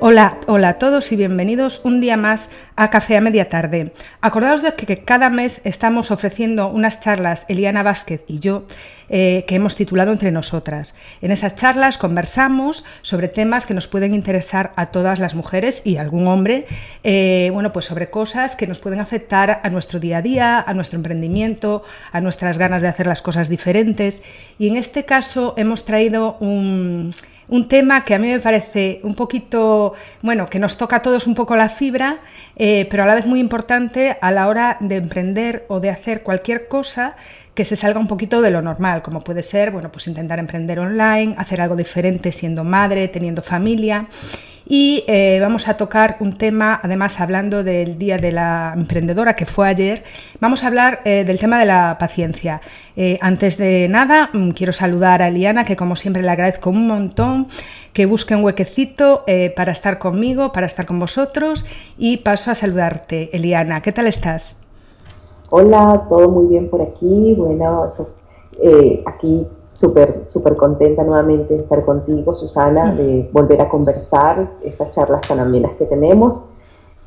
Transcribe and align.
Hola, 0.00 0.38
hola 0.46 0.68
a 0.68 0.78
todos 0.78 1.10
y 1.10 1.16
bienvenidos 1.16 1.80
un 1.82 2.00
día 2.00 2.16
más 2.16 2.50
a 2.76 2.88
Café 2.88 3.16
a 3.16 3.20
Media 3.20 3.48
Tarde. 3.48 3.92
Acordaos 4.20 4.62
de 4.62 4.72
que 4.74 5.02
cada 5.02 5.28
mes 5.28 5.60
estamos 5.64 6.12
ofreciendo 6.12 6.68
unas 6.68 7.00
charlas, 7.00 7.46
Eliana 7.48 7.82
Vázquez 7.82 8.22
y 8.28 8.38
yo, 8.38 8.62
eh, 9.08 9.44
que 9.48 9.56
hemos 9.56 9.74
titulado 9.74 10.12
Entre 10.12 10.30
Nosotras. 10.30 10.94
En 11.20 11.32
esas 11.32 11.56
charlas 11.56 11.98
conversamos 11.98 12.84
sobre 13.02 13.26
temas 13.26 13.66
que 13.66 13.74
nos 13.74 13.88
pueden 13.88 14.14
interesar 14.14 14.72
a 14.76 14.86
todas 14.86 15.18
las 15.18 15.34
mujeres 15.34 15.82
y 15.84 15.96
algún 15.96 16.28
hombre, 16.28 16.66
eh, 17.02 17.50
bueno, 17.52 17.72
pues 17.72 17.86
sobre 17.86 18.08
cosas 18.08 18.54
que 18.54 18.68
nos 18.68 18.78
pueden 18.78 19.00
afectar 19.00 19.60
a 19.64 19.68
nuestro 19.68 19.98
día 19.98 20.18
a 20.18 20.22
día, 20.22 20.64
a 20.64 20.74
nuestro 20.74 20.96
emprendimiento, 20.96 21.82
a 22.12 22.20
nuestras 22.20 22.56
ganas 22.56 22.82
de 22.82 22.88
hacer 22.88 23.08
las 23.08 23.20
cosas 23.20 23.48
diferentes. 23.48 24.22
Y 24.60 24.68
en 24.68 24.76
este 24.76 25.04
caso 25.04 25.54
hemos 25.56 25.84
traído 25.84 26.36
un 26.38 27.10
un 27.48 27.66
tema 27.66 28.04
que 28.04 28.14
a 28.14 28.18
mí 28.18 28.28
me 28.28 28.40
parece 28.40 29.00
un 29.02 29.14
poquito, 29.14 29.94
bueno, 30.22 30.46
que 30.46 30.58
nos 30.58 30.76
toca 30.76 30.96
a 30.96 31.02
todos 31.02 31.26
un 31.26 31.34
poco 31.34 31.56
la 31.56 31.68
fibra, 31.68 32.18
eh, 32.56 32.86
pero 32.90 33.02
a 33.02 33.06
la 33.06 33.14
vez 33.14 33.26
muy 33.26 33.40
importante 33.40 34.18
a 34.20 34.30
la 34.30 34.48
hora 34.48 34.76
de 34.80 34.96
emprender 34.96 35.64
o 35.68 35.80
de 35.80 35.90
hacer 35.90 36.22
cualquier 36.22 36.68
cosa 36.68 37.16
que 37.58 37.64
se 37.64 37.74
salga 37.74 37.98
un 37.98 38.06
poquito 38.06 38.40
de 38.40 38.52
lo 38.52 38.62
normal, 38.62 39.02
como 39.02 39.18
puede 39.18 39.42
ser, 39.42 39.72
bueno, 39.72 39.90
pues 39.90 40.06
intentar 40.06 40.38
emprender 40.38 40.78
online, 40.78 41.34
hacer 41.38 41.60
algo 41.60 41.74
diferente 41.74 42.30
siendo 42.30 42.62
madre, 42.62 43.08
teniendo 43.08 43.42
familia. 43.42 44.06
Y 44.64 45.02
eh, 45.08 45.38
vamos 45.40 45.66
a 45.66 45.76
tocar 45.76 46.18
un 46.20 46.34
tema, 46.34 46.78
además 46.80 47.18
hablando 47.18 47.64
del 47.64 47.98
Día 47.98 48.16
de 48.16 48.30
la 48.30 48.74
Emprendedora 48.76 49.34
que 49.34 49.44
fue 49.44 49.66
ayer, 49.66 50.04
vamos 50.38 50.62
a 50.62 50.68
hablar 50.68 51.00
eh, 51.04 51.24
del 51.26 51.40
tema 51.40 51.58
de 51.58 51.66
la 51.66 51.96
paciencia. 51.98 52.60
Eh, 52.94 53.18
antes 53.20 53.58
de 53.58 53.88
nada, 53.88 54.30
mm, 54.32 54.50
quiero 54.50 54.72
saludar 54.72 55.20
a 55.20 55.26
Eliana, 55.26 55.64
que 55.64 55.74
como 55.74 55.96
siempre 55.96 56.22
le 56.22 56.30
agradezco 56.30 56.70
un 56.70 56.86
montón 56.86 57.48
que 57.92 58.06
busque 58.06 58.36
un 58.36 58.44
huequecito 58.44 59.24
para 59.56 59.72
estar 59.72 59.98
conmigo, 59.98 60.52
para 60.52 60.66
estar 60.66 60.86
con 60.86 61.00
vosotros 61.00 61.66
y 61.96 62.18
paso 62.18 62.52
a 62.52 62.54
saludarte. 62.54 63.30
Eliana, 63.32 63.80
¿qué 63.80 63.90
tal 63.90 64.06
estás? 64.06 64.67
Hola, 65.50 66.06
todo 66.08 66.28
muy 66.28 66.46
bien 66.46 66.68
por 66.68 66.82
aquí. 66.82 67.34
Bueno, 67.34 67.88
aquí 69.06 69.46
súper, 69.72 70.24
súper 70.26 70.56
contenta 70.56 71.04
nuevamente 71.04 71.54
de 71.54 71.60
estar 71.60 71.84
contigo, 71.84 72.34
Susana, 72.34 72.92
de 72.94 73.28
volver 73.32 73.60
a 73.60 73.68
conversar 73.68 74.50
estas 74.62 74.90
charlas 74.90 75.22
tan 75.22 75.38
amenas 75.38 75.72
que 75.78 75.84
tenemos. 75.84 76.42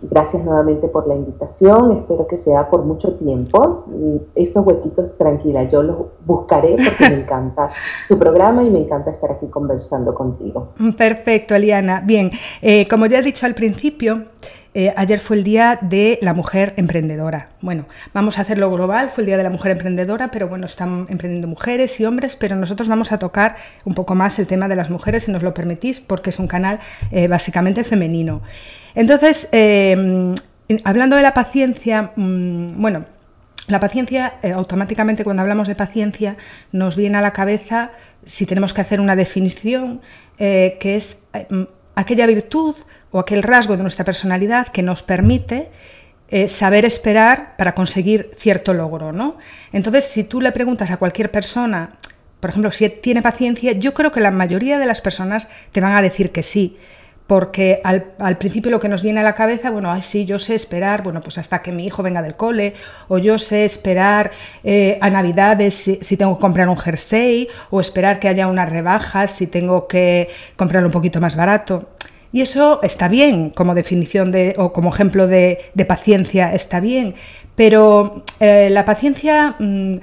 Gracias 0.03 0.43
nuevamente 0.43 0.87
por 0.87 1.07
la 1.07 1.13
invitación, 1.13 1.91
espero 1.91 2.25
que 2.25 2.37
sea 2.37 2.67
por 2.71 2.83
mucho 2.83 3.13
tiempo. 3.17 3.85
Estos 4.33 4.65
huequitos, 4.65 5.15
tranquila, 5.15 5.65
yo 5.65 5.83
los 5.83 5.97
buscaré 6.25 6.75
porque 6.77 7.13
me 7.13 7.21
encanta 7.21 7.69
tu 8.07 8.17
programa 8.17 8.63
y 8.63 8.71
me 8.71 8.79
encanta 8.79 9.11
estar 9.11 9.31
aquí 9.31 9.45
conversando 9.45 10.15
contigo. 10.15 10.69
Perfecto, 10.97 11.53
Eliana. 11.53 12.01
Bien, 12.03 12.31
eh, 12.63 12.87
como 12.87 13.05
ya 13.05 13.19
he 13.19 13.21
dicho 13.21 13.45
al 13.45 13.53
principio, 13.53 14.23
eh, 14.73 14.93
ayer 14.95 15.19
fue 15.19 15.35
el 15.35 15.43
Día 15.43 15.77
de 15.81 16.17
la 16.21 16.33
Mujer 16.33 16.73
Emprendedora. 16.77 17.49
Bueno, 17.59 17.87
vamos 18.13 18.37
a 18.37 18.43
hacerlo 18.43 18.71
global, 18.71 19.11
fue 19.11 19.23
el 19.23 19.25
Día 19.25 19.35
de 19.35 19.43
la 19.43 19.49
Mujer 19.49 19.73
Emprendedora, 19.73 20.31
pero 20.31 20.47
bueno, 20.47 20.65
están 20.65 21.07
emprendiendo 21.09 21.47
mujeres 21.49 21.99
y 21.99 22.05
hombres, 22.05 22.37
pero 22.37 22.55
nosotros 22.55 22.87
vamos 22.87 23.11
a 23.11 23.19
tocar 23.19 23.57
un 23.83 23.95
poco 23.95 24.15
más 24.15 24.39
el 24.39 24.47
tema 24.47 24.69
de 24.69 24.77
las 24.77 24.89
mujeres, 24.89 25.23
si 25.23 25.31
nos 25.31 25.43
lo 25.43 25.53
permitís, 25.53 25.99
porque 25.99 26.29
es 26.29 26.39
un 26.39 26.47
canal 26.47 26.79
eh, 27.11 27.27
básicamente 27.27 27.83
femenino. 27.83 28.41
Entonces, 28.95 29.49
eh, 29.51 30.33
hablando 30.85 31.17
de 31.17 31.21
la 31.21 31.33
paciencia, 31.33 32.11
mm, 32.15 32.81
bueno, 32.81 33.05
la 33.67 33.81
paciencia, 33.81 34.35
automáticamente 34.55 35.23
cuando 35.25 35.41
hablamos 35.41 35.67
de 35.67 35.75
paciencia, 35.75 36.37
nos 36.71 36.95
viene 36.95 37.17
a 37.17 37.21
la 37.21 37.31
cabeza, 37.31 37.91
si 38.25 38.45
tenemos 38.45 38.73
que 38.73 38.81
hacer 38.81 38.99
una 38.99 39.15
definición, 39.15 40.01
que 40.37 40.79
es 40.81 41.27
aquella 41.95 42.25
virtud 42.25 42.75
o 43.11 43.19
aquel 43.19 43.43
rasgo 43.43 43.77
de 43.77 43.83
nuestra 43.83 44.05
personalidad 44.05 44.67
que 44.67 44.83
nos 44.83 45.03
permite 45.03 45.69
eh, 46.29 46.47
saber 46.47 46.85
esperar 46.85 47.55
para 47.57 47.75
conseguir 47.75 48.31
cierto 48.37 48.73
logro. 48.73 49.11
¿no? 49.11 49.37
Entonces, 49.73 50.05
si 50.05 50.23
tú 50.23 50.39
le 50.39 50.51
preguntas 50.51 50.89
a 50.89 50.97
cualquier 50.97 51.29
persona, 51.29 51.97
por 52.39 52.49
ejemplo, 52.49 52.71
si 52.71 52.89
tiene 52.89 53.21
paciencia, 53.21 53.73
yo 53.73 53.93
creo 53.93 54.11
que 54.11 54.19
la 54.19 54.31
mayoría 54.31 54.79
de 54.79 54.85
las 54.85 54.99
personas 54.99 55.47
te 55.71 55.79
van 55.79 55.95
a 55.95 56.01
decir 56.01 56.31
que 56.31 56.41
sí. 56.41 56.77
Porque 57.27 57.79
al, 57.85 58.37
principio 58.37 58.71
lo 58.71 58.79
que 58.81 58.89
nos 58.89 59.03
viene 59.03 59.21
a 59.21 59.23
la 59.23 59.35
cabeza, 59.35 59.69
bueno, 59.69 59.89
ay, 59.89 60.01
sí, 60.01 60.25
yo 60.25 60.37
sé 60.37 60.53
esperar, 60.53 61.01
bueno, 61.01 61.21
pues 61.21 61.37
hasta 61.37 61.61
que 61.61 61.71
mi 61.71 61.85
hijo 61.85 62.03
venga 62.03 62.21
del 62.21 62.35
cole, 62.35 62.73
o 63.07 63.19
yo 63.19 63.37
sé 63.39 63.63
esperar 63.63 64.31
eh, 64.65 64.97
a 64.99 65.09
Navidades 65.09 65.73
si, 65.75 66.17
tengo 66.17 66.35
que 66.35 66.41
comprar 66.41 66.67
un 66.67 66.75
jersey, 66.75 67.47
o 67.69 67.79
esperar 67.79 68.19
que 68.19 68.27
haya 68.27 68.47
unas 68.47 68.69
rebajas 68.69 69.31
si 69.31 69.47
tengo 69.47 69.87
que 69.87 70.27
comprar 70.57 70.83
un 70.83 70.91
poquito 70.91 71.21
más 71.21 71.37
barato. 71.37 71.91
Y 72.31 72.41
eso 72.41 72.79
está 72.81 73.07
bien 73.07 73.49
como 73.49 73.75
definición 73.75 74.31
de, 74.31 74.55
o 74.57 74.71
como 74.71 74.89
ejemplo 74.89 75.27
de, 75.27 75.71
paciencia, 75.87 76.53
está 76.53 76.79
bien, 76.79 77.15
pero 77.55 78.23
eh, 78.39 78.69
la 78.69 78.85
paciencia 78.85 79.55
mm, 79.59 79.95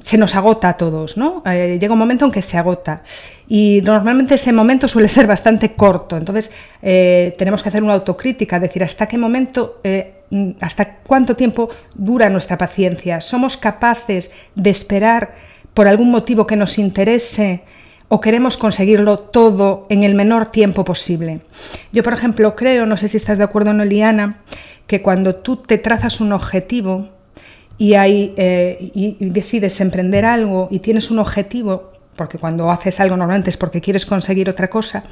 se 0.00 0.16
nos 0.16 0.34
agota 0.34 0.70
a 0.70 0.76
todos, 0.76 1.18
¿no? 1.18 1.42
Eh, 1.44 1.78
llega 1.78 1.92
un 1.92 1.98
momento 1.98 2.24
en 2.24 2.30
que 2.30 2.40
se 2.40 2.56
agota. 2.56 3.02
Y 3.46 3.82
normalmente 3.84 4.36
ese 4.36 4.52
momento 4.52 4.88
suele 4.88 5.08
ser 5.08 5.26
bastante 5.26 5.74
corto, 5.74 6.16
entonces 6.16 6.50
eh, 6.80 7.34
tenemos 7.36 7.62
que 7.62 7.68
hacer 7.68 7.82
una 7.82 7.92
autocrítica, 7.92 8.58
decir 8.58 8.82
hasta 8.82 9.06
qué 9.06 9.18
momento, 9.18 9.80
mm, 10.30 10.52
hasta 10.60 10.96
cuánto 11.06 11.36
tiempo 11.36 11.68
dura 11.94 12.30
nuestra 12.30 12.56
paciencia, 12.56 13.20
somos 13.20 13.58
capaces 13.58 14.32
de 14.54 14.70
esperar 14.70 15.34
por 15.74 15.86
algún 15.88 16.10
motivo 16.10 16.46
que 16.46 16.56
nos 16.56 16.78
interese 16.78 17.62
o 18.08 18.20
queremos 18.20 18.56
conseguirlo 18.56 19.18
todo 19.18 19.86
en 19.88 20.04
el 20.04 20.14
menor 20.14 20.46
tiempo 20.46 20.84
posible. 20.84 21.40
Yo, 21.92 22.02
por 22.02 22.12
ejemplo, 22.12 22.54
creo, 22.54 22.86
no 22.86 22.96
sé 22.96 23.08
si 23.08 23.16
estás 23.16 23.38
de 23.38 23.44
acuerdo, 23.44 23.72
no, 23.72 23.84
Liana, 23.84 24.38
que 24.86 25.02
cuando 25.02 25.34
tú 25.34 25.56
te 25.56 25.78
trazas 25.78 26.20
un 26.20 26.32
objetivo 26.32 27.08
y, 27.78 27.94
eh, 27.96 28.90
y 28.94 29.16
decides 29.20 29.80
emprender 29.80 30.24
algo 30.24 30.68
y 30.70 30.78
tienes 30.78 31.10
un 31.10 31.18
objetivo, 31.18 31.92
porque 32.14 32.38
cuando 32.38 32.70
haces 32.70 33.00
algo 33.00 33.16
normalmente 33.16 33.50
es 33.50 33.56
porque 33.56 33.80
quieres 33.80 34.06
conseguir 34.06 34.48
otra 34.48 34.70
cosa, 34.70 35.04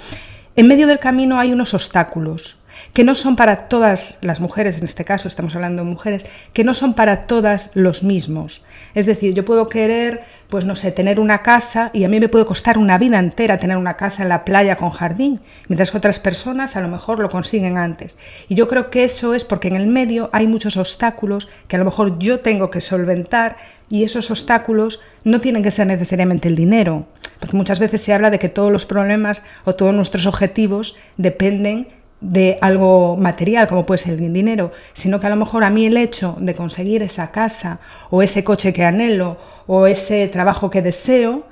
en 0.56 0.68
medio 0.68 0.86
del 0.86 1.00
camino 1.00 1.38
hay 1.38 1.52
unos 1.52 1.74
obstáculos 1.74 2.58
que 2.94 3.02
no 3.02 3.16
son 3.16 3.34
para 3.34 3.68
todas 3.68 4.18
las 4.20 4.38
mujeres, 4.38 4.78
en 4.78 4.84
este 4.84 5.04
caso 5.04 5.26
estamos 5.26 5.56
hablando 5.56 5.82
de 5.82 5.90
mujeres, 5.90 6.26
que 6.52 6.62
no 6.62 6.74
son 6.74 6.94
para 6.94 7.26
todas 7.26 7.72
los 7.74 8.04
mismos. 8.04 8.64
Es 8.94 9.04
decir, 9.04 9.34
yo 9.34 9.44
puedo 9.44 9.68
querer, 9.68 10.22
pues 10.48 10.64
no 10.64 10.76
sé, 10.76 10.92
tener 10.92 11.18
una 11.18 11.42
casa 11.42 11.90
y 11.92 12.04
a 12.04 12.08
mí 12.08 12.20
me 12.20 12.28
puede 12.28 12.46
costar 12.46 12.78
una 12.78 12.96
vida 12.96 13.18
entera 13.18 13.58
tener 13.58 13.76
una 13.76 13.96
casa 13.96 14.22
en 14.22 14.28
la 14.28 14.44
playa 14.44 14.76
con 14.76 14.90
jardín, 14.90 15.40
mientras 15.66 15.90
que 15.90 15.98
otras 15.98 16.20
personas 16.20 16.76
a 16.76 16.80
lo 16.80 16.86
mejor 16.86 17.18
lo 17.18 17.28
consiguen 17.30 17.78
antes. 17.78 18.16
Y 18.48 18.54
yo 18.54 18.68
creo 18.68 18.90
que 18.90 19.02
eso 19.02 19.34
es 19.34 19.44
porque 19.44 19.66
en 19.66 19.74
el 19.74 19.88
medio 19.88 20.30
hay 20.32 20.46
muchos 20.46 20.76
obstáculos 20.76 21.48
que 21.66 21.74
a 21.74 21.80
lo 21.80 21.84
mejor 21.84 22.20
yo 22.20 22.40
tengo 22.40 22.70
que 22.70 22.80
solventar 22.80 23.56
y 23.90 24.04
esos 24.04 24.30
obstáculos 24.30 25.00
no 25.24 25.40
tienen 25.40 25.64
que 25.64 25.72
ser 25.72 25.88
necesariamente 25.88 26.46
el 26.46 26.54
dinero, 26.54 27.08
porque 27.40 27.56
muchas 27.56 27.80
veces 27.80 28.02
se 28.02 28.14
habla 28.14 28.30
de 28.30 28.38
que 28.38 28.48
todos 28.48 28.70
los 28.70 28.86
problemas 28.86 29.42
o 29.64 29.74
todos 29.74 29.92
nuestros 29.92 30.26
objetivos 30.26 30.96
dependen 31.16 31.88
de 32.24 32.56
algo 32.62 33.18
material, 33.18 33.68
como 33.68 33.84
puede 33.84 33.98
ser 33.98 34.14
el 34.14 34.32
dinero, 34.32 34.72
sino 34.94 35.20
que 35.20 35.26
a 35.26 35.30
lo 35.30 35.36
mejor 35.36 35.62
a 35.62 35.68
mí 35.68 35.84
el 35.84 35.98
hecho 35.98 36.36
de 36.40 36.54
conseguir 36.54 37.02
esa 37.02 37.30
casa 37.30 37.80
o 38.10 38.22
ese 38.22 38.42
coche 38.42 38.72
que 38.72 38.84
anhelo 38.84 39.36
o 39.66 39.86
ese 39.86 40.26
trabajo 40.28 40.70
que 40.70 40.80
deseo, 40.80 41.44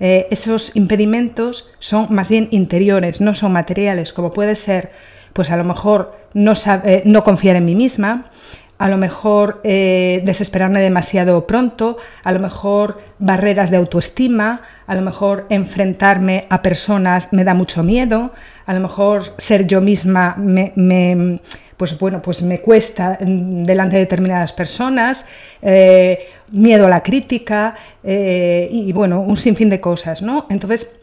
eh, 0.00 0.28
esos 0.30 0.76
impedimentos 0.76 1.72
son 1.78 2.08
más 2.10 2.28
bien 2.28 2.48
interiores, 2.50 3.22
no 3.22 3.34
son 3.34 3.52
materiales, 3.52 4.12
como 4.12 4.30
puede 4.30 4.54
ser, 4.54 4.92
pues 5.32 5.50
a 5.50 5.56
lo 5.56 5.64
mejor 5.64 6.14
no, 6.34 6.52
eh, 6.84 7.02
no 7.06 7.24
confiar 7.24 7.56
en 7.56 7.64
mí 7.64 7.74
misma, 7.74 8.30
a 8.78 8.88
lo 8.88 8.96
mejor 8.96 9.60
eh, 9.64 10.22
desesperarme 10.24 10.80
demasiado 10.80 11.46
pronto, 11.46 11.96
a 12.22 12.32
lo 12.32 12.38
mejor 12.38 13.00
barreras 13.18 13.70
de 13.70 13.78
autoestima, 13.78 14.60
a 14.86 14.94
lo 14.94 15.00
mejor 15.02 15.46
enfrentarme 15.48 16.46
a 16.48 16.62
personas 16.62 17.32
me 17.32 17.44
da 17.44 17.54
mucho 17.54 17.82
miedo, 17.82 18.30
a 18.68 18.74
lo 18.74 18.80
mejor 18.80 19.32
ser 19.38 19.66
yo 19.66 19.80
misma 19.80 20.36
me, 20.36 21.40
pues 21.78 21.98
bueno, 21.98 22.20
pues 22.20 22.42
me 22.42 22.60
cuesta 22.60 23.16
delante 23.18 23.96
de 23.96 24.00
determinadas 24.00 24.52
personas, 24.52 25.24
eh, 25.62 26.18
miedo 26.52 26.84
a 26.84 26.90
la 26.90 27.02
crítica 27.02 27.74
eh, 28.04 28.68
y 28.70 28.92
bueno, 28.92 29.22
un 29.22 29.38
sinfín 29.38 29.70
de 29.70 29.80
cosas, 29.80 30.20
¿no? 30.20 30.46
Entonces, 30.50 31.00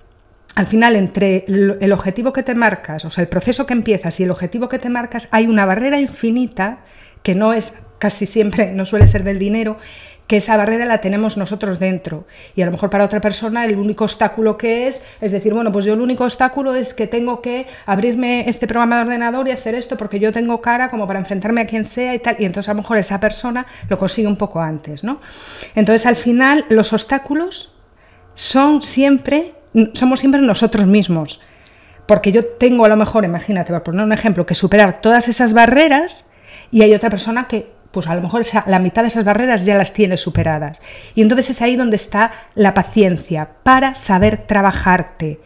al 0.54 0.68
final, 0.68 0.96
entre 0.96 1.44
el 1.48 1.92
objetivo 1.92 2.32
que 2.32 2.44
te 2.44 2.54
marcas, 2.54 3.04
o 3.04 3.10
sea, 3.10 3.24
el 3.24 3.30
proceso 3.30 3.66
que 3.66 3.74
empiezas 3.74 4.20
y 4.20 4.26
el 4.26 4.30
objetivo 4.30 4.70
que 4.70 4.78
te 4.78 4.90
marcas, 4.90 5.28
hay 5.32 5.48
una 5.48 5.66
barrera 5.66 6.00
infinita 6.00 6.82
que 7.24 7.34
no 7.34 7.52
es 7.52 7.82
casi 7.98 8.28
siempre, 8.28 8.74
no 8.74 8.86
suele 8.86 9.08
ser 9.08 9.24
del 9.24 9.40
dinero, 9.40 9.80
que 10.28 10.38
esa 10.38 10.58
barrera 10.58 10.86
la 10.86 11.02
tenemos 11.02 11.38
nosotros 11.38 11.80
dentro. 11.80 12.26
Y 12.56 12.62
a 12.62 12.66
lo 12.66 12.72
mejor 12.72 12.90
para 12.90 13.06
otra 13.06 13.22
persona 13.22 13.66
el 13.66 13.78
único 13.78 14.06
obstáculo 14.06 14.58
que 14.58 14.88
es, 14.88 15.04
es 15.22 15.32
decir, 15.32 15.54
bueno, 15.54 15.72
pues 15.72 15.86
yo 15.86 15.94
el 15.94 16.02
único 16.02 16.24
obstáculo 16.24 16.74
es 16.74 16.94
que 16.94 17.08
tengo 17.08 17.42
que 17.42 17.68
abrirme 17.86 18.50
este 18.50 18.68
programa 18.68 18.98
de 18.98 19.02
ordenador 19.04 19.48
y 19.48 19.52
hacer 19.52 19.76
esto 19.76 19.98
porque 19.98 20.20
yo 20.20 20.32
tengo 20.32 20.62
cara 20.62 20.90
como 20.90 21.06
para 21.06 21.20
enfrentarme 21.20 21.62
a 21.62 21.68
quien 21.68 21.86
sea 21.86 22.16
y 22.16 22.20
tal. 22.20 22.36
Y 22.40 22.46
entonces 22.46 22.70
a 22.70 22.74
lo 22.74 22.82
mejor 22.82 22.98
esa 22.98 23.20
persona 23.20 23.68
lo 23.88 24.00
consigue 24.00 24.28
un 24.28 24.38
poco 24.38 24.62
antes, 24.62 25.04
¿no? 25.04 25.22
Entonces 25.76 26.08
al 26.08 26.16
final 26.16 26.66
los 26.70 26.92
obstáculos 26.94 27.74
son 28.34 28.82
siempre, 28.82 29.54
somos 29.94 30.20
siempre 30.20 30.42
nosotros 30.42 30.88
mismos. 30.88 31.40
Porque 32.08 32.32
yo 32.32 32.46
tengo 32.46 32.86
a 32.86 32.90
lo 32.90 32.98
mejor, 32.98 33.26
imagínate, 33.26 33.74
por 33.74 33.84
poner 33.84 34.04
un 34.04 34.14
ejemplo, 34.14 34.46
que 34.46 34.54
superar 34.54 35.02
todas 35.02 35.28
esas 35.28 35.54
barreras 35.54 36.28
y 36.72 36.84
hay 36.84 36.94
otra 36.94 37.10
persona 37.10 37.48
que 37.48 37.75
pues 37.96 38.08
a 38.08 38.16
lo 38.16 38.22
mejor 38.22 38.46
la 38.68 38.80
mitad 38.80 39.04
de 39.04 39.08
esas 39.08 39.24
barreras 39.24 39.64
ya 39.64 39.78
las 39.78 39.94
tiene 39.94 40.18
superadas. 40.18 40.82
Y 41.16 41.22
entonces 41.22 41.52
es 41.52 41.62
ahí 41.62 41.78
donde 41.78 41.96
está 41.96 42.34
la 42.54 42.74
paciencia, 42.74 43.52
para 43.64 43.96
saber 43.96 44.46
trabajarte, 44.46 45.40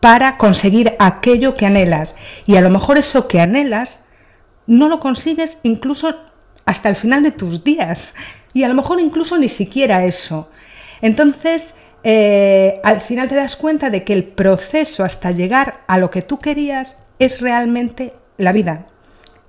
para 0.00 0.36
conseguir 0.36 0.96
aquello 0.98 1.54
que 1.54 1.64
anhelas. 1.64 2.16
Y 2.44 2.56
a 2.56 2.60
lo 2.60 2.70
mejor 2.70 2.98
eso 2.98 3.28
que 3.28 3.40
anhelas 3.40 4.02
no 4.66 4.88
lo 4.88 4.98
consigues 4.98 5.60
incluso 5.62 6.12
hasta 6.64 6.88
el 6.88 6.96
final 6.96 7.22
de 7.22 7.30
tus 7.30 7.62
días. 7.62 8.16
Y 8.52 8.64
a 8.64 8.68
lo 8.68 8.74
mejor 8.74 8.98
incluso 8.98 9.38
ni 9.38 9.48
siquiera 9.48 10.04
eso. 10.04 10.50
Entonces, 11.02 11.76
eh, 12.02 12.80
al 12.82 13.00
final 13.00 13.28
te 13.28 13.36
das 13.36 13.54
cuenta 13.54 13.90
de 13.90 14.02
que 14.02 14.12
el 14.12 14.24
proceso 14.24 15.04
hasta 15.04 15.30
llegar 15.30 15.84
a 15.86 15.98
lo 15.98 16.10
que 16.10 16.22
tú 16.22 16.40
querías 16.40 16.96
es 17.20 17.40
realmente 17.40 18.12
la 18.38 18.50
vida. 18.50 18.86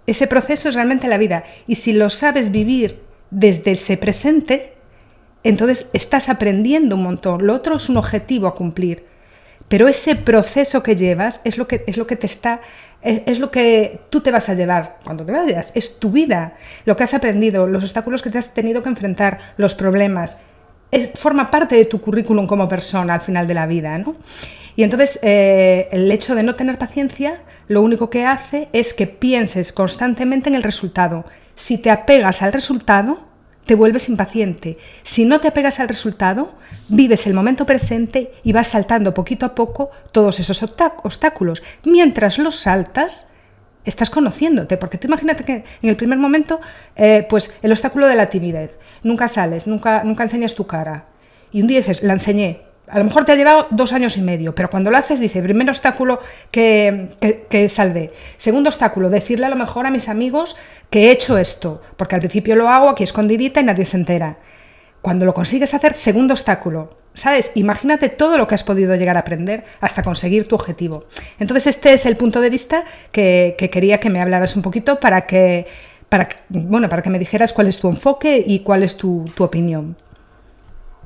Ese 0.06 0.28
proceso 0.28 0.70
es 0.70 0.76
realmente 0.76 1.08
la 1.08 1.18
vida. 1.18 1.44
Y 1.68 1.76
si 1.76 1.94
lo 1.94 2.10
sabes 2.10 2.52
vivir 2.52 3.02
desde 3.32 3.72
ese 3.72 3.98
presente, 3.98 4.74
entonces 5.44 5.90
estás 5.94 6.30
aprendiendo 6.30 6.96
un 6.96 7.04
montón. 7.04 7.46
Lo 7.46 7.54
otro 7.54 7.78
es 7.78 7.90
un 7.90 7.98
objetivo 7.98 8.48
a 8.48 8.56
cumplir. 8.56 9.06
Pero 9.68 9.88
ese 9.88 10.16
proceso 10.16 10.84
que 10.84 10.96
llevas 10.96 11.42
es 11.44 11.58
lo 11.58 11.68
que, 11.68 11.84
es 11.88 11.98
lo 11.98 12.06
que 12.06 12.16
te 12.16 12.28
está 12.28 12.62
es, 13.04 13.40
lo 13.40 13.52
que 13.52 14.02
tú 14.10 14.22
te 14.22 14.32
vas 14.32 14.50
a 14.50 14.54
llevar 14.54 14.98
cuando 15.04 15.26
te 15.26 15.32
vayas, 15.32 15.72
es 15.76 16.00
tu 16.00 16.12
vida, 16.12 16.56
lo 16.86 16.96
que 16.96 17.04
has 17.04 17.14
aprendido, 17.14 17.68
los 17.68 17.84
obstáculos 17.84 18.22
que 18.22 18.30
te 18.30 18.38
has 18.38 18.54
tenido 18.54 18.82
que 18.82 18.90
enfrentar, 18.90 19.40
los 19.58 19.76
problemas, 19.76 20.40
forma 21.16 21.52
parte 21.52 21.76
de 21.76 21.86
tu 21.86 22.00
currículum 22.00 22.48
como 22.48 22.70
persona 22.70 23.16
al 23.16 23.22
final 23.22 23.48
de 23.48 23.54
la 23.54 23.66
vida, 23.66 23.98
¿no? 23.98 24.16
Y 24.76 24.84
entonces 24.84 25.20
eh, 25.22 25.88
el 25.92 26.12
hecho 26.12 26.36
de 26.36 26.44
no 26.44 26.56
tener 26.56 26.78
paciencia 26.78 27.42
lo 27.68 27.82
único 27.82 28.10
que 28.10 28.26
hace 28.26 28.70
es 28.74 28.94
que 28.94 29.08
pienses 29.08 29.72
constantemente 29.72 30.50
en 30.50 30.56
el 30.56 30.64
resultado. 30.64 31.26
Si 31.56 31.78
te 31.78 31.92
apegas 31.92 32.42
al 32.42 32.54
resultado, 32.54 33.20
te 33.66 33.76
vuelves 33.76 34.10
impaciente. 34.10 34.78
Si 35.04 35.26
no 35.26 35.40
te 35.40 35.48
apegas 35.48 35.80
al 35.80 35.88
resultado, 35.88 36.56
vives 36.90 37.28
el 37.28 37.34
momento 37.34 37.66
presente 37.66 38.34
y 38.44 38.52
vas 38.52 38.68
saltando 38.68 39.14
poquito 39.14 39.46
a 39.46 39.56
poco 39.56 39.92
todos 40.12 40.40
esos 40.40 40.62
obstáculos. 40.64 41.64
Mientras 41.86 42.38
los 42.40 42.58
saltas, 42.58 43.28
estás 43.86 44.10
conociéndote, 44.10 44.78
porque 44.78 44.98
tú 44.98 45.08
imagínate 45.08 45.44
que 45.44 45.64
en 45.82 45.90
el 45.90 45.96
primer 45.96 46.18
momento, 46.18 46.60
eh, 46.96 47.26
pues 47.30 47.58
el 47.62 47.72
obstáculo 47.72 48.08
de 48.08 48.16
la 48.16 48.30
timidez, 48.30 48.80
nunca 49.04 49.28
sales, 49.28 49.68
nunca, 49.68 50.04
nunca 50.04 50.24
enseñas 50.24 50.56
tu 50.56 50.66
cara. 50.68 51.06
Y 51.52 51.62
un 51.62 51.68
día 51.68 51.80
dices, 51.80 52.04
la 52.04 52.14
enseñé, 52.14 52.62
a 52.88 52.98
lo 52.98 53.06
mejor 53.06 53.26
te 53.26 53.32
ha 53.32 53.36
llevado 53.36 53.68
dos 53.72 53.94
años 53.94 54.18
y 54.18 54.22
medio, 54.22 54.54
pero 54.54 54.70
cuando 54.70 54.92
lo 54.92 54.98
haces, 54.98 55.20
dice, 55.20 55.42
primer 55.42 55.70
obstáculo 55.70 56.20
que, 56.52 57.10
que, 57.50 57.70
salvé. 57.70 58.12
Segundo 58.38 58.70
obstáculo, 58.70 59.10
decirle 59.10 59.46
a 59.46 59.50
lo 59.50 59.56
mejor 59.56 59.86
a 59.86 59.92
mis 59.92 60.10
amigos 60.10 60.58
que 60.90 61.08
he 61.08 61.12
hecho 61.12 61.38
esto, 61.38 61.82
porque 61.96 62.16
al 62.16 62.22
principio 62.22 62.56
lo 62.56 62.70
hago 62.70 62.90
aquí 62.90 63.04
escondidita 63.04 63.62
y 63.62 63.64
nadie 63.64 63.86
se 63.86 63.98
entera. 63.98 64.38
Cuando 65.02 65.26
lo 65.26 65.34
consigues 65.34 65.74
hacer, 65.74 65.94
segundo 65.96 66.34
obstáculo, 66.34 66.98
¿sabes? 67.14 67.54
Imagínate 67.56 68.10
todo 68.10 68.38
lo 68.38 68.48
que 68.48 68.56
has 68.56 68.64
podido 68.64 68.96
llegar 68.96 69.18
a 69.18 69.22
aprender 69.22 69.64
hasta 69.80 70.04
conseguir 70.04 70.48
tu 70.48 70.56
objetivo. 70.56 71.06
Entonces, 71.40 71.68
este 71.68 71.94
es 71.94 72.06
el 72.06 72.18
punto 72.18 72.42
de 72.42 72.50
vista 72.50 72.84
que, 73.12 73.56
quería 73.72 74.00
que 74.00 74.10
me 74.10 74.22
hablaras 74.22 74.56
un 74.56 74.62
poquito 74.62 75.00
para 75.00 75.26
que, 75.26 75.66
para, 76.10 76.30
bueno, 76.50 76.90
para 76.90 77.02
que 77.02 77.10
me 77.10 77.20
dijeras 77.20 77.54
cuál 77.54 77.68
es 77.68 77.80
tu 77.80 77.90
enfoque 77.90 78.44
y 78.46 78.60
cuál 78.60 78.84
es 78.84 78.98
tu, 78.98 79.26
tu 79.36 79.44
opinión. 79.44 79.96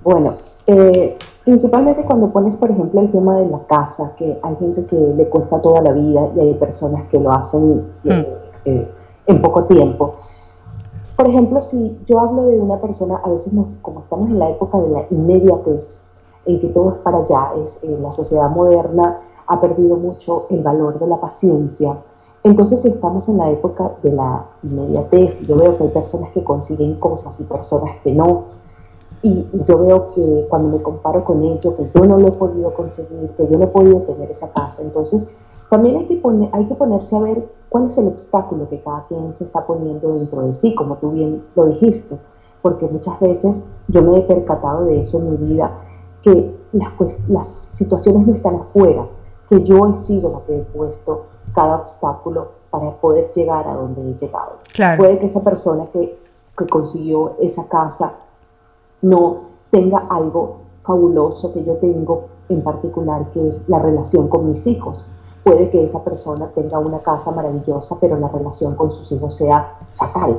Bueno, 0.03 0.37
eh, 0.67 1.17
Principalmente 1.47 2.03
cuando 2.03 2.29
pones, 2.29 2.57
por 2.57 2.69
ejemplo, 2.69 2.99
el 2.99 3.09
tema 3.09 3.37
de 3.37 3.47
la 3.47 3.59
casa, 3.67 4.11
que 4.17 4.37
hay 4.43 4.55
gente 4.57 4.83
que 4.83 4.97
le 4.97 5.29
cuesta 5.29 5.61
toda 5.61 5.81
la 5.81 5.93
vida 5.93 6.29
y 6.35 6.41
hay 6.41 6.53
personas 6.55 7.07
que 7.07 7.17
lo 7.17 7.31
hacen 7.31 7.85
eh, 8.03 8.37
mm. 8.65 8.69
eh, 8.69 8.91
en 9.27 9.41
poco 9.41 9.63
tiempo. 9.63 10.15
Por 11.15 11.25
ejemplo, 11.25 11.61
si 11.61 11.97
yo 12.05 12.19
hablo 12.19 12.47
de 12.47 12.59
una 12.59 12.81
persona, 12.81 13.21
a 13.23 13.29
veces 13.29 13.53
como 13.81 14.01
estamos 14.01 14.27
en 14.27 14.39
la 14.39 14.49
época 14.49 14.77
de 14.77 14.89
la 14.89 15.05
inmediatez, 15.09 16.03
en 16.45 16.59
que 16.59 16.67
todo 16.67 16.91
es 16.91 16.97
para 16.97 17.19
allá, 17.19 17.53
es, 17.63 17.81
eh, 17.81 17.97
la 18.01 18.11
sociedad 18.11 18.49
moderna 18.49 19.19
ha 19.47 19.61
perdido 19.61 19.95
mucho 19.95 20.47
el 20.49 20.61
valor 20.63 20.99
de 20.99 21.07
la 21.07 21.15
paciencia. 21.15 21.95
Entonces, 22.43 22.81
si 22.81 22.89
estamos 22.89 23.29
en 23.29 23.37
la 23.37 23.49
época 23.51 23.93
de 24.03 24.11
la 24.11 24.43
inmediatez, 24.63 25.39
yo 25.47 25.55
veo 25.55 25.77
que 25.77 25.85
hay 25.85 25.91
personas 25.91 26.29
que 26.31 26.43
consiguen 26.43 26.95
cosas 26.99 27.39
y 27.39 27.45
personas 27.45 27.95
que 28.03 28.11
no, 28.11 28.47
y, 29.21 29.47
yo 29.65 29.79
veo 29.79 30.13
que 30.13 30.45
cuando 30.49 30.77
me 30.77 30.83
comparo 30.83 31.23
con 31.23 31.43
ellos, 31.43 31.73
que 31.73 31.89
yo 31.93 32.05
no 32.05 32.17
lo 32.17 32.27
he 32.27 32.31
podido 32.31 32.73
conseguir, 32.73 33.29
que 33.31 33.47
yo 33.47 33.57
no 33.57 33.65
he 33.65 33.67
podido 33.67 34.01
tener 34.01 34.29
esa 34.31 34.49
casa, 34.49 34.81
entonces 34.81 35.25
también 35.69 35.97
hay 35.97 36.05
que, 36.05 36.17
poner, 36.17 36.49
hay 36.53 36.65
que 36.65 36.75
ponerse 36.75 37.15
a 37.15 37.19
ver 37.19 37.47
cuál 37.69 37.87
es 37.87 37.97
el 37.97 38.07
obstáculo 38.07 38.69
que 38.69 38.79
cada 38.81 39.05
quien 39.07 39.35
se 39.35 39.43
está 39.43 39.65
poniendo 39.65 40.13
dentro 40.13 40.41
de 40.43 40.53
sí, 40.53 40.73
como 40.75 40.95
tú 40.97 41.11
bien 41.11 41.43
lo 41.55 41.65
dijiste, 41.65 42.17
porque 42.61 42.85
muchas 42.87 43.19
veces 43.19 43.63
yo 43.87 44.01
me 44.01 44.19
he 44.19 44.21
percatado 44.21 44.85
de 44.85 45.01
eso 45.01 45.19
en 45.19 45.31
mi 45.31 45.37
vida, 45.47 45.71
que 46.21 46.55
las, 46.71 46.91
las 47.29 47.47
situaciones 47.47 48.27
no 48.27 48.33
están 48.33 48.55
afuera, 48.55 49.07
que 49.49 49.63
yo 49.63 49.87
he 49.87 49.95
sido 49.95 50.31
la 50.31 50.39
que 50.45 50.57
he 50.57 50.61
puesto 50.61 51.23
cada 51.53 51.77
obstáculo 51.77 52.49
para 52.69 52.91
poder 52.99 53.31
llegar 53.31 53.67
a 53.67 53.75
donde 53.75 54.01
he 54.01 54.13
llegado. 54.15 54.57
Puede 54.97 55.19
que 55.19 55.25
esa 55.25 55.41
persona 55.41 55.85
que, 55.87 56.19
que 56.57 56.67
consiguió 56.67 57.35
esa 57.39 57.67
casa 57.67 58.13
no 59.01 59.37
tenga 59.71 59.99
algo 60.09 60.57
fabuloso 60.83 61.51
que 61.53 61.63
yo 61.63 61.73
tengo 61.75 62.25
en 62.49 62.61
particular, 62.61 63.25
que 63.33 63.47
es 63.47 63.67
la 63.67 63.79
relación 63.79 64.27
con 64.27 64.49
mis 64.49 64.65
hijos. 64.67 65.07
Puede 65.43 65.69
que 65.69 65.83
esa 65.83 66.03
persona 66.03 66.49
tenga 66.55 66.79
una 66.79 66.99
casa 66.99 67.31
maravillosa, 67.31 67.97
pero 67.99 68.17
la 68.17 68.27
relación 68.29 68.75
con 68.75 68.91
sus 68.91 69.11
hijos 69.11 69.35
sea 69.35 69.77
fatal. 69.95 70.37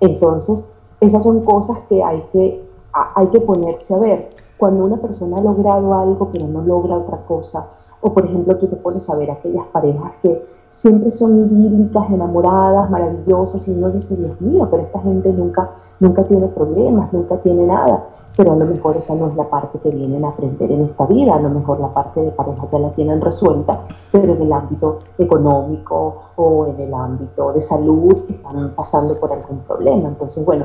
Entonces, 0.00 0.64
esas 1.00 1.22
son 1.22 1.42
cosas 1.42 1.78
que 1.88 2.02
hay 2.02 2.22
que, 2.32 2.68
hay 2.92 3.26
que 3.28 3.40
ponerse 3.40 3.94
a 3.94 3.98
ver. 3.98 4.30
Cuando 4.58 4.84
una 4.84 4.98
persona 4.98 5.38
ha 5.38 5.42
logrado 5.42 5.94
algo, 5.94 6.28
pero 6.32 6.46
no 6.46 6.62
logra 6.62 6.98
otra 6.98 7.24
cosa, 7.26 7.68
o 8.00 8.12
por 8.12 8.24
ejemplo, 8.24 8.56
tú 8.56 8.66
te 8.66 8.76
pones 8.76 9.08
a 9.10 9.16
ver 9.16 9.30
aquellas 9.30 9.66
parejas 9.66 10.12
que 10.22 10.42
siempre 10.70 11.10
son 11.10 11.38
idílicas, 11.38 12.08
enamoradas, 12.10 12.90
maravillosas, 12.90 13.68
y 13.68 13.72
uno 13.72 13.90
dice, 13.90 14.16
Dios 14.16 14.40
mío, 14.40 14.66
pero 14.70 14.82
esta 14.82 14.98
gente 15.00 15.30
nunca, 15.32 15.70
nunca 15.98 16.24
tiene 16.24 16.48
problemas, 16.48 17.12
nunca 17.12 17.36
tiene 17.38 17.66
nada. 17.66 18.06
Pero 18.36 18.52
a 18.52 18.56
lo 18.56 18.64
mejor 18.64 18.96
esa 18.96 19.14
no 19.14 19.26
es 19.28 19.36
la 19.36 19.50
parte 19.50 19.78
que 19.80 19.90
vienen 19.90 20.24
a 20.24 20.28
aprender 20.28 20.72
en 20.72 20.82
esta 20.82 21.04
vida, 21.04 21.34
a 21.34 21.40
lo 21.40 21.50
mejor 21.50 21.80
la 21.80 21.92
parte 21.92 22.20
de 22.20 22.30
pareja 22.30 22.66
ya 22.68 22.78
la 22.78 22.90
tienen 22.92 23.20
resuelta, 23.20 23.82
pero 24.10 24.32
en 24.32 24.40
el 24.40 24.52
ámbito 24.52 25.00
económico 25.18 26.14
o 26.36 26.66
en 26.68 26.80
el 26.80 26.94
ámbito 26.94 27.52
de 27.52 27.60
salud 27.60 28.24
están 28.30 28.72
pasando 28.74 29.18
por 29.20 29.32
algún 29.32 29.58
problema. 29.58 30.08
Entonces, 30.08 30.42
bueno, 30.46 30.64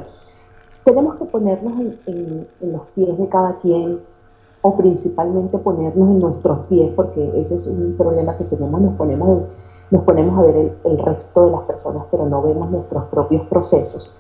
tenemos 0.86 1.16
que 1.16 1.26
ponernos 1.26 1.74
en 2.06 2.48
los 2.62 2.84
pies 2.94 3.18
de 3.18 3.28
cada 3.28 3.58
quien, 3.58 4.00
o 4.68 4.76
principalmente 4.76 5.60
ponernos 5.60 6.10
en 6.10 6.18
nuestros 6.18 6.62
pies, 6.66 6.92
porque 6.96 7.40
ese 7.40 7.54
es 7.54 7.68
un 7.68 7.94
problema 7.96 8.36
que 8.36 8.46
tenemos, 8.46 8.82
nos 8.82 8.96
ponemos, 8.96 9.44
nos 9.92 10.02
ponemos 10.02 10.40
a 10.40 10.42
ver 10.42 10.76
el, 10.84 10.98
resto 10.98 11.46
de 11.46 11.52
las 11.52 11.62
personas, 11.66 12.06
pero 12.10 12.26
no 12.26 12.42
vemos 12.42 12.72
nuestros 12.72 13.04
propios 13.06 13.46
procesos 13.48 14.18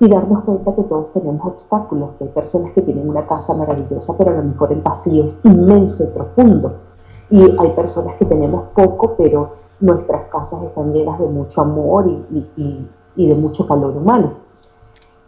y 0.00 0.08
darnos 0.08 0.42
cuenta 0.42 0.74
que 0.74 0.82
todos 0.82 1.12
tenemos 1.12 1.46
obstáculos, 1.46 2.10
que 2.18 2.24
hay 2.24 2.30
personas 2.30 2.72
que 2.72 2.82
tienen 2.82 3.08
una 3.08 3.28
casa 3.28 3.54
maravillosa, 3.54 4.14
pero 4.18 4.32
a 4.32 4.34
lo 4.34 4.42
mejor 4.42 4.72
el 4.72 4.80
vacío 4.80 5.24
es 5.24 5.38
inmenso 5.44 6.02
y 6.02 6.08
profundo. 6.08 6.72
Y 7.30 7.42
hay 7.56 7.70
personas 7.70 8.16
que 8.16 8.24
tenemos 8.24 8.64
poco, 8.74 9.14
pero 9.16 9.50
nuestras 9.78 10.28
casas 10.30 10.64
están 10.64 10.92
llenas 10.92 11.20
de 11.20 11.28
mucho 11.28 11.60
amor 11.60 12.10
y, 12.32 13.26
de 13.28 13.34
mucho 13.36 13.68
calor 13.68 13.96
humano. 13.96 14.32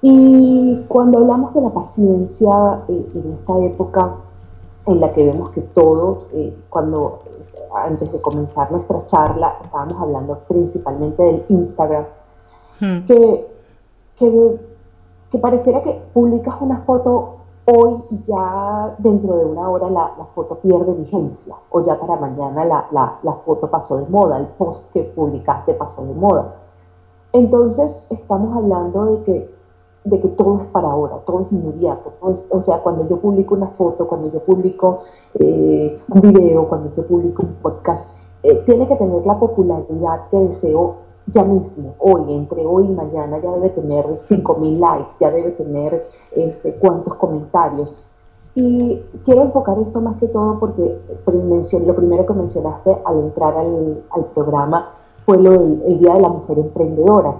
Y 0.02 0.84
cuando 0.88 1.18
hablamos 1.18 1.54
de 1.54 1.60
la 1.60 1.70
paciencia 1.70 2.82
eh, 2.88 3.08
en 3.14 3.32
esta 3.32 3.58
época, 3.60 4.16
en 4.88 5.00
la 5.00 5.12
que 5.12 5.26
vemos 5.26 5.50
que 5.50 5.60
todos, 5.60 6.26
eh, 6.32 6.56
cuando 6.70 7.20
antes 7.74 8.10
de 8.10 8.20
comenzar 8.22 8.72
nuestra 8.72 9.04
charla, 9.04 9.58
estábamos 9.62 10.00
hablando 10.00 10.38
principalmente 10.48 11.22
del 11.22 11.44
Instagram, 11.50 12.04
hmm. 12.80 13.06
que, 13.06 13.46
que, 14.16 15.38
pareciera 15.38 15.82
que 15.82 16.00
publicas 16.14 16.56
una 16.62 16.78
foto 16.78 17.36
hoy 17.66 18.02
y 18.10 18.22
ya 18.22 18.94
dentro 18.96 19.36
de 19.36 19.44
una 19.44 19.68
hora 19.68 19.90
la, 19.90 20.26
foto 20.34 20.54
pierde 20.56 20.94
vigencia, 20.94 21.54
o 21.68 21.84
ya 21.84 22.00
para 22.00 22.16
mañana 22.16 22.64
la, 22.64 23.18
la 23.22 23.32
foto 23.44 23.70
pasó 23.70 23.98
de 23.98 24.06
moda, 24.08 24.38
el 24.38 24.46
post 24.46 24.90
que 24.92 25.02
publicaste 25.02 25.74
pasó 25.74 26.02
de 26.06 26.14
moda. 26.14 26.54
Entonces 27.34 28.02
estamos 28.08 28.56
hablando 28.56 29.04
de 29.04 29.22
que 29.22 29.57
de 30.08 30.20
que 30.20 30.28
todo 30.28 30.56
es 30.58 30.66
para 30.68 30.90
ahora, 30.90 31.16
todo 31.26 31.42
es 31.42 31.52
inmediato. 31.52 32.12
o 32.20 32.62
sea, 32.62 32.78
cuando 32.78 33.08
yo 33.08 33.18
publico 33.18 33.54
una 33.54 33.68
foto, 33.68 34.06
cuando 34.06 34.30
yo 34.32 34.40
publico 34.40 35.00
eh, 35.34 35.98
un 36.08 36.20
video, 36.20 36.68
cuando 36.68 36.94
yo 36.94 37.06
publico 37.06 37.42
un 37.42 37.54
podcast, 37.54 38.06
eh, 38.42 38.62
tiene 38.66 38.86
que 38.86 38.96
tener 38.96 39.26
la 39.26 39.38
popularidad 39.38 40.28
que 40.30 40.38
deseo 40.38 41.08
ya 41.26 41.44
mismo, 41.44 41.94
hoy, 41.98 42.32
entre 42.32 42.64
hoy 42.64 42.86
y 42.86 42.88
mañana, 42.88 43.38
ya 43.38 43.50
debe 43.52 43.68
tener 43.70 44.06
5.000 44.06 44.78
likes, 44.78 45.10
ya 45.20 45.30
debe 45.30 45.50
tener 45.52 46.06
este, 46.34 46.74
cuántos 46.76 47.14
comentarios. 47.16 47.94
Y 48.54 48.96
quiero 49.24 49.42
enfocar 49.42 49.78
esto 49.78 50.00
más 50.00 50.16
que 50.18 50.28
todo 50.28 50.58
porque 50.58 50.98
lo 51.86 51.94
primero 51.94 52.26
que 52.26 52.32
mencionaste 52.32 52.96
al 53.04 53.18
entrar 53.20 53.56
al, 53.56 54.02
al 54.10 54.24
programa 54.34 54.90
fue 55.24 55.36
lo 55.38 55.50
del 55.50 55.82
el 55.86 55.98
Día 55.98 56.14
de 56.14 56.20
la 56.20 56.28
Mujer 56.28 56.58
Emprendedora. 56.58 57.34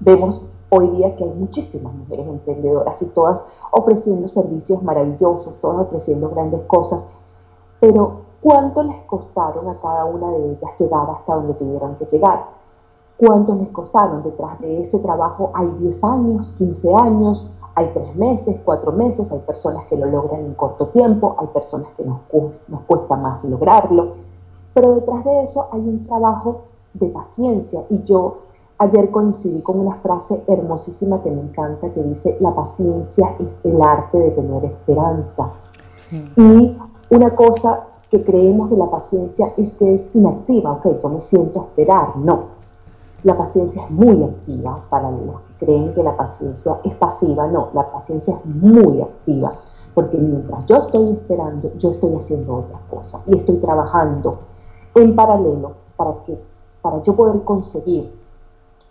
Vemos 0.00 0.42
hoy 0.76 0.88
día 0.90 1.16
que 1.16 1.24
hay 1.24 1.30
muchísimas 1.30 1.92
mujeres 1.94 2.26
emprendedoras 2.26 3.00
y 3.00 3.06
todas 3.06 3.42
ofreciendo 3.70 4.28
servicios 4.28 4.82
maravillosos, 4.82 5.54
todas 5.60 5.86
ofreciendo 5.86 6.28
grandes 6.30 6.62
cosas, 6.64 7.04
pero 7.80 8.20
¿cuánto 8.42 8.82
les 8.82 9.02
costaron 9.04 9.68
a 9.68 9.78
cada 9.80 10.04
una 10.04 10.30
de 10.30 10.52
ellas 10.52 10.78
llegar 10.78 11.08
hasta 11.10 11.34
donde 11.34 11.54
tuvieron 11.54 11.94
que 11.96 12.04
llegar? 12.06 12.44
¿Cuánto 13.16 13.54
les 13.54 13.68
costaron? 13.68 14.22
Detrás 14.22 14.60
de 14.60 14.82
ese 14.82 14.98
trabajo 14.98 15.50
hay 15.54 15.68
10 15.80 16.04
años, 16.04 16.54
15 16.58 16.94
años, 16.94 17.46
hay 17.74 17.90
3 17.94 18.16
meses, 18.16 18.60
4 18.64 18.92
meses, 18.92 19.32
hay 19.32 19.38
personas 19.40 19.86
que 19.86 19.96
lo 19.96 20.06
logran 20.06 20.40
en 20.40 20.54
corto 20.54 20.88
tiempo, 20.88 21.34
hay 21.38 21.46
personas 21.48 21.88
que 21.96 22.04
nos, 22.04 22.20
nos 22.68 22.80
cuesta 22.82 23.16
más 23.16 23.42
lograrlo, 23.44 24.12
pero 24.74 24.94
detrás 24.94 25.24
de 25.24 25.44
eso 25.44 25.68
hay 25.72 25.80
un 25.80 26.02
trabajo 26.02 26.62
de 26.92 27.08
paciencia 27.08 27.84
y 27.88 28.02
yo 28.02 28.38
ayer 28.78 29.10
coincidí 29.10 29.60
con 29.62 29.80
una 29.80 29.96
frase 29.96 30.42
hermosísima 30.46 31.22
que 31.22 31.30
me 31.30 31.42
encanta 31.42 31.88
que 31.90 32.02
dice, 32.02 32.36
la 32.40 32.54
paciencia 32.54 33.34
es 33.38 33.54
el 33.64 33.80
arte 33.80 34.18
de 34.18 34.30
tener 34.32 34.64
esperanza. 34.64 35.50
Y 36.36 36.76
una 37.10 37.34
cosa 37.34 37.86
que 38.10 38.22
creemos 38.22 38.70
de 38.70 38.76
la 38.76 38.90
paciencia 38.90 39.52
es 39.56 39.72
que 39.72 39.94
es 39.94 40.08
inactiva, 40.14 40.72
ok, 40.72 41.00
yo 41.02 41.08
me 41.08 41.20
siento 41.20 41.60
a 41.60 41.64
esperar, 41.64 42.16
no. 42.16 42.56
La 43.24 43.36
paciencia 43.36 43.82
es 43.84 43.90
muy 43.90 44.22
activa 44.22 44.78
para 44.88 45.10
los 45.10 45.40
que 45.40 45.66
creen 45.66 45.92
que 45.94 46.02
la 46.02 46.16
paciencia 46.16 46.78
es 46.84 46.94
pasiva, 46.94 47.46
no, 47.48 47.70
la 47.72 47.90
paciencia 47.90 48.38
es 48.38 48.54
muy 48.54 49.00
activa, 49.00 49.52
porque 49.94 50.18
mientras 50.18 50.64
yo 50.66 50.76
estoy 50.76 51.12
esperando, 51.12 51.72
yo 51.78 51.90
estoy 51.90 52.14
haciendo 52.14 52.56
otra 52.56 52.78
cosa 52.88 53.22
y 53.26 53.38
estoy 53.38 53.56
trabajando 53.56 54.38
en 54.94 55.16
paralelo 55.16 55.72
para 55.96 56.14
que 56.24 56.38
para 56.82 57.02
yo 57.02 57.16
poder 57.16 57.42
conseguir 57.42 58.12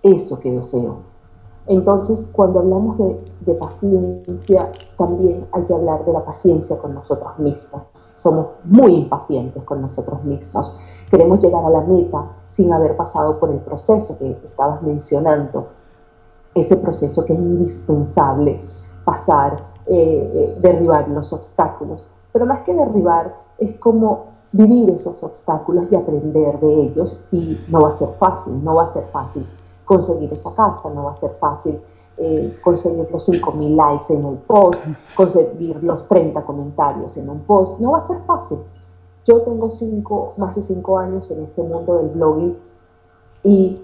eso 0.06 0.40
que 0.40 0.52
deseo. 0.52 1.00
Entonces, 1.68 2.30
cuando 2.32 2.60
hablamos 2.60 2.98
de, 3.00 3.54
paciencia, 3.56 4.72
también 4.98 5.48
hay 5.52 5.64
que 5.64 5.74
hablar 5.74 6.06
de 6.06 6.14
la 6.14 6.24
paciencia 6.24 6.78
con 6.78 6.94
nosotros 6.94 7.40
mismos. 7.40 7.84
Somos 8.18 8.48
muy 8.66 8.94
impacientes 8.94 9.64
con 9.64 9.82
nosotros 9.82 10.24
mismos. 10.24 10.76
Queremos 11.10 11.40
llegar 11.40 11.66
a 11.66 11.70
la 11.70 11.82
meta 11.82 12.26
sin 12.48 12.72
haber 12.72 12.96
pasado 12.96 13.40
por 13.40 13.50
el 13.50 13.58
proceso 13.60 14.18
que 14.20 14.32
estabas 14.32 14.84
mencionando. 14.84 15.68
Ese 16.54 16.78
proceso 16.78 17.26
que 17.26 17.34
es 17.34 17.40
indispensable 17.40 18.62
pasar, 19.04 19.58
eh, 19.88 20.32
eh, 20.34 20.60
derribar 20.62 21.10
los 21.10 21.34
obstáculos. 21.34 22.04
Pero 22.32 22.46
más 22.46 22.62
que 22.62 22.76
derribar, 22.76 23.34
es 23.58 23.76
como 23.80 24.36
vivir 24.52 24.90
esos 24.92 25.22
obstáculos 25.24 25.88
y 25.92 25.96
aprender 25.96 26.60
de 26.60 26.82
ellos 26.82 27.24
y 27.32 27.58
no 27.70 27.82
va 27.82 27.88
a 27.88 27.92
ser 27.92 28.10
fácil, 28.20 28.64
no 28.64 28.76
va 28.76 28.84
a 28.84 28.94
ser 28.94 29.04
fácil 29.06 29.46
conseguir 29.86 30.32
esa 30.34 30.54
casa, 30.54 30.90
no 30.90 31.06
va 31.06 31.12
a 31.12 31.16
ser 31.16 31.32
fácil 31.40 31.80
eh, 32.18 32.58
conseguir 32.64 33.08
los 33.12 33.28
5.000 33.28 33.76
likes 33.76 34.14
en 34.14 34.26
el 34.26 34.38
post, 34.38 34.80
conseguir 35.16 35.84
los 35.84 36.08
30 36.08 36.46
comentarios 36.46 37.18
en 37.18 37.30
un 37.30 37.40
post, 37.42 37.80
no 37.80 37.92
va 37.92 38.00
a 38.00 38.08
ser 38.08 38.20
fácil. 38.26 38.60
Yo 39.26 39.42
tengo 39.42 39.70
cinco, 39.70 40.34
más 40.38 40.56
de 40.56 40.62
5 40.62 41.00
años 41.00 41.30
en 41.32 41.44
este 41.44 41.62
mundo 41.62 41.98
del 41.98 42.10
blogging 42.10 42.58
y, 43.44 43.82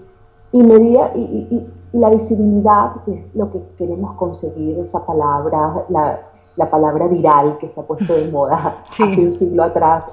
y, 0.52 0.62
medía, 0.62 1.12
y, 1.14 1.20
y, 1.20 1.98
la 1.98 2.08
visibilidad, 2.08 3.02
que 3.04 3.12
es 3.12 3.34
lo 3.34 3.50
que 3.50 3.62
queremos 3.76 4.12
conseguir, 4.12 4.78
esa 4.78 5.04
palabra, 5.04 5.84
la, 5.90 6.20
la 6.56 6.70
palabra 6.70 7.06
viral 7.08 7.58
que 7.58 7.68
se 7.68 7.80
ha 7.80 7.82
puesto 7.82 8.14
de 8.14 8.30
moda 8.30 8.82
hace 8.88 9.26
un 9.26 9.32
siglo 9.32 9.62
atrás, 9.62 10.06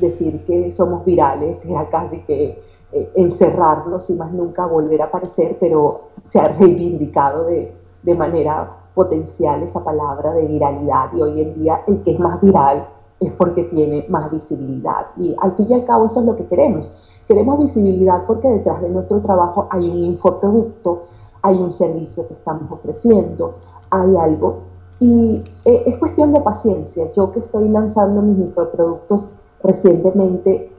decir 0.00 0.44
que 0.46 0.72
somos 0.72 1.04
virales 1.04 1.64
era 1.64 1.88
casi 1.88 2.20
que 2.20 2.69
eh, 2.92 3.12
encerrarlos 3.14 4.10
y 4.10 4.14
más 4.14 4.32
nunca 4.32 4.66
volver 4.66 5.02
a 5.02 5.06
aparecer, 5.06 5.56
pero 5.60 6.08
se 6.24 6.40
ha 6.40 6.48
reivindicado 6.48 7.44
de, 7.44 7.72
de 8.02 8.14
manera 8.14 8.76
potencial 8.94 9.62
esa 9.62 9.82
palabra 9.84 10.32
de 10.32 10.46
viralidad 10.46 11.12
y 11.14 11.22
hoy 11.22 11.40
en 11.40 11.54
día 11.54 11.82
el 11.86 12.02
que 12.02 12.12
es 12.12 12.20
más 12.20 12.40
viral 12.40 12.86
es 13.20 13.32
porque 13.32 13.64
tiene 13.64 14.06
más 14.08 14.30
visibilidad 14.30 15.06
y 15.16 15.36
al 15.40 15.52
fin 15.52 15.66
y 15.70 15.74
al 15.74 15.84
cabo 15.84 16.06
eso 16.06 16.20
es 16.20 16.26
lo 16.26 16.36
que 16.36 16.46
queremos. 16.46 16.90
Queremos 17.28 17.58
visibilidad 17.58 18.24
porque 18.26 18.48
detrás 18.48 18.80
de 18.82 18.88
nuestro 18.88 19.20
trabajo 19.20 19.68
hay 19.70 19.88
un 19.88 20.02
infoproducto, 20.02 21.02
hay 21.42 21.56
un 21.58 21.72
servicio 21.72 22.26
que 22.26 22.34
estamos 22.34 22.70
ofreciendo, 22.70 23.56
hay 23.90 24.16
algo 24.16 24.70
y 24.98 25.42
eh, 25.64 25.82
es 25.86 25.96
cuestión 25.98 26.32
de 26.32 26.40
paciencia. 26.40 27.10
Yo 27.12 27.30
que 27.30 27.40
estoy 27.40 27.68
lanzando 27.68 28.22
mis 28.22 28.38
infoproductos 28.38 29.28
recientemente, 29.62 30.69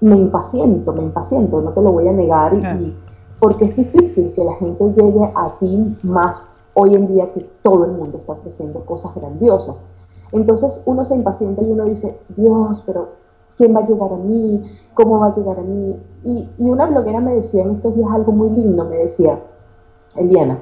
me 0.00 0.16
impaciento, 0.16 0.92
me 0.92 1.02
impaciento, 1.02 1.60
no 1.60 1.72
te 1.72 1.82
lo 1.82 1.92
voy 1.92 2.08
a 2.08 2.12
negar, 2.12 2.54
y, 2.54 2.96
porque 3.38 3.64
es 3.64 3.76
difícil 3.76 4.32
que 4.32 4.44
la 4.44 4.54
gente 4.54 4.92
llegue 4.92 5.32
a 5.34 5.48
ti 5.58 5.96
más 6.02 6.42
hoy 6.74 6.94
en 6.94 7.08
día 7.08 7.32
que 7.32 7.40
todo 7.62 7.84
el 7.84 7.92
mundo 7.92 8.18
está 8.18 8.32
ofreciendo 8.32 8.80
cosas 8.84 9.14
grandiosas. 9.14 9.80
Entonces 10.32 10.82
uno 10.86 11.04
se 11.04 11.14
impacienta 11.14 11.62
y 11.62 11.70
uno 11.70 11.84
dice, 11.84 12.18
Dios, 12.36 12.82
pero 12.86 13.08
¿quién 13.56 13.74
va 13.74 13.80
a 13.80 13.84
llegar 13.84 14.12
a 14.12 14.16
mí? 14.16 14.62
¿Cómo 14.94 15.18
va 15.18 15.26
a 15.26 15.34
llegar 15.34 15.58
a 15.58 15.62
mí? 15.62 15.96
Y, 16.24 16.48
y 16.58 16.70
una 16.70 16.86
bloguera 16.86 17.20
me 17.20 17.34
decía 17.34 17.62
en 17.62 17.70
estos 17.72 17.96
días 17.96 18.08
algo 18.10 18.32
muy 18.32 18.50
lindo, 18.50 18.84
me 18.84 18.96
decía, 18.96 19.40
Eliana, 20.16 20.60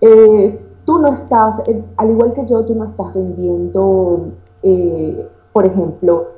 eh, 0.00 0.60
tú 0.84 0.98
no 0.98 1.08
estás, 1.08 1.60
eh, 1.68 1.82
al 1.96 2.10
igual 2.10 2.32
que 2.32 2.46
yo, 2.46 2.64
tú 2.64 2.74
no 2.74 2.84
estás 2.84 3.14
vendiendo, 3.14 4.26
eh, 4.62 5.28
por 5.52 5.66
ejemplo, 5.66 6.28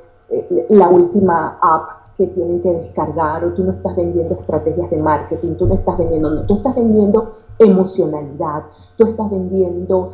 la 0.69 0.89
última 0.89 1.59
app 1.61 1.94
que 2.17 2.27
tienen 2.27 2.61
que 2.61 2.71
descargar 2.71 3.43
o 3.43 3.53
tú 3.53 3.63
no 3.63 3.71
estás 3.71 3.95
vendiendo 3.95 4.35
estrategias 4.35 4.89
de 4.89 4.97
marketing, 4.97 5.55
tú 5.55 5.67
no 5.67 5.75
estás 5.75 5.97
vendiendo, 5.97 6.29
no, 6.29 6.45
tú 6.45 6.55
estás 6.55 6.75
vendiendo 6.75 7.35
emocionalidad, 7.59 8.63
tú 8.97 9.07
estás 9.07 9.29
vendiendo 9.29 10.11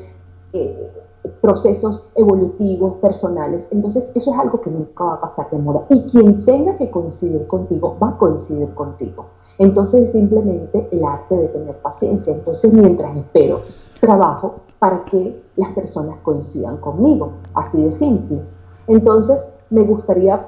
procesos 1.42 2.04
evolutivos, 2.16 2.96
personales. 2.96 3.68
Entonces, 3.72 4.10
eso 4.16 4.32
es 4.32 4.40
algo 4.40 4.60
que 4.62 4.72
nunca 4.72 5.04
va 5.04 5.14
a 5.16 5.22
pasar 5.22 5.50
de 5.52 5.58
moda. 5.58 5.86
Y 5.90 6.04
quien 6.04 6.46
tenga 6.46 6.78
que 6.78 6.90
coincidir 6.90 7.46
contigo, 7.48 7.98
va 8.02 8.10
a 8.10 8.18
coincidir 8.18 8.74
contigo. 8.74 9.26
Entonces, 9.58 10.04
es 10.04 10.12
simplemente 10.12 10.88
el 10.92 11.04
arte 11.04 11.36
de 11.36 11.48
tener 11.50 11.76
paciencia. 11.78 12.34
Entonces, 12.34 12.74
mientras 12.74 13.16
espero 13.16 13.62
trabajo 14.00 14.56
para 14.80 15.06
que 15.06 15.44
las 15.58 15.72
personas 15.74 16.18
coincidan 16.24 16.78
conmigo, 16.78 17.34
así 17.54 17.84
de 17.84 17.92
simple. 17.92 18.42
Entonces, 18.88 19.48
me 19.70 19.84
gustaría 19.84 20.48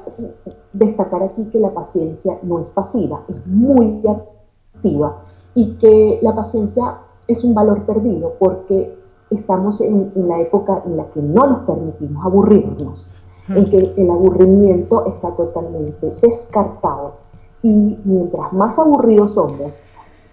destacar 0.73 1.23
aquí 1.23 1.43
que 1.45 1.59
la 1.59 1.71
paciencia 1.71 2.37
no 2.41 2.59
es 2.59 2.69
pasiva, 2.71 3.21
es 3.27 3.47
muy 3.47 4.01
activa 4.07 5.23
y 5.55 5.75
que 5.75 6.19
la 6.21 6.35
paciencia 6.35 6.97
es 7.27 7.43
un 7.43 7.53
valor 7.53 7.83
perdido 7.83 8.33
porque 8.39 8.97
estamos 9.29 9.81
en, 9.81 10.11
la 10.15 10.41
época 10.41 10.81
en 10.85 10.97
la 10.97 11.05
que 11.05 11.21
no 11.21 11.47
nos 11.47 11.59
permitimos 11.61 12.25
aburrirnos, 12.25 13.09
en 13.49 13.63
que 13.65 13.93
el 13.97 14.09
aburrimiento 14.09 15.05
está 15.05 15.35
totalmente 15.35 16.13
descartado 16.21 17.13
y 17.61 17.97
mientras 18.03 18.51
más 18.53 18.77
aburridos 18.77 19.33
somos, 19.33 19.71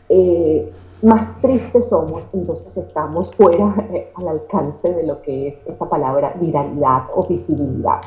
eh, 0.08 0.72
más 1.02 1.40
tristes 1.40 1.88
somos, 1.88 2.28
entonces 2.32 2.76
estamos 2.76 3.32
fuera 3.34 3.74
eh, 3.92 4.12
al 4.16 4.28
alcance 4.28 4.92
de 4.92 5.06
lo 5.06 5.22
que 5.22 5.48
es 5.48 5.54
esa 5.66 5.88
palabra 5.88 6.34
viralidad 6.40 7.04
o 7.14 7.26
visibilidad. 7.26 8.00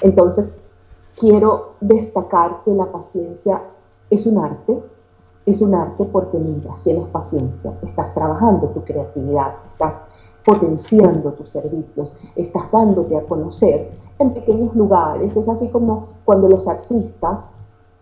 Entonces, 0.00 0.50
quiero 1.18 1.74
destacar 1.80 2.62
que 2.64 2.72
la 2.72 2.86
paciencia 2.86 3.62
es 4.10 4.26
un 4.26 4.38
arte, 4.38 4.82
es 5.46 5.60
un 5.60 5.74
arte 5.74 6.04
porque 6.12 6.38
mientras 6.38 6.82
tienes 6.84 7.06
paciencia, 7.08 7.72
estás 7.82 8.14
trabajando 8.14 8.68
tu 8.68 8.82
creatividad, 8.84 9.54
estás 9.68 10.00
potenciando 10.44 11.32
tus 11.32 11.50
servicios, 11.50 12.14
estás 12.36 12.70
dándote 12.70 13.16
a 13.16 13.22
conocer 13.22 13.90
en 14.18 14.34
pequeños 14.34 14.74
lugares. 14.74 15.36
Es 15.36 15.48
así 15.48 15.68
como 15.68 16.06
cuando 16.24 16.48
los 16.48 16.66
artistas 16.68 17.48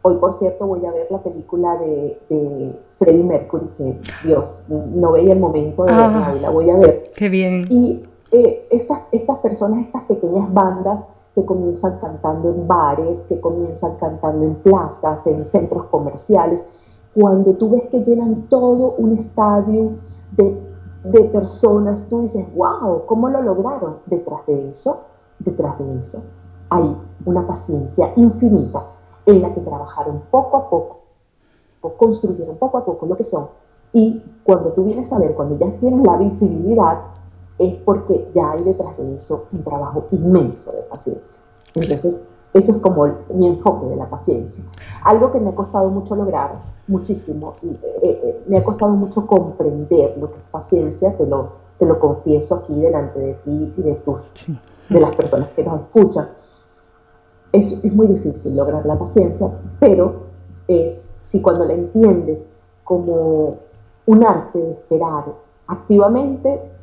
Hoy, 0.03 0.15
por 0.17 0.33
cierto, 0.35 0.67
voy 0.67 0.85
a 0.87 0.93
ver 0.93 1.09
la 1.11 1.19
película 1.19 1.77
de, 1.77 2.19
de 2.31 2.73
Freddie 2.99 3.23
Mercury, 3.23 3.67
que 3.77 3.99
Dios, 4.25 4.63
no 4.69 5.13
veía 5.13 5.35
el 5.35 5.39
momento 5.39 5.85
de 5.85 5.93
verla, 5.93 6.29
ah, 6.29 6.35
la 6.41 6.49
voy 6.49 6.71
a 6.71 6.77
ver. 6.79 7.13
Qué 7.15 7.29
bien. 7.29 7.67
Y 7.69 8.03
eh, 8.33 8.67
estas, 8.71 9.03
estas 9.13 9.39
personas, 9.41 9.85
estas 9.85 10.05
pequeñas 10.05 10.53
bandas 10.55 11.01
que 11.35 11.45
comienzan 11.45 11.99
cantando 12.01 12.51
en 12.51 12.67
bares, 12.67 13.19
que 13.29 13.41
comienzan 13.41 13.97
cantando 13.97 14.45
en 14.45 14.55
plazas, 14.57 15.27
en 15.27 15.47
centros 15.47 15.85
comerciales, 15.87 16.65
cuando 17.15 17.53
tú 17.55 17.71
ves 17.71 17.87
que 17.89 18.03
llenan 18.05 18.49
todo 18.49 18.95
un 18.97 19.19
estadio 19.19 19.93
de 20.33 20.71
de 21.05 21.25
personas, 21.25 22.07
tú 22.09 22.23
dices, 22.23 22.47
wow, 22.55 23.07
¿cómo 23.07 23.29
lo 23.29 23.43
lograron? 23.43 23.99
Detrás 24.07 24.45
de 24.47 24.71
eso, 24.71 25.05
detrás 25.39 25.79
de 25.79 25.99
eso, 25.99 26.23
hay 26.69 26.97
una 27.25 27.47
paciencia 27.47 28.13
infinita 28.17 28.87
en 29.27 29.43
la 29.43 29.55
que 29.55 29.61
trabajaron 29.61 30.23
poco 30.31 30.57
a 30.57 30.71
poco, 30.71 31.01
o 31.81 31.91
construyeron 31.95 32.57
poco 32.57 32.79
a 32.79 32.85
poco 32.85 33.07
lo 33.07 33.17
que 33.17 33.25
son. 33.25 33.49
Y 33.93 34.23
cuando 34.45 34.73
tú 34.73 34.85
vienes 34.85 35.13
a 35.13 35.19
ver, 35.19 35.35
cuando 35.35 35.59
ya 35.59 35.71
tienes 35.79 36.07
la 36.07 36.17
visibilidad, 36.19 37.01
es 37.61 37.75
porque 37.85 38.27
ya 38.35 38.53
hay 38.53 38.65
detrás 38.65 38.97
de 38.97 39.17
eso 39.17 39.47
un 39.53 39.63
trabajo 39.63 40.07
inmenso 40.13 40.73
de 40.73 40.81
paciencia. 40.83 41.43
Entonces, 41.75 42.19
eso 42.55 42.73
es 42.73 42.79
como 42.79 43.07
mi 43.35 43.49
enfoque 43.49 43.87
de 43.87 43.97
la 43.97 44.09
paciencia. 44.09 44.65
Algo 45.05 45.31
que 45.31 45.39
me 45.39 45.51
ha 45.51 45.55
costado 45.55 45.91
mucho 45.91 46.17
lograr, 46.17 46.59
muchísimo, 46.89 47.55
y, 47.63 47.69
eh, 47.69 47.81
eh, 48.03 48.45
me 48.47 48.59
ha 48.59 48.65
costado 48.65 48.93
mucho 48.93 49.27
comprender 49.27 50.17
lo 50.19 50.31
que 50.31 50.39
es 50.39 50.45
paciencia, 50.51 51.15
te 51.15 51.27
lo, 51.27 51.51
te 51.79 51.85
lo 51.85 52.01
confieso 52.01 52.55
aquí 52.55 52.75
delante 52.81 53.21
de 53.21 53.35
ti 53.35 53.75
y 53.77 53.83
de, 53.83 53.95
tus, 53.97 54.21
de 54.89 55.01
las 55.01 55.15
personas 55.15 55.49
que 55.49 55.63
nos 55.63 55.83
escuchan. 55.83 56.31
Es, 57.53 57.73
es 57.85 57.93
muy 57.93 58.07
difícil 58.07 58.57
lograr 58.57 58.87
la 58.87 58.99
paciencia, 58.99 59.51
pero 59.79 60.23
es, 60.67 61.05
si 61.27 61.43
cuando 61.43 61.67
la 61.67 61.75
entiendes 61.75 62.43
como 62.85 63.59
un 64.07 64.25
arte 64.25 64.59
de 64.59 64.71
esperar 64.71 65.25
activamente, 65.67 66.80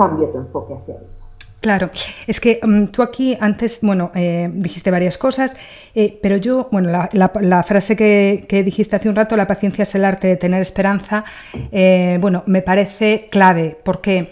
cambia 0.00 0.30
tu 0.30 0.38
enfoque 0.38 0.74
hacia 0.74 0.94
ella. 0.94 1.20
Claro, 1.60 1.90
es 2.26 2.40
que 2.40 2.58
mm, 2.62 2.86
tú 2.86 3.02
aquí 3.02 3.36
antes, 3.38 3.80
bueno, 3.82 4.10
eh, 4.14 4.50
dijiste 4.50 4.90
varias 4.90 5.18
cosas, 5.18 5.54
eh, 5.94 6.18
pero 6.22 6.38
yo, 6.38 6.68
bueno, 6.72 6.88
la, 6.90 7.62
frase 7.64 7.96
que, 7.96 8.62
dijiste 8.64 8.96
hace 8.96 9.10
un 9.10 9.16
rato, 9.16 9.36
la 9.36 9.46
paciencia 9.46 9.82
es 9.82 9.94
el 9.94 10.06
arte 10.06 10.26
de 10.26 10.36
tener 10.36 10.62
esperanza, 10.62 11.24
eh, 11.70 12.16
bueno, 12.18 12.44
me 12.46 12.62
parece 12.62 13.28
clave, 13.30 13.76
porque 13.84 14.30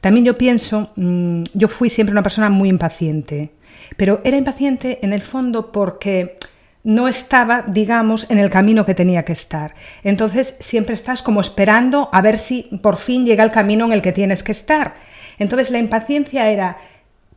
también 0.00 0.24
yo 0.24 0.38
pienso, 0.38 0.90
mm, 0.94 1.42
yo 1.52 1.66
fui 1.66 1.90
siempre 1.90 2.12
una 2.12 2.22
persona 2.22 2.48
muy 2.48 2.68
impaciente, 2.68 3.50
pero 3.96 4.20
era 4.22 4.36
impaciente 4.36 5.00
en 5.02 5.12
el 5.12 5.22
fondo 5.22 5.72
porque 5.72 6.38
no 6.84 7.08
estaba, 7.08 7.64
digamos, 7.66 8.30
en 8.30 8.38
el 8.38 8.50
camino 8.50 8.86
que 8.86 8.94
tenía 8.94 9.24
que 9.24 9.32
estar. 9.32 9.74
Entonces 10.04 10.56
siempre 10.60 10.94
estás 10.94 11.22
como 11.22 11.40
esperando 11.40 12.08
a 12.12 12.22
ver 12.22 12.38
si 12.38 12.62
por 12.82 12.96
fin 12.98 13.26
llega 13.26 13.42
el 13.42 13.50
camino 13.50 13.84
en 13.86 13.92
el 13.92 14.00
que 14.00 14.12
tienes 14.12 14.42
que 14.44 14.52
estar. 14.52 14.94
Entonces 15.38 15.70
la 15.70 15.78
impaciencia 15.78 16.50
era 16.50 16.78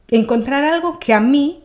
encontrar 0.09 0.63
algo 0.63 0.99
que 0.99 1.13
a 1.13 1.19
mí 1.19 1.63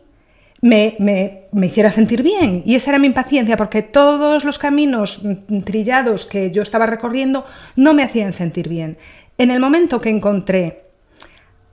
me, 0.61 1.47
hiciera 1.63 1.91
sentir 1.91 2.23
bien. 2.23 2.63
Y 2.65 2.75
esa 2.75 2.91
era 2.91 2.99
mi 2.99 3.07
impaciencia, 3.07 3.57
porque 3.57 3.81
todos 3.81 4.43
los 4.43 4.59
caminos 4.59 5.21
trillados 5.65 6.25
que 6.25 6.51
yo 6.51 6.61
estaba 6.61 6.85
recorriendo 6.85 7.45
no 7.75 7.93
me 7.93 8.03
hacían 8.03 8.33
sentir 8.33 8.69
bien. 8.69 8.97
En 9.37 9.51
el 9.51 9.59
momento 9.59 10.01
que 10.01 10.09
encontré 10.09 10.85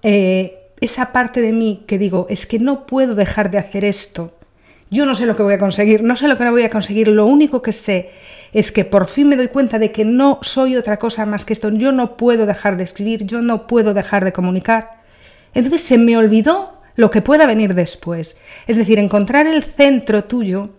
eh, 0.03 0.71
esa 0.81 1.13
parte 1.13 1.41
de 1.41 1.53
mí 1.53 1.85
que 1.87 1.99
digo, 1.99 2.27
es 2.29 2.47
que 2.47 2.59
no 2.59 2.87
puedo 2.87 3.15
dejar 3.15 3.51
de 3.51 3.59
hacer 3.59 3.85
esto, 3.85 4.35
yo 4.91 5.07
no 5.07 5.15
sé 5.15 5.27
lo 5.27 5.37
que 5.37 5.43
voy 5.43 5.55
a 5.55 5.59
conseguir, 5.59 6.03
no 6.03 6.15
sé 6.15 6.29
lo 6.29 6.37
que 6.37 6.45
no 6.45 6.53
voy 6.53 6.63
a 6.63 6.71
conseguir, 6.71 7.09
lo 7.09 7.27
único 7.27 7.63
que 7.63 7.73
sé 7.73 8.11
es 8.55 8.73
que 8.73 8.85
por 8.85 9.07
fin 9.07 9.29
me 9.29 9.37
doy 9.37 9.49
cuenta 9.49 9.79
de 9.79 9.93
que 9.93 10.05
no 10.05 10.39
soy 10.41 10.77
otra 10.77 10.99
cosa 10.99 11.27
más 11.27 11.45
que 11.45 11.53
esto, 11.53 11.71
yo 11.71 11.93
no 11.93 12.17
puedo 12.17 12.47
dejar 12.47 12.77
de 12.77 12.85
escribir, 12.85 13.27
yo 13.27 13.43
no 13.43 13.67
puedo 13.67 13.93
dejar 13.93 14.25
de 14.25 14.33
comunicar. 14.33 15.03
Entonces 15.53 15.83
se 15.83 15.99
me 15.99 16.17
olvidó 16.17 16.81
lo 16.97 17.11
que 17.11 17.21
pueda 17.21 17.47
venir 17.47 17.75
después. 17.75 18.39
Es 18.67 18.77
decir, 18.77 18.99
encontrar 18.99 19.47
el 19.47 19.65
centro 19.65 20.25
tuyo 20.25 20.71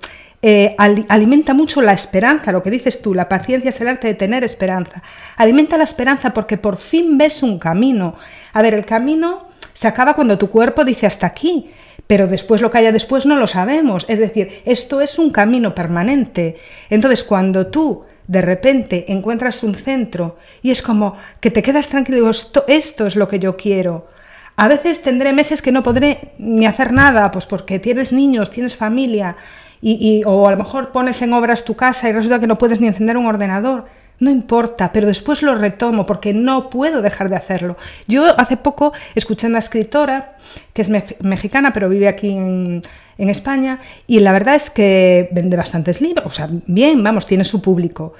eh, 0.41 0.75
alimenta 0.77 1.53
mucho 1.53 1.81
la 1.81 1.93
esperanza, 1.93 2.51
lo 2.51 2.63
que 2.63 2.69
dices 2.69 3.01
tú, 3.01 3.13
la 3.13 3.27
paciencia 3.27 3.69
es 3.69 3.81
el 3.81 3.87
arte 3.87 4.07
de 4.07 4.13
tener 4.13 4.43
esperanza. 4.43 5.03
Alimenta 5.35 5.77
la 5.77 5.83
esperanza 5.83 6.33
porque 6.33 6.57
por 6.57 6.77
fin 6.77 7.17
ves 7.17 7.43
un 7.43 7.59
camino. 7.59 8.15
A 8.53 8.61
ver, 8.61 8.73
el 8.73 8.85
camino 8.85 9.44
se 9.75 9.89
acaba 9.89 10.13
cuando 10.13 10.37
tu 10.37 10.49
cuerpo 10.49 10.85
dice 10.85 11.05
hasta 11.05 11.27
aquí, 11.27 11.69
pero 12.07 12.27
después 12.27 12.61
lo 12.61 12.71
que 12.71 12.77
haya 12.77 12.93
después 12.93 13.25
no 13.25 13.35
lo 13.35 13.45
sabemos. 13.45 14.05
Es 14.07 14.19
decir, 14.19 14.61
esto 14.63 15.01
es 15.01 15.19
un 15.19 15.31
camino 15.31 15.75
permanente. 15.75 16.55
Entonces, 16.89 17.23
cuando 17.23 17.67
tú 17.67 18.05
de 18.25 18.41
repente 18.41 19.11
encuentras 19.11 19.63
un 19.63 19.75
centro 19.75 20.37
y 20.63 20.71
es 20.71 20.81
como 20.81 21.15
que 21.41 21.51
te 21.51 21.61
quedas 21.61 21.89
tranquilo, 21.89 22.29
esto, 22.29 22.63
esto 22.69 23.05
es 23.05 23.17
lo 23.17 23.27
que 23.27 23.37
yo 23.37 23.57
quiero. 23.57 24.07
A 24.55 24.69
veces 24.69 25.01
tendré 25.01 25.33
meses 25.33 25.61
que 25.61 25.73
no 25.73 25.83
podré 25.83 26.31
ni 26.37 26.65
hacer 26.65 26.93
nada, 26.93 27.29
pues 27.29 27.45
porque 27.45 27.77
tienes 27.77 28.13
niños, 28.13 28.51
tienes 28.51 28.77
familia, 28.77 29.35
y, 29.81 30.23
o 30.25 30.47
a 30.47 30.51
lo 30.51 30.57
mejor 30.57 30.91
pones 30.91 31.21
en 31.21 31.33
obras 31.33 31.65
tu 31.65 31.75
casa 31.75 32.09
y 32.09 32.13
resulta 32.13 32.39
que 32.39 32.47
no 32.47 32.57
puedes 32.57 32.79
ni 32.79 32.87
encender 32.87 33.17
un 33.17 33.25
ordenador. 33.25 33.85
No 34.19 34.31
importa, 34.31 34.91
pero 34.93 35.07
después 35.07 35.41
lo 35.41 35.55
retomo 35.55 36.05
porque 36.05 36.33
no 36.33 36.69
puedo 36.69 37.01
dejar 37.01 37.29
de 37.29 37.35
hacerlo. 37.35 37.77
Yo 38.07 38.39
hace 38.39 38.57
poco 38.57 38.93
escuché 39.13 39.47
a 39.47 39.49
una 39.49 39.59
escritora 39.59 40.37
que 40.73 40.81
es 40.81 40.89
mexicana, 41.21 41.73
pero 41.73 41.89
vive 41.89 42.07
aquí 42.07 42.29
en, 42.29 42.81
en 43.17 43.29
España, 43.29 43.79
y 44.07 44.19
la 44.19 44.31
verdad 44.31 44.55
es 44.55 44.69
que 44.69 45.29
vende 45.31 45.57
bastantes 45.57 46.01
libros, 46.01 46.25
o 46.25 46.29
sea, 46.29 46.47
bien, 46.67 47.03
vamos, 47.03 47.25
tiene 47.25 47.43
su 47.43 47.61
público. 47.61 48.13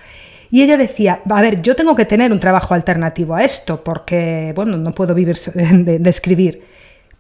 Y 0.51 0.62
ella 0.62 0.77
decía, 0.77 1.21
a 1.29 1.41
ver, 1.41 1.62
yo 1.62 1.75
tengo 1.75 1.95
que 1.95 2.05
tener 2.05 2.31
un 2.31 2.39
trabajo 2.39 2.73
alternativo 2.73 3.36
a 3.36 3.43
esto, 3.43 3.84
porque, 3.84 4.53
bueno, 4.55 4.77
no 4.77 4.91
puedo 4.91 5.13
vivir 5.13 5.38
de 5.53 6.10
escribir 6.10 6.74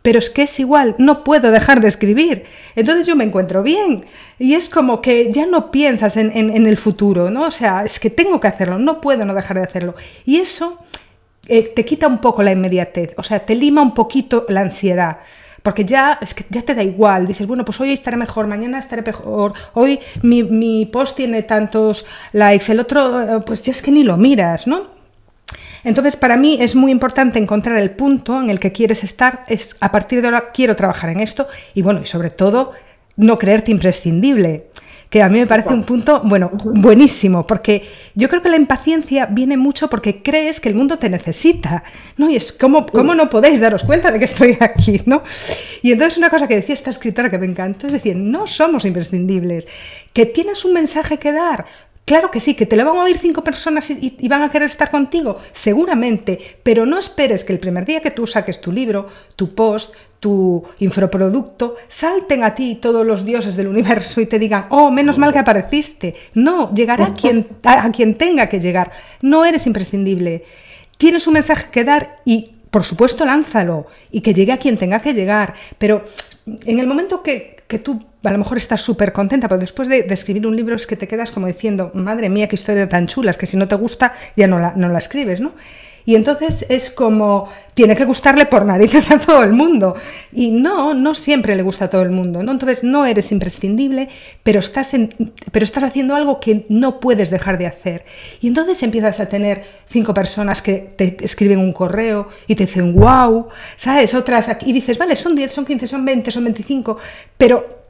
pero 0.05 0.19
es 0.19 0.29
que 0.29 0.43
es 0.43 0.59
igual, 0.59 0.93
no 0.99 1.23
puedo 1.23 1.49
dejar 1.49 1.81
de 1.81 1.87
escribir. 1.87 2.43
Entonces 2.75 3.07
yo 3.07 3.15
me 3.15 3.23
encuentro 3.23 3.63
bien. 3.63 4.05
Y 4.37 4.53
es 4.53 4.69
como 4.69 5.01
que 5.01 5.31
ya 5.31 5.47
no 5.47 5.71
piensas 5.71 6.15
en, 6.15 6.29
el 6.31 6.77
futuro, 6.77 7.31
¿no? 7.31 7.47
O 7.47 7.51
sea, 7.51 7.83
es 7.83 7.99
que 7.99 8.11
tengo 8.11 8.39
que 8.39 8.47
hacerlo, 8.47 8.77
no 8.77 9.01
puedo 9.01 9.25
no 9.25 9.33
dejar 9.33 9.57
de 9.57 9.63
hacerlo. 9.63 9.95
Y 10.23 10.35
eso 10.35 10.77
eh, 11.47 11.73
te 11.75 11.83
quita 11.85 12.05
un 12.05 12.19
poco 12.19 12.43
la 12.43 12.51
inmediatez, 12.51 13.15
o 13.17 13.23
sea, 13.23 13.39
te 13.39 13.55
lima 13.55 13.81
un 13.81 13.95
poquito 13.95 14.45
la 14.47 14.61
ansiedad. 14.61 15.17
Porque 15.63 15.85
ya, 15.85 16.19
es 16.21 16.35
que 16.35 16.45
ya 16.51 16.61
te 16.61 16.75
da 16.75 16.83
igual. 16.83 17.25
Dices, 17.25 17.47
bueno, 17.47 17.65
pues 17.65 17.81
hoy 17.81 17.91
estaré 17.91 18.15
mejor, 18.15 18.45
mañana 18.45 18.77
estaré 18.77 19.01
mejor. 19.01 19.53
Hoy 19.73 19.99
mi, 20.21 20.43
mi 20.43 20.85
post 20.85 21.17
tiene 21.17 21.41
tantos 21.41 22.05
likes, 22.31 22.71
el 22.71 22.79
otro, 22.79 23.21
eh, 23.21 23.43
pues 23.43 23.63
ya 23.63 23.71
es 23.71 23.81
que 23.81 23.89
ni 23.89 24.03
lo 24.03 24.17
miras, 24.17 24.67
¿no? 24.67 24.83
Entonces, 25.85 26.15
para 26.15 26.35
mí 26.35 26.57
es 26.59 26.75
muy 26.75 26.91
importante 26.91 27.39
encontrar 27.39 27.77
el 27.77 27.91
punto 27.91 28.41
en 28.41 28.49
el 28.49 28.59
que 28.59 28.71
quieres 28.71 29.03
estar, 29.03 29.43
es 29.47 29.77
a 29.79 29.91
partir 29.91 30.21
de 30.21 30.27
ahora 30.27 30.51
quiero 30.51 30.75
trabajar 30.75 31.11
en 31.11 31.21
esto 31.21 31.47
y 31.73 31.83
bueno, 31.83 32.01
y 32.01 32.05
sobre 32.05 32.31
todo 32.31 32.73
no 33.15 33.37
creerte 33.37 33.71
imprescindible 33.71 34.65
que 35.09 35.21
a 35.21 35.29
mí 35.29 35.39
me 35.39 35.47
parece 35.47 35.69
un 35.69 35.83
punto, 35.83 36.21
bueno, 36.25 36.51
buenísimo, 36.51 37.45
porque 37.45 37.83
yo 38.15 38.27
creo 38.27 38.41
que 38.41 38.49
la 38.49 38.57
impaciencia 38.57 39.27
viene 39.27 39.55
mucho 39.55 39.89
porque 39.89 40.21
crees 40.21 40.59
que 40.59 40.69
el 40.69 40.75
mundo 40.75 40.97
te 40.97 41.09
necesita, 41.09 41.83
¿no? 42.17 42.29
Y 42.29 42.35
es 42.35 42.51
como, 42.51 42.85
¿cómo 42.85 43.15
no 43.15 43.29
podéis 43.29 43.59
daros 43.59 43.83
cuenta 43.83 44.11
de 44.11 44.19
que 44.19 44.25
estoy 44.25 44.57
aquí, 44.59 45.01
¿no? 45.05 45.23
Y 45.81 45.91
entonces 45.91 46.17
una 46.17 46.29
cosa 46.29 46.47
que 46.47 46.55
decía 46.55 46.73
esta 46.73 46.89
escritora 46.89 47.29
que 47.29 47.37
me 47.37 47.45
encantó 47.45 47.87
es 47.87 47.93
decir, 47.93 48.15
no 48.15 48.47
somos 48.47 48.83
imprescindibles, 48.85 49.67
que 50.11 50.25
tienes 50.25 50.65
un 50.65 50.73
mensaje 50.73 51.17
que 51.17 51.31
dar, 51.31 51.65
Claro 52.05 52.29
que 52.29 52.39
sí, 52.39 52.53
que 52.53 52.67
te 52.67 52.75
lo 52.75 52.85
van 52.85 52.97
a 52.97 53.03
oír 53.03 53.17
cinco 53.17 53.43
personas 53.43 53.89
y, 53.89 54.27
van 54.27 54.43
a 54.43 54.51
querer 54.51 54.69
estar 54.69 54.91
contigo, 54.91 55.39
seguramente, 55.51 56.59
pero 56.61 56.85
no 56.85 56.99
esperes 56.99 57.43
que 57.43 57.51
el 57.51 57.57
primer 57.57 57.83
día 57.83 57.99
que 57.99 58.11
tú 58.11 58.27
saques 58.27 58.61
tu 58.61 58.71
libro, 58.71 59.07
tu 59.35 59.55
post, 59.55 59.95
tu 60.19 60.63
infoproducto, 60.79 61.77
salten 61.87 62.43
a 62.43 62.53
ti 62.53 62.75
todos 62.75 63.05
los 63.05 63.25
dioses 63.25 63.55
del 63.55 63.67
universo 63.67 64.21
y 64.21 64.27
te 64.27 64.37
digan, 64.37 64.67
oh, 64.69 64.91
menos 64.91 65.17
mal 65.17 65.33
que 65.33 65.39
apareciste. 65.39 66.15
No, 66.35 66.71
llegará 66.75 67.07
a 67.07 67.13
quien, 67.15 67.47
a 67.63 67.91
quien 67.91 68.15
tenga 68.15 68.47
que 68.49 68.59
llegar. 68.59 68.91
No 69.21 69.43
eres 69.43 69.65
imprescindible. 69.65 70.43
Tienes 70.99 71.25
un 71.25 71.33
mensaje 71.33 71.69
que 71.71 71.83
dar 71.83 72.17
y, 72.23 72.51
por 72.69 72.83
supuesto, 72.83 73.25
lánzalo 73.25 73.87
y 74.11 74.21
que 74.21 74.35
llegue 74.35 74.51
a 74.51 74.57
quien 74.57 74.77
tenga 74.77 74.99
que 74.99 75.15
llegar. 75.15 75.55
Pero 75.79 76.05
en 76.65 76.79
el 76.79 76.85
momento 76.85 77.23
que, 77.23 77.55
que 77.67 77.79
tú 77.79 77.99
a 78.25 78.31
lo 78.31 78.37
mejor 78.37 78.57
estás 78.57 78.81
súper 78.81 79.13
contenta, 79.13 79.47
pero 79.47 79.59
después 79.59 79.87
de, 79.87 80.05
escribir 80.09 80.47
un 80.47 80.55
libro 80.55 80.75
es 80.75 80.87
que 80.87 80.95
te 80.95 81.07
quedas 81.07 81.31
como 81.31 81.47
diciendo, 81.47 81.91
madre 81.93 82.29
mía, 82.29 82.47
qué 82.47 82.55
historia 82.55 82.87
tan 82.89 83.07
chula, 83.07 83.31
es 83.31 83.37
que 83.37 83.45
si 83.45 83.57
no 83.57 83.67
te 83.67 83.75
gusta 83.75 84.13
ya 84.35 84.47
no 84.47 84.59
la, 84.59 84.73
no 84.75 84.89
la 84.89 84.99
escribes, 84.99 85.39
¿no? 85.41 85.53
Y 86.05 86.15
entonces 86.15 86.67
es 86.69 86.91
como, 86.91 87.49
tiene 87.73 87.95
que 87.95 88.05
gustarle 88.05 88.45
por 88.45 88.63
narices 88.63 89.09
a 89.09 89.19
todo 89.19 89.43
el 89.43 89.53
mundo. 89.53 89.95
Y 90.31 90.51
no, 90.51 90.93
no 90.93 91.15
siempre 91.15 91.55
le 91.55 91.63
gusta 91.63 91.85
a 91.85 91.89
todo 91.89 92.03
el 92.03 92.11
mundo. 92.11 92.43
¿no? 92.43 92.51
Entonces 92.51 92.83
no 92.83 93.05
eres 93.05 93.31
imprescindible, 93.31 94.09
pero 94.43 94.59
estás, 94.59 94.95
pero 95.51 95.63
estás 95.63 95.83
haciendo 95.83 96.15
algo 96.15 96.39
que 96.39 96.65
no 96.69 96.99
puedes 96.99 97.31
dejar 97.31 97.57
de 97.57 97.65
hacer. 97.65 98.05
Y 98.39 98.47
entonces 98.47 98.81
empiezas 98.83 99.19
a 99.19 99.25
tener 99.25 99.63
cinco 99.87 100.13
personas 100.13 100.61
que 100.61 100.93
te 100.95 101.17
escriben 101.21 101.59
un 101.59 101.73
correo 101.73 102.29
y 102.47 102.55
te 102.55 102.67
dicen, 102.67 102.93
wow, 102.93 103.47
¿sabes? 103.75 104.13
Otras, 104.13 104.57
y 104.63 104.73
dices, 104.73 104.99
vale, 104.99 105.15
son 105.15 105.35
10, 105.35 105.51
son 105.51 105.65
15, 105.65 105.87
son 105.87 106.05
20, 106.05 106.31
son 106.31 106.43
25, 106.43 106.97
pero 107.35 107.84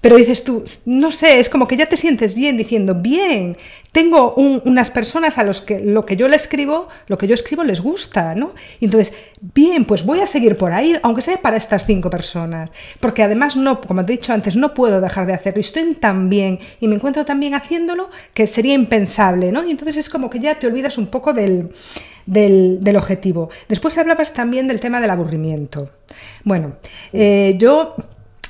pero 0.00 0.16
dices 0.16 0.44
tú, 0.44 0.64
no 0.86 1.12
sé, 1.12 1.40
es 1.40 1.48
como 1.48 1.68
que 1.68 1.76
ya 1.76 1.86
te 1.86 1.96
sientes 1.96 2.34
bien 2.34 2.56
diciendo, 2.56 2.94
bien, 2.94 3.56
tengo 3.92 4.34
unas 4.34 4.90
personas 4.90 5.36
a 5.36 5.44
los 5.44 5.60
que 5.60 5.80
lo 5.80 6.06
que 6.06 6.16
yo 6.16 6.28
le 6.28 6.36
escribo, 6.36 6.88
lo 7.06 7.18
que 7.18 7.26
yo 7.26 7.34
escribo 7.34 7.64
les 7.64 7.80
gusta, 7.80 8.34
¿no? 8.34 8.54
Y 8.78 8.86
entonces, 8.86 9.14
bien, 9.40 9.84
pues 9.84 10.06
voy 10.06 10.20
a 10.20 10.26
seguir 10.26 10.56
por 10.56 10.72
ahí, 10.72 10.96
aunque 11.02 11.22
sea 11.22 11.36
para 11.42 11.56
estas 11.56 11.86
cinco 11.86 12.08
personas. 12.08 12.70
Porque 13.00 13.22
además, 13.22 13.56
no, 13.56 13.80
como 13.80 14.04
te 14.06 14.14
he 14.14 14.16
dicho 14.16 14.32
antes, 14.32 14.56
no 14.56 14.72
puedo 14.74 15.00
dejar 15.00 15.26
de 15.26 15.34
hacerlo. 15.34 15.58
Y 15.58 15.64
estoy 15.64 15.94
tan 15.94 16.30
bien 16.30 16.60
y 16.80 16.88
me 16.88 16.94
encuentro 16.94 17.24
tan 17.24 17.40
bien 17.40 17.54
haciéndolo 17.54 18.10
que 18.32 18.46
sería 18.46 18.74
impensable, 18.74 19.52
¿no? 19.52 19.66
Y 19.66 19.72
entonces 19.72 19.96
es 19.96 20.08
como 20.08 20.30
que 20.30 20.38
ya 20.38 20.54
te 20.54 20.66
olvidas 20.66 20.96
un 20.96 21.08
poco 21.08 21.32
del, 21.34 21.72
del, 22.26 22.96
objetivo. 22.96 23.50
Después 23.68 23.98
hablabas 23.98 24.32
también 24.32 24.68
del 24.68 24.80
tema 24.80 25.00
del 25.00 25.10
aburrimiento. 25.10 25.90
Bueno, 26.44 26.76
eh, 27.12 27.56
yo 27.58 27.96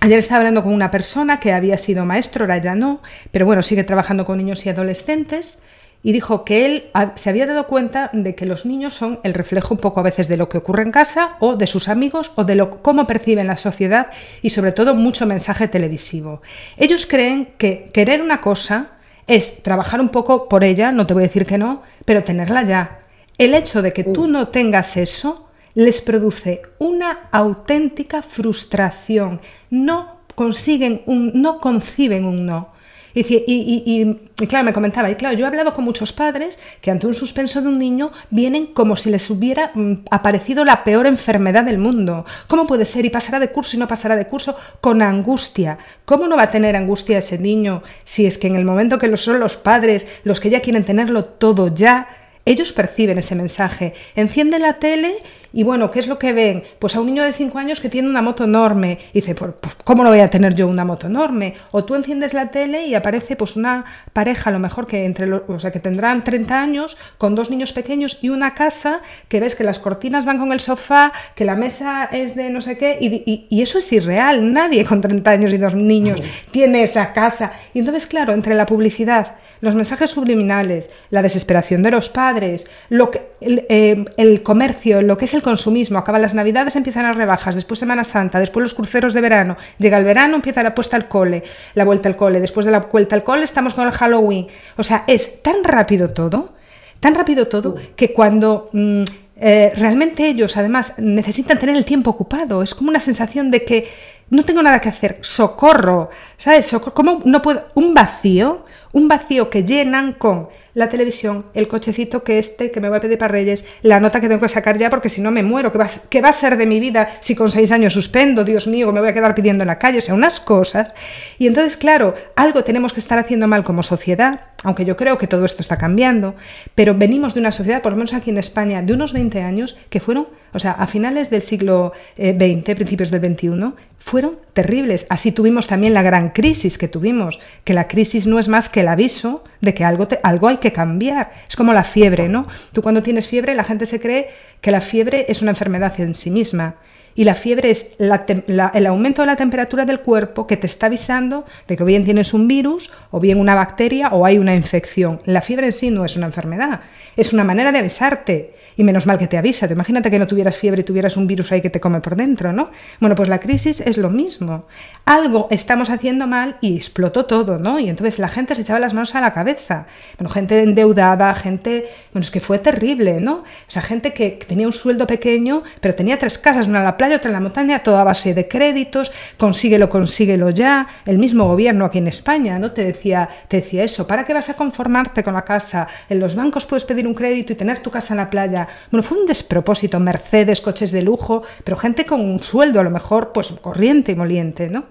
Ayer 0.02 0.18
estaba 0.18 0.38
hablando 0.38 0.62
con 0.62 0.72
una 0.72 0.90
persona 0.90 1.40
que 1.40 1.52
había 1.52 1.76
sido 1.76 2.06
maestro, 2.06 2.44
ahora 2.44 2.56
ya 2.56 2.74
no, 2.74 3.02
pero 3.32 3.44
bueno, 3.44 3.62
sigue 3.62 3.84
trabajando 3.84 4.24
con 4.24 4.38
niños 4.38 4.64
y 4.64 4.70
adolescentes 4.70 5.62
y 6.02 6.12
dijo 6.12 6.42
que 6.42 6.64
él 6.64 6.84
se 7.16 7.28
había 7.28 7.46
dado 7.46 7.66
cuenta 7.66 8.08
de 8.14 8.34
que 8.34 8.46
los 8.46 8.64
niños 8.64 8.94
son 8.94 9.20
el 9.24 9.34
reflejo 9.34 9.74
un 9.74 9.80
poco 9.80 10.00
a 10.00 10.02
veces 10.02 10.26
de 10.26 10.38
lo 10.38 10.48
que 10.48 10.56
ocurre 10.56 10.84
en 10.84 10.90
casa 10.90 11.36
o 11.40 11.56
de 11.56 11.66
sus 11.66 11.88
amigos 11.88 12.32
o 12.36 12.44
de 12.44 12.54
lo, 12.54 12.80
cómo 12.80 13.06
perciben 13.06 13.46
la 13.46 13.56
sociedad 13.56 14.06
y 14.40 14.48
sobre 14.48 14.72
todo 14.72 14.94
mucho 14.94 15.26
mensaje 15.26 15.68
televisivo. 15.68 16.40
Ellos 16.78 17.04
creen 17.04 17.52
que 17.58 17.90
querer 17.92 18.22
una 18.22 18.40
cosa 18.40 18.92
es 19.26 19.62
trabajar 19.62 20.00
un 20.00 20.08
poco 20.08 20.48
por 20.48 20.64
ella, 20.64 20.92
no 20.92 21.06
te 21.06 21.12
voy 21.12 21.24
a 21.24 21.26
decir 21.26 21.44
que 21.44 21.58
no, 21.58 21.82
pero 22.06 22.24
tenerla 22.24 22.64
ya. 22.64 23.00
El 23.36 23.52
hecho 23.52 23.82
de 23.82 23.92
que 23.92 24.04
tú 24.04 24.28
no 24.28 24.48
tengas 24.48 24.96
eso 24.96 25.49
les 25.81 26.03
produce 26.03 26.61
una 26.79 27.29
auténtica 27.33 28.21
frustración. 28.21 29.40
No 29.71 30.21
consiguen 30.35 31.01
un, 31.07 31.33
no 31.35 31.59
conciben 31.59 32.27
un 32.27 32.45
no. 32.45 32.69
Y, 33.14 33.25
y, 33.27 34.47
claro, 34.47 34.66
me 34.66 34.73
comentaba, 34.73 35.11
y 35.11 35.16
claro, 35.16 35.37
yo 35.37 35.45
he 35.45 35.49
hablado 35.49 35.73
con 35.73 35.85
muchos 35.85 36.12
padres 36.12 36.61
que 36.81 36.90
ante 36.90 37.07
un 37.09 37.14
suspenso 37.14 37.61
de 37.62 37.69
un 37.69 37.79
niño 37.79 38.12
vienen 38.29 38.66
como 38.66 38.95
si 38.95 39.11
les 39.11 39.29
hubiera 39.31 39.73
mm, 39.75 40.05
aparecido 40.11 40.64
la 40.64 40.85
peor 40.85 41.07
enfermedad 41.07 41.64
del 41.64 41.79
mundo. 41.79 42.27
¿Cómo 42.47 42.66
puede 42.66 42.85
ser? 42.85 43.07
Y 43.07 43.11
pasará 43.11 43.40
de 43.40 43.51
curso 43.51 43.77
y 43.77 43.81
no 43.81 43.88
pasará 43.88 44.16
de 44.16 44.27
curso 44.27 44.55
con 44.83 45.01
angustia. 45.01 45.79
¿Cómo 46.05 46.29
no 46.29 46.37
va 46.37 46.45
a 46.45 46.51
tener 46.51 46.77
angustia 46.77 47.19
ese 47.19 47.38
niño 47.38 47.83
si 48.05 48.27
es 48.27 48.37
que 48.37 48.49
en 48.49 48.57
el 48.57 48.66
momento 48.66 48.99
que 48.99 49.09
lo 49.09 49.16
son 49.16 49.40
los 49.40 49.57
padres 49.57 50.07
los 50.25 50.40
que 50.40 50.51
ya 50.51 50.61
quieren 50.61 50.85
tenerlo 50.85 51.25
todo 51.25 51.75
ya, 51.75 52.07
ellos 52.45 52.73
perciben 52.73 53.19
ese 53.19 53.35
mensaje. 53.35 53.95
Encienden 54.16 54.62
la 54.62 54.75
tele 54.75 55.14
y 55.52 55.62
bueno, 55.62 55.90
¿qué 55.90 55.98
es 55.98 56.06
lo 56.06 56.18
que 56.18 56.32
ven? 56.32 56.62
Pues 56.78 56.94
a 56.96 57.00
un 57.00 57.06
niño 57.06 57.24
de 57.24 57.32
5 57.32 57.58
años 57.58 57.80
que 57.80 57.88
tiene 57.88 58.08
una 58.08 58.22
moto 58.22 58.44
enorme. 58.44 58.98
Y 59.12 59.20
dice, 59.20 59.34
pues, 59.34 59.52
pues, 59.60 59.74
¿cómo 59.84 60.04
no 60.04 60.10
voy 60.10 60.20
a 60.20 60.28
tener 60.28 60.54
yo 60.54 60.68
una 60.68 60.84
moto 60.84 61.06
enorme? 61.06 61.54
O 61.72 61.84
tú 61.84 61.94
enciendes 61.94 62.34
la 62.34 62.50
tele 62.50 62.86
y 62.86 62.94
aparece 62.94 63.36
pues 63.36 63.56
una 63.56 63.84
pareja, 64.12 64.50
a 64.50 64.52
lo 64.52 64.58
mejor 64.58 64.86
que 64.86 65.04
entre 65.04 65.26
los, 65.26 65.42
o 65.48 65.58
sea, 65.58 65.72
que 65.72 65.80
tendrán 65.80 66.22
30 66.22 66.60
años, 66.60 66.96
con 67.18 67.34
dos 67.34 67.50
niños 67.50 67.72
pequeños 67.72 68.18
y 68.22 68.28
una 68.28 68.54
casa 68.54 69.00
que 69.28 69.40
ves 69.40 69.54
que 69.54 69.64
las 69.64 69.78
cortinas 69.78 70.24
van 70.24 70.38
con 70.38 70.52
el 70.52 70.60
sofá, 70.60 71.12
que 71.34 71.44
la 71.44 71.56
mesa 71.56 72.04
es 72.04 72.34
de 72.34 72.50
no 72.50 72.60
sé 72.60 72.78
qué, 72.78 72.98
y, 73.00 73.46
y 73.48 73.62
eso 73.62 73.78
es 73.78 73.92
irreal. 73.92 74.52
Nadie 74.52 74.84
con 74.84 75.00
30 75.00 75.30
años 75.30 75.52
y 75.52 75.58
dos 75.58 75.74
niños 75.74 76.20
tiene 76.50 76.82
esa 76.82 77.12
casa. 77.12 77.52
Y 77.74 77.80
entonces, 77.80 78.06
claro, 78.06 78.32
entre 78.32 78.54
la 78.54 78.66
publicidad, 78.66 79.36
los 79.60 79.74
mensajes 79.74 80.10
subliminales, 80.10 80.90
la 81.10 81.22
desesperación 81.22 81.82
de 81.82 81.90
los 81.90 82.08
padres, 82.08 82.68
lo 82.88 83.10
que, 83.10 83.30
el, 83.40 83.66
eh, 83.68 84.04
el 84.16 84.42
comercio, 84.42 85.02
lo 85.02 85.16
que 85.16 85.26
es 85.26 85.34
el 85.34 85.39
consumismo, 85.42 85.98
acaban 85.98 86.22
las 86.22 86.35
navidades, 86.35 86.76
empiezan 86.76 87.05
las 87.05 87.16
rebajas, 87.16 87.55
después 87.55 87.81
Semana 87.81 88.05
Santa, 88.05 88.38
después 88.38 88.62
los 88.62 88.74
cruceros 88.74 89.14
de 89.14 89.20
verano, 89.20 89.57
llega 89.79 89.98
el 89.98 90.05
verano, 90.05 90.37
empieza 90.37 90.62
la 90.62 90.74
puesta 90.74 90.96
al 90.96 91.09
cole, 91.09 91.42
la 91.74 91.85
vuelta 91.85 92.09
al 92.09 92.16
cole, 92.16 92.40
después 92.40 92.66
de 92.66 92.72
la 92.72 92.81
vuelta 92.81 93.14
al 93.16 93.22
cole 93.22 93.44
estamos 93.44 93.74
con 93.74 93.87
el 93.87 93.92
Halloween. 93.92 94.46
O 94.76 94.83
sea, 94.83 95.05
es 95.07 95.42
tan 95.42 95.64
rápido 95.64 96.11
todo, 96.11 96.55
tan 97.00 97.14
rápido 97.14 97.48
todo, 97.48 97.76
que 97.96 98.12
cuando 98.12 98.70
mm, 98.72 99.03
eh, 99.37 99.72
realmente 99.76 100.29
ellos 100.29 100.57
además 100.57 100.94
necesitan 100.98 101.59
tener 101.59 101.76
el 101.76 101.85
tiempo 101.85 102.11
ocupado, 102.11 102.62
es 102.62 102.74
como 102.74 102.90
una 102.90 103.00
sensación 103.00 103.50
de 103.50 103.64
que 103.64 103.88
no 104.29 104.44
tengo 104.44 104.62
nada 104.62 104.81
que 104.81 104.88
hacer, 104.88 105.18
socorro, 105.22 106.11
¿sabes? 106.37 106.66
Socorro, 106.66 106.94
¿cómo 106.94 107.22
no 107.24 107.42
puedo? 107.42 107.66
Un 107.74 107.94
vacío, 107.94 108.64
un 108.92 109.09
vacío 109.09 109.50
que 109.50 109.64
llenan 109.64 110.12
con 110.12 110.48
la 110.74 110.88
televisión, 110.88 111.46
el 111.54 111.68
cochecito 111.68 112.22
que 112.22 112.38
este 112.38 112.70
que 112.70 112.80
me 112.80 112.88
va 112.88 112.98
a 112.98 113.00
pedir 113.00 113.18
para 113.18 113.33
Reyes, 113.33 113.64
la 113.83 114.00
nota 114.00 114.20
que 114.20 114.28
tengo 114.28 114.40
que 114.40 114.48
sacar 114.48 114.78
ya 114.78 114.90
porque 114.90 115.09
si 115.09 115.20
no 115.20 115.30
me 115.30 115.42
muero, 115.42 115.72
¿qué 115.72 115.78
va, 115.78 115.90
¿qué 116.09 116.20
va 116.20 116.28
a 116.28 116.33
ser 116.33 116.56
de 116.56 116.66
mi 116.66 116.80
vida 116.80 117.16
si 117.20 117.35
con 117.35 117.50
seis 117.50 117.72
años 117.72 117.92
suspendo? 117.92 118.44
Dios 118.44 118.66
mío, 118.66 118.92
me 118.92 119.00
voy 119.00 119.11
a 119.11 119.14
quedar 119.14 119.35
pidiendo 119.35 119.62
en 119.62 119.68
la 119.68 119.78
calle, 119.78 119.98
o 119.98 120.02
sea, 120.02 120.14
unas 120.14 120.40
cosas. 120.40 120.92
Y 121.38 121.46
entonces, 121.46 121.76
claro, 121.76 122.14
algo 122.37 122.64
tenemos 122.64 122.92
que 122.92 123.00
estar 123.00 123.18
haciendo 123.18 123.48
mal 123.48 123.64
como 123.64 123.83
sociedad, 123.83 124.40
aunque 124.64 124.85
yo 124.85 124.96
creo 124.96 125.16
que 125.18 125.27
todo 125.27 125.44
esto 125.44 125.62
está 125.62 125.77
cambiando, 125.77 126.35
pero 126.75 126.94
venimos 126.94 127.35
de 127.35 127.40
una 127.40 127.53
sociedad, 127.53 127.83
por 127.83 127.92
lo 127.92 127.96
menos 127.96 128.12
aquí 128.12 128.31
en 128.31 128.38
España, 128.38 128.83
de 128.83 128.92
unos 128.92 129.12
20 129.12 129.42
años 129.42 129.79
que 129.88 130.01
fueron, 130.01 130.29
o 130.53 130.59
sea, 130.59 130.73
a 130.73 130.87
finales 130.87 131.31
del 131.31 131.42
siglo 131.42 131.92
XX, 132.16 132.68
eh, 132.68 132.75
principios 132.77 133.11
del 133.11 133.35
XXI, 133.35 133.73
fueron 133.99 134.38
terribles. 134.53 135.07
Así 135.09 135.33
tuvimos 135.33 135.66
también 135.66 135.94
la 135.94 136.03
gran 136.03 136.31
crisis 136.31 136.79
que 136.79 136.88
tuvimos, 136.88 137.40
que 137.64 137.75
la 137.75 137.88
crisis 137.88 138.27
no 138.27 138.38
es 138.38 138.49
más 138.49 138.68
que 138.68 138.81
el 138.81 138.88
aviso 138.88 139.44
de 139.61 139.75
que 139.75 139.85
algo, 139.85 140.09
algo 140.23 140.49
hay 140.49 140.57
que 140.59 140.73
cambiar. 140.73 141.33
Es 141.49 141.57
como 141.57 141.73
la 141.73 141.85
fiebre, 141.85 142.29
¿no? 142.29 142.46
Tú 142.73 142.83
cuando 142.83 143.03
tienes 143.03 143.29
fiebre, 143.29 143.55
la 143.55 143.64
gente 143.64 143.87
se 143.87 144.01
cree 144.01 144.29
que 144.61 144.70
la 144.70 144.81
fiebre 144.81 145.27
es 145.29 145.42
una 145.42 145.53
enfermedad 145.53 145.99
en 146.01 146.14
sí 146.14 146.31
misma. 146.31 146.77
Y 147.14 147.25
la 147.25 147.35
fiebre 147.35 147.70
es 147.70 147.96
el 147.99 148.87
aumento 148.87 149.23
de 149.23 149.27
la 149.27 149.37
temperatura 149.37 149.85
del 149.85 150.01
cuerpo 150.01 150.46
que 150.46 150.57
te 150.57 150.66
está 150.66 150.87
avisando 150.87 151.44
de 151.66 151.77
que 151.77 151.83
o 151.83 151.87
bien 151.87 152.05
tienes 152.05 152.35
un 152.35 152.49
virus, 152.49 152.90
o 153.11 153.20
bien 153.20 153.38
una 153.38 153.55
bacteria, 153.55 154.09
o 154.09 154.25
hay 154.25 154.38
una 154.38 154.55
infección. 154.55 155.20
La 155.25 155.42
fiebre 155.42 155.66
en 155.66 155.73
sí 155.73 155.90
no 155.90 156.05
es 156.05 156.16
una 156.16 156.27
enfermedad, 156.27 156.81
es 157.16 157.33
una 157.33 157.44
manera 157.44 157.73
de 157.73 157.79
avisarte. 157.79 158.55
Y 158.77 158.85
menos 158.85 159.07
mal 159.07 159.18
que 159.18 159.27
te 159.27 159.37
avisa. 159.37 159.66
imagínate 159.70 160.11
que 160.11 160.18
no 160.18 160.27
tuvieras 160.27 160.57
fiebre 160.57 160.81
y 160.81 160.85
tuvieras 160.85 161.18
un 161.18 161.27
virus 161.27 161.53
ahí 161.53 161.61
que 161.61 161.68
te 161.68 161.81
come 161.81 162.01
por 162.01 162.16
dentro, 162.16 162.51
¿no? 162.53 162.70
Bueno, 162.99 163.14
pues 163.14 163.29
la 163.29 163.38
crisis 163.38 163.81
es 163.81 163.99
lo 163.99 164.09
mismo. 164.09 164.64
Algo 165.05 165.49
estamos 165.51 165.90
haciendo 165.90 166.27
mal 166.27 166.57
y 166.62 166.77
explotó 166.77 167.27
todo, 167.27 167.59
¿no? 167.59 167.79
Y 167.79 167.90
entonces 167.90 168.18
la 168.18 168.29
gente 168.29 168.55
se 168.55 168.62
echaba 168.62 168.81
las 168.81 168.94
manos 168.94 169.14
a 169.14 169.20
la 169.20 169.33
cabeza. 169.33 169.87
Bueno, 170.18 170.31
gente 170.31 170.62
endeudada, 170.62 171.35
gente. 171.35 171.90
Bueno, 172.12 172.25
es 172.25 172.31
que 172.31 172.40
fue 172.40 172.59
terrible, 172.59 173.20
¿no? 173.20 173.35
O 173.35 173.44
sea, 173.68 173.83
gente 173.83 174.14
que, 174.14 174.31
tenía 174.46 174.66
un 174.66 174.73
sueldo 174.73 175.07
pequeño, 175.07 175.62
pero 175.81 175.94
tenía 175.94 176.18
tres 176.18 176.38
casas, 176.38 176.68
una 176.68 176.83
la 176.83 176.96
playa, 177.00 177.16
otra 177.16 177.30
en 177.30 177.32
la 177.32 177.40
montaña, 177.40 177.82
toda 177.82 178.02
a 178.02 178.04
base 178.04 178.34
de 178.34 178.46
créditos, 178.46 179.10
consíguelo, 179.38 179.88
consíguelo 179.88 180.50
ya. 180.50 180.86
El 181.06 181.18
mismo 181.18 181.46
gobierno 181.46 181.86
aquí 181.86 181.96
en 181.96 182.08
España, 182.08 182.58
¿no? 182.58 182.72
Te 182.72 182.84
decía, 182.84 183.26
te 183.48 183.56
decía 183.56 183.84
eso, 183.84 184.06
¿para 184.06 184.26
qué 184.26 184.34
vas 184.34 184.50
a 184.50 184.54
conformarte 184.54 185.24
con 185.24 185.32
la 185.32 185.40
casa? 185.40 185.88
En 186.10 186.20
los 186.20 186.36
bancos 186.36 186.66
puedes 186.66 186.84
pedir 186.84 187.06
un 187.06 187.14
crédito 187.14 187.54
y 187.54 187.56
tener 187.56 187.80
tu 187.80 187.90
casa 187.90 188.12
en 188.12 188.18
la 188.18 188.28
playa. 188.28 188.68
Bueno, 188.90 189.02
fue 189.02 189.16
un 189.16 189.24
despropósito, 189.24 189.98
Mercedes, 189.98 190.60
coches 190.60 190.92
de 190.92 191.00
lujo, 191.00 191.42
pero 191.64 191.78
gente 191.78 192.04
con 192.04 192.20
un 192.20 192.38
sueldo 192.38 192.80
a 192.80 192.82
lo 192.82 192.90
mejor 192.90 193.32
pues 193.32 193.50
corriente 193.52 194.12
y 194.12 194.14
moliente, 194.14 194.68
¿no? 194.68 194.84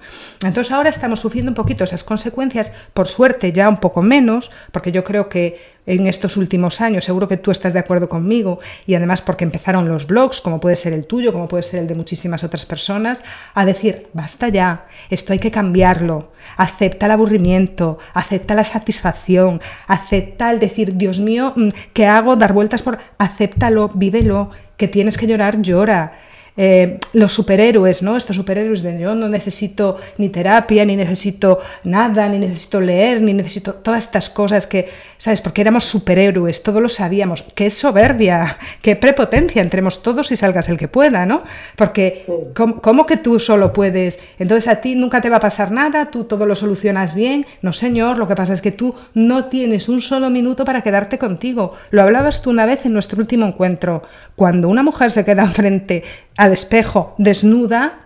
Entonces 0.44 0.72
ahora 0.72 0.90
estamos 0.90 1.20
sufriendo 1.20 1.52
un 1.52 1.56
poquito 1.56 1.84
esas 1.84 2.04
consecuencias, 2.04 2.72
por 2.96 3.08
suerte 3.08 3.52
ya 3.52 3.70
un 3.70 3.78
poco 3.78 4.02
menos, 4.02 4.50
porque 4.72 4.92
yo 4.92 5.04
creo 5.04 5.30
que 5.30 5.78
en 5.90 6.06
estos 6.06 6.38
últimos 6.38 6.82
años, 6.82 7.04
seguro 7.04 7.28
que 7.28 7.38
tú 7.38 7.50
estás 7.50 7.74
de 7.74 7.80
acuerdo 7.80 8.08
conmigo, 8.08 8.60
y 8.86 8.94
además 8.94 9.22
porque 9.22 9.44
empezaron 9.44 9.90
los 9.90 10.06
blogs, 10.06 10.40
como 10.40 10.60
puede 10.60 10.76
ser 10.76 10.94
el 10.94 11.08
tuyo, 11.08 11.34
como 11.34 11.48
puede 11.48 11.64
ser 11.64 11.80
el 11.80 11.88
de 11.88 11.96
muchísimas 11.96 12.44
otras 12.44 12.66
personas, 12.68 13.24
a 13.56 13.66
decir, 13.66 14.08
basta 14.14 14.50
ya, 14.50 14.86
esto 15.10 15.34
hay 15.34 15.40
que 15.40 15.50
cambiarlo, 15.50 16.32
acepta 16.58 17.08
el 17.08 17.14
aburrimiento, 17.14 17.98
acepta 18.14 18.54
la 18.54 18.64
satisfacción, 18.64 19.62
acepta 19.88 20.52
el 20.52 20.60
decir, 20.60 20.96
Dios 20.96 21.20
mío, 21.20 21.54
mm, 21.56 21.70
¿qué 21.94 22.06
hago? 22.06 22.36
Dar 22.36 22.54
vueltas 22.54 22.84
por, 22.84 23.00
acéptalo, 23.18 23.90
vívelo, 23.90 24.52
que 24.78 24.88
tienes 24.88 25.18
que 25.18 25.26
llorar, 25.26 25.62
llora 25.62 26.14
eh, 26.62 27.00
los 27.14 27.32
superhéroes, 27.32 28.04
¿no? 28.04 28.18
Estos 28.18 28.36
superhéroes 28.36 28.84
de 28.84 29.00
yo 29.00 29.16
no 29.16 29.30
necesito 29.30 29.96
ni 30.18 30.28
terapia, 30.28 30.84
ni 30.84 30.98
necesito 30.98 31.62
nada, 31.86 32.28
ni 32.28 32.38
necesito 32.38 32.82
leer, 32.82 33.22
ni 33.22 33.34
necesito 33.34 33.76
todas 33.76 34.04
estas 34.04 34.30
cosas 34.30 34.68
que, 34.68 34.90
¿sabes? 35.18 35.40
Porque 35.40 35.62
éramos 35.62 35.86
superhéroes, 35.86 36.62
todos 36.62 36.82
lo 36.82 36.90
sabíamos. 36.90 37.44
Qué 37.56 37.72
soberbia, 37.72 38.58
qué 38.82 38.98
prepotencia, 38.98 39.62
entremos 39.62 40.04
todos 40.04 40.34
y 40.34 40.36
salgas 40.36 40.68
el 40.68 40.78
que 40.78 40.90
pueda, 40.90 41.26
¿no? 41.26 41.44
Porque 41.78 42.26
¿cómo, 42.54 43.06
que 43.06 43.16
tú 43.16 43.40
solo 43.40 43.72
puedes? 43.72 44.20
Entonces 44.38 44.68
a 44.68 44.82
ti 44.82 44.96
nunca 44.96 45.22
te 45.22 45.30
va 45.30 45.38
a 45.38 45.40
pasar 45.40 45.72
nada, 45.72 46.12
tú 46.12 46.26
todo 46.26 46.46
lo 46.46 46.56
solucionas 46.56 47.16
bien. 47.16 47.46
No, 47.62 47.72
señor, 47.72 48.18
lo 48.18 48.28
que 48.28 48.36
pasa 48.36 48.54
es 48.54 48.62
que 48.62 48.74
tú 48.74 48.94
no 49.14 49.46
tienes 49.46 49.88
un 49.88 50.02
solo 50.02 50.30
minuto 50.30 50.66
para 50.66 50.82
quedarte 50.82 51.18
contigo. 51.18 51.72
Lo 51.90 52.02
hablabas 52.02 52.42
tú 52.42 52.50
una 52.50 52.66
vez 52.66 52.86
en 52.86 52.92
nuestro 52.92 53.22
último 53.22 53.46
encuentro. 53.46 54.04
Cuando 54.36 54.68
una 54.68 54.84
mujer 54.84 55.10
se 55.10 55.24
queda 55.24 55.44
enfrente 55.50 56.04
al 56.40 56.54
espejo 56.54 57.16
desnuda, 57.18 58.00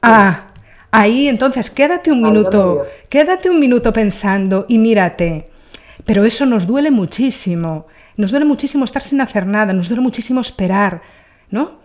ah, 0.00 0.46
ahí 0.90 1.28
entonces 1.28 1.70
quédate 1.70 2.10
un 2.10 2.22
minuto, 2.22 2.86
quédate 3.10 3.50
un 3.50 3.60
minuto 3.60 3.92
pensando 3.92 4.64
y 4.68 4.78
mírate. 4.78 5.50
Pero 6.06 6.24
eso 6.24 6.46
nos 6.46 6.66
duele 6.66 6.90
muchísimo, 6.90 7.86
nos 8.16 8.30
duele 8.30 8.46
muchísimo 8.46 8.86
estar 8.86 9.02
sin 9.02 9.20
hacer 9.20 9.46
nada, 9.46 9.74
nos 9.74 9.88
duele 9.88 10.02
muchísimo 10.02 10.40
esperar, 10.40 11.02
¿no? 11.50 11.83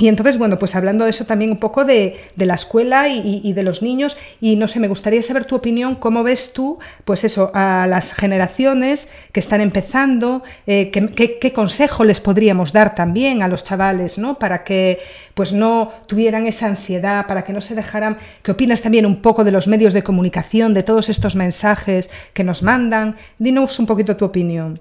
Y 0.00 0.08
entonces, 0.08 0.38
bueno, 0.38 0.58
pues 0.58 0.76
hablando 0.76 1.04
de 1.04 1.10
eso 1.10 1.26
también 1.26 1.50
un 1.50 1.58
poco 1.58 1.84
de, 1.84 2.18
la 2.36 2.54
escuela 2.54 3.08
y, 3.08 3.52
de 3.52 3.62
los 3.62 3.82
niños, 3.82 4.16
y 4.40 4.56
no 4.56 4.66
sé, 4.66 4.80
me 4.80 4.88
gustaría 4.88 5.22
saber 5.22 5.44
tu 5.44 5.54
opinión, 5.54 5.94
cómo 5.94 6.22
ves 6.22 6.54
tú, 6.54 6.78
pues 7.04 7.22
eso, 7.22 7.50
a 7.52 7.86
las 7.86 8.14
generaciones 8.14 9.10
que 9.32 9.40
están 9.40 9.60
empezando, 9.60 10.42
eh, 10.66 10.90
qué, 10.90 11.52
consejo 11.52 12.04
les 12.04 12.18
podríamos 12.18 12.72
dar 12.72 12.94
también 12.94 13.42
a 13.42 13.48
los 13.48 13.62
chavales, 13.62 14.16
¿no? 14.16 14.38
Para 14.38 14.64
que 14.64 15.00
pues 15.34 15.52
no 15.52 15.92
tuvieran 16.06 16.46
esa 16.46 16.66
ansiedad, 16.66 17.26
para 17.26 17.44
que 17.44 17.52
no 17.52 17.60
se 17.60 17.74
dejaran, 17.74 18.16
¿qué 18.42 18.52
opinas 18.52 18.80
también 18.80 19.04
un 19.04 19.20
poco 19.20 19.44
de 19.44 19.52
los 19.52 19.68
medios 19.68 19.92
de 19.92 20.02
comunicación, 20.02 20.72
de 20.72 20.82
todos 20.82 21.10
estos 21.10 21.36
mensajes 21.36 22.10
que 22.32 22.42
nos 22.42 22.62
mandan? 22.62 23.16
Dinos 23.38 23.78
un 23.78 23.84
poquito 23.84 24.16
tu 24.16 24.24
opinión. 24.24 24.80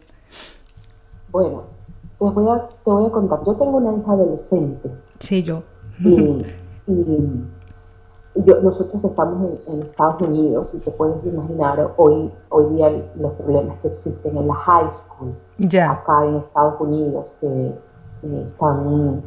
Bueno, 1.29 1.78
te 2.19 2.25
voy, 2.25 2.49
a, 2.49 2.67
te 2.67 2.91
voy 2.91 3.05
a 3.05 3.09
contar, 3.11 3.39
yo 3.45 3.55
tengo 3.55 3.77
una 3.77 3.93
hija 3.93 4.11
adolescente. 4.11 4.91
Sí, 5.19 5.41
yo. 5.43 5.63
Y, 5.99 6.43
yo, 8.35 8.61
nosotros 8.61 9.03
estamos 9.03 9.59
en, 9.67 9.81
Estados 9.81 10.21
Unidos 10.21 10.73
y 10.73 10.79
te 10.79 10.91
puedes 10.91 11.23
imaginar 11.25 11.93
hoy, 11.97 12.31
hoy 12.49 12.75
día 12.75 12.89
los 13.15 13.33
problemas 13.33 13.77
que 13.81 13.89
existen 13.89 14.37
en 14.37 14.47
la 14.47 14.53
high 14.53 14.91
school, 14.91 15.33
ya. 15.57 15.91
acá 15.91 16.25
en 16.25 16.35
Estados 16.35 16.79
Unidos, 16.79 17.37
que 17.41 17.73
están, 18.43 19.23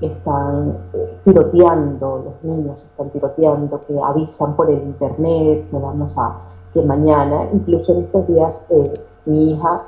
están 0.00 0.78
eh, 0.92 1.18
tiroteando, 1.24 2.22
los 2.24 2.44
niños 2.44 2.84
están 2.84 3.10
tiroteando, 3.10 3.80
que 3.80 3.98
avisan 4.00 4.54
por 4.54 4.70
el 4.70 4.82
internet, 4.82 5.68
que 5.70 5.76
vamos 5.76 6.16
a, 6.18 6.38
que 6.72 6.82
mañana, 6.82 7.48
incluso 7.52 7.94
en 7.94 8.04
estos 8.04 8.28
días, 8.28 8.66
eh, 8.70 9.00
mi 9.24 9.52
hija, 9.52 9.86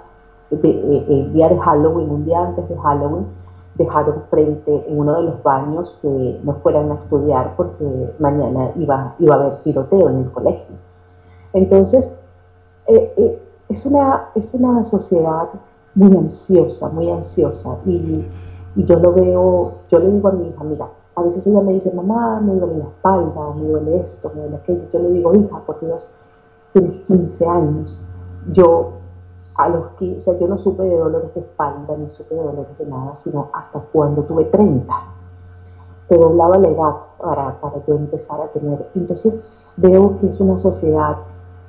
eh, 0.50 1.06
el 1.08 1.32
día 1.32 1.48
de 1.48 1.58
Halloween, 1.58 2.11
un 2.11 2.24
día 2.24 2.40
antes 2.40 2.68
de 2.68 2.76
Halloween, 2.76 3.26
dejaron 3.78 4.24
frente 4.28 4.84
en 4.88 4.98
uno 4.98 5.14
de 5.14 5.22
los 5.22 5.42
baños 5.42 5.98
que 6.02 6.40
no 6.42 6.54
fueran 6.62 6.90
a 6.90 6.94
estudiar 6.94 7.54
porque 7.56 8.12
mañana 8.18 8.72
iba, 8.76 9.14
iba 9.18 9.34
a 9.34 9.38
haber 9.38 9.62
tiroteo 9.62 10.08
en 10.08 10.18
el 10.18 10.30
colegio. 10.32 10.76
Entonces, 11.52 12.12
eh, 12.87 13.12
eh, 13.16 13.42
es, 13.68 13.87
una, 13.87 14.30
es 14.34 14.52
una 14.54 14.82
sociedad 14.82 15.48
muy 15.94 16.16
ansiosa, 16.16 16.88
muy 16.90 17.11
ansiosa. 17.11 17.78
Y, 17.87 18.26
y, 18.74 18.84
yo 18.84 18.98
lo 18.98 19.12
veo, 19.12 19.74
yo 19.88 19.98
le 19.98 20.11
digo 20.11 20.28
a 20.28 20.32
mi 20.32 20.48
hija, 20.48 20.64
mira, 20.64 20.88
a 21.14 21.22
veces 21.22 21.46
ella 21.46 21.61
me 21.61 21.74
dice, 21.74 21.92
mamá, 21.92 22.40
me 22.40 22.54
duele 22.54 22.78
la 22.78 22.84
espalda, 22.84 23.54
me 23.54 23.68
duele 23.68 24.00
esto, 24.00 24.30
me 24.34 24.42
duele 24.42 24.56
aquello. 24.56 24.82
Yo 24.92 24.98
le 25.00 25.11
digo, 25.11 25.34
hija, 25.34 25.61
por 25.66 25.80
Dios, 25.80 26.08
tienes 26.72 26.98
15 27.00 27.46
años. 27.46 28.00
Yo 28.52 28.92
a 29.59 29.68
los 29.68 29.88
que, 29.99 30.16
o 30.16 30.21
sea, 30.21 30.38
yo 30.38 30.47
no 30.47 30.57
supe 30.57 30.85
de 30.85 30.97
dolores 30.97 31.35
de 31.35 31.40
espalda, 31.40 31.97
ni 31.99 32.09
supe 32.09 32.33
de 32.33 32.40
dolores 32.40 32.79
de 32.79 32.87
nada, 32.87 33.16
sino 33.16 33.51
hasta 33.53 33.81
cuando 33.92 34.23
tuve 34.23 34.44
30. 34.44 34.94
Te 36.09 36.16
doblaba 36.16 36.59
la 36.59 36.68
edad 36.68 36.94
para, 37.21 37.61
para 37.61 37.85
yo 37.85 37.97
empezar 37.97 38.40
a 38.40 38.47
tener. 38.53 38.88
Entonces 38.94 39.40
veo 39.77 40.16
que 40.21 40.29
es 40.29 40.40
una 40.40 40.57
sociedad 40.59 41.16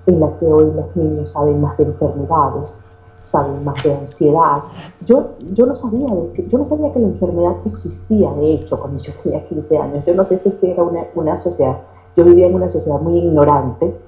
en 0.06 0.19
la 0.19 0.38
que 0.38 0.45
hoy 0.45 0.71
los 0.71 0.95
niños 0.95 1.32
saben 1.32 1.62
más 1.62 1.78
de 1.80 1.86
enfermedades, 1.86 2.80
saben 3.23 3.65
más 3.65 3.82
de 3.84 3.95
ansiedad. 3.95 4.62
Yo, 5.08 5.32
yo, 5.54 5.65
no 5.65 5.75
sabía 5.75 6.08
yo 6.47 6.58
no 6.60 6.65
sabía 6.67 6.93
que 6.93 6.99
la 6.99 7.08
enfermedad 7.08 7.56
existía, 7.65 8.32
de 8.34 8.54
hecho, 8.54 8.80
cuando 8.80 9.02
yo 9.02 9.12
tenía 9.23 9.43
15 9.45 9.78
años. 9.80 10.06
Yo 10.06 10.13
no 10.13 10.23
sé 10.25 10.38
si 10.38 10.49
es 10.49 10.56
que 10.56 10.71
era 10.71 10.84
una, 10.84 11.06
una 11.15 11.39
sociedad, 11.39 11.80
yo 12.15 12.23
vivía 12.23 12.45
en 12.45 12.54
una 12.54 12.69
sociedad 12.69 13.02
muy 13.02 13.17
ignorante, 13.17 13.99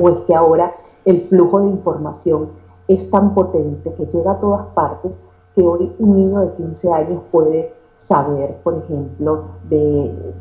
o 0.00 0.08
es 0.08 0.18
que 0.20 0.34
ahora 0.34 0.72
el 1.04 1.28
flujo 1.28 1.60
de 1.60 1.68
información 1.68 2.48
es 2.88 3.10
tan 3.10 3.34
potente 3.34 3.92
que 3.92 4.06
llega 4.06 4.32
a 4.32 4.38
todas 4.40 4.66
partes 4.68 5.18
que 5.54 5.62
hoy 5.62 5.94
un 5.98 6.16
niño 6.16 6.40
de 6.40 6.52
15 6.54 6.92
años 6.92 7.22
puede 7.30 7.72
saber, 7.96 8.56
por 8.62 8.74
ejemplo, 8.74 9.42
de 9.68 10.34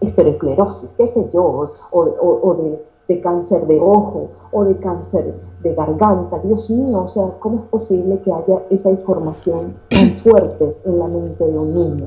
estereclerosis, 0.00 0.92
qué 0.94 1.06
sé 1.06 1.28
yo, 1.32 1.70
o, 1.90 2.54
de, 2.54 2.84
de, 3.08 3.20
cáncer 3.20 3.66
de 3.66 3.80
ojo 3.80 4.30
o 4.50 4.64
de 4.64 4.76
cáncer 4.78 5.34
de 5.62 5.74
garganta. 5.74 6.38
Dios 6.40 6.68
mío, 6.70 7.04
o 7.04 7.08
sea, 7.08 7.28
¿cómo 7.38 7.60
es 7.60 7.64
posible 7.66 8.18
que 8.20 8.32
haya 8.32 8.62
esa 8.70 8.90
información 8.90 9.74
tan 9.90 10.08
fuerte 10.22 10.76
en 10.84 10.98
la 10.98 11.06
mente 11.06 11.46
de 11.46 11.58
un 11.58 11.74
niño? 11.74 12.06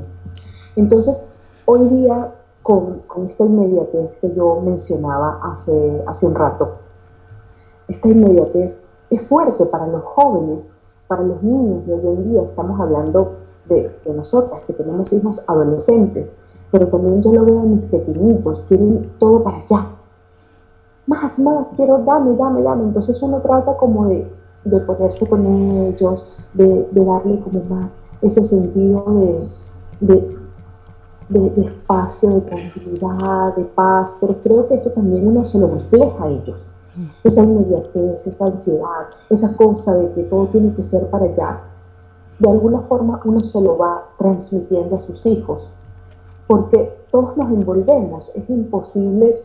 Entonces, 0.75 1.17
hoy 1.65 1.87
día, 1.87 2.33
con, 2.63 3.01
con 3.07 3.27
esta 3.27 3.45
inmediatez 3.45 4.13
que 4.19 4.33
yo 4.33 4.59
mencionaba 4.61 5.39
hace, 5.43 6.03
hace 6.07 6.25
un 6.25 6.35
rato, 6.35 6.71
esta 7.87 8.09
inmediatez 8.09 8.77
es 9.09 9.27
fuerte 9.27 9.65
para 9.65 9.87
los 9.87 10.03
jóvenes, 10.03 10.63
para 11.07 11.23
los 11.23 11.41
niños 11.43 11.85
de 11.85 11.93
hoy 11.93 12.15
en 12.15 12.29
día. 12.29 12.41
Estamos 12.43 12.79
hablando 12.79 13.33
de, 13.67 13.91
nosotras 14.15 14.63
que 14.65 14.73
tenemos 14.73 15.11
hijos 15.13 15.41
adolescentes, 15.47 16.29
pero 16.71 16.87
también 16.87 17.21
yo 17.21 17.33
lo 17.33 17.45
veo 17.45 17.63
en 17.63 17.75
mis 17.75 17.83
pequeñitos, 17.85 18.65
quieren 18.65 19.11
todo 19.19 19.43
para 19.43 19.57
allá. 19.57 19.87
Más, 21.07 21.37
más, 21.37 21.69
quiero, 21.75 21.99
dame, 21.99 22.35
dame, 22.35 22.63
dame. 22.63 22.83
Entonces 22.83 23.21
uno 23.21 23.39
trata 23.41 23.77
como 23.77 24.07
de, 24.07 24.27
ponerse 24.87 25.27
con 25.27 25.45
ellos, 25.45 26.25
de, 26.53 26.87
darle 26.91 27.39
como 27.41 27.63
más 27.69 27.91
ese 28.21 28.43
sentido 28.43 29.05
de, 29.99 30.29
de, 31.29 31.61
espacio, 31.61 32.29
de 32.31 32.41
tranquilidad, 32.41 33.55
de 33.55 33.65
paz, 33.65 34.15
pero 34.19 34.35
creo 34.41 34.67
que 34.67 34.75
eso 34.75 34.89
también 34.91 35.27
uno 35.27 35.45
se 35.45 35.59
lo 35.59 35.67
refleja 35.67 36.23
a 36.23 36.29
ellos 36.29 36.65
esa 37.23 37.43
inmediatez, 37.43 38.25
esa 38.25 38.45
ansiedad, 38.45 39.07
esa 39.29 39.55
cosa 39.55 39.95
de 39.95 40.11
que 40.13 40.23
todo 40.23 40.47
tiene 40.47 40.73
que 40.75 40.83
ser 40.83 41.09
para 41.09 41.25
allá, 41.25 41.61
de 42.39 42.49
alguna 42.49 42.81
forma 42.81 43.21
uno 43.25 43.39
se 43.39 43.61
lo 43.61 43.77
va 43.77 44.03
transmitiendo 44.17 44.95
a 44.95 44.99
sus 44.99 45.25
hijos, 45.25 45.71
porque 46.47 46.97
todos 47.11 47.35
nos 47.37 47.49
envolvemos, 47.49 48.31
es 48.35 48.49
imposible 48.49 49.41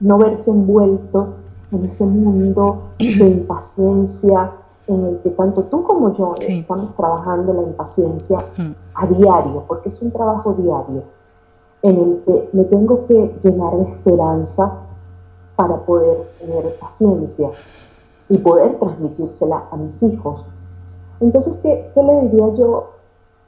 no 0.00 0.18
verse 0.18 0.50
envuelto 0.50 1.34
en 1.72 1.84
ese 1.84 2.04
mundo 2.04 2.90
de 2.98 3.28
impaciencia 3.28 4.52
en 4.86 5.04
el 5.04 5.18
que 5.18 5.30
tanto 5.30 5.64
tú 5.64 5.82
como 5.82 6.12
yo 6.14 6.34
estamos 6.40 6.94
trabajando 6.94 7.52
la 7.52 7.62
impaciencia 7.62 8.44
a 8.94 9.06
diario, 9.06 9.64
porque 9.66 9.90
es 9.90 10.00
un 10.00 10.10
trabajo 10.10 10.54
diario, 10.54 11.02
en 11.82 11.96
el 11.96 12.22
que 12.24 12.48
me 12.52 12.64
tengo 12.64 13.04
que 13.04 13.34
llenar 13.42 13.76
de 13.76 13.82
esperanza 13.82 14.72
para 15.58 15.76
poder 15.76 16.18
tener 16.38 16.72
paciencia 16.78 17.50
y 18.28 18.38
poder 18.38 18.78
transmitírsela 18.78 19.64
a 19.72 19.76
mis 19.76 20.00
hijos. 20.04 20.44
Entonces, 21.18 21.56
¿qué, 21.56 21.90
le 21.96 22.20
diría 22.20 22.54
yo 22.54 22.90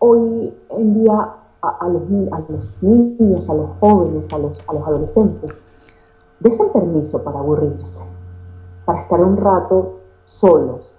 hoy 0.00 0.52
en 0.70 0.94
día 0.94 1.34
a, 1.62 1.88
los, 1.88 2.10
niños, 2.82 3.48
a 3.48 3.54
los 3.54 3.70
jóvenes, 3.78 4.26
a 4.32 4.38
los, 4.38 4.58
adolescentes? 4.66 5.52
Desen 6.40 6.72
permiso 6.72 7.22
para 7.22 7.38
aburrirse, 7.38 8.02
para 8.86 8.98
estar 8.98 9.20
un 9.20 9.36
rato 9.36 10.00
solos, 10.24 10.92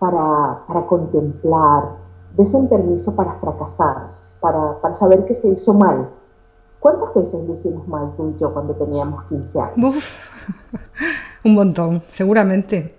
para, 0.00 0.64
para 0.66 0.86
contemplar, 0.88 1.84
desen 2.36 2.66
permiso 2.68 3.14
para 3.14 3.34
fracasar, 3.34 4.08
para, 4.40 4.80
para 4.80 4.96
saber 4.96 5.24
que 5.24 5.36
se 5.36 5.50
hizo 5.50 5.72
mal, 5.72 6.08
¿Cuántas 6.80 7.12
veces 7.12 7.44
lo 7.44 7.54
hicimos 7.54 7.88
mal 7.88 8.12
tú 8.16 8.32
y 8.36 8.40
yo 8.40 8.52
cuando 8.52 8.72
teníamos 8.74 9.24
15 9.24 9.60
años? 9.60 10.16
un 11.44 11.54
montón, 11.54 12.02
seguramente. 12.10 12.94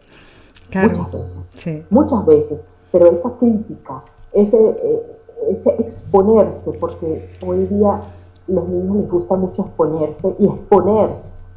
Muchas 0.74 1.12
veces. 1.12 1.86
Muchas 1.90 2.26
veces. 2.26 2.62
Pero 2.92 3.08
esa 3.08 3.32
crítica, 3.38 4.04
ese, 4.34 4.58
eh, 4.58 5.18
ese 5.50 5.70
exponerse, 5.80 6.72
porque 6.80 7.30
hoy 7.46 7.66
día 7.66 8.00
los 8.48 8.68
niños 8.68 8.98
les 8.98 9.10
gusta 9.10 9.36
mucho 9.36 9.64
exponerse 9.64 10.36
y 10.40 10.46
exponer 10.46 11.10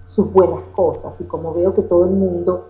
sus 0.05 0.33
buenas 0.33 0.63
cosas. 0.75 1.15
Y 1.21 1.25
como 1.25 1.55
veo 1.55 1.73
que 1.75 1.83
todo 1.83 2.05
el 2.05 2.11
mundo, 2.11 2.67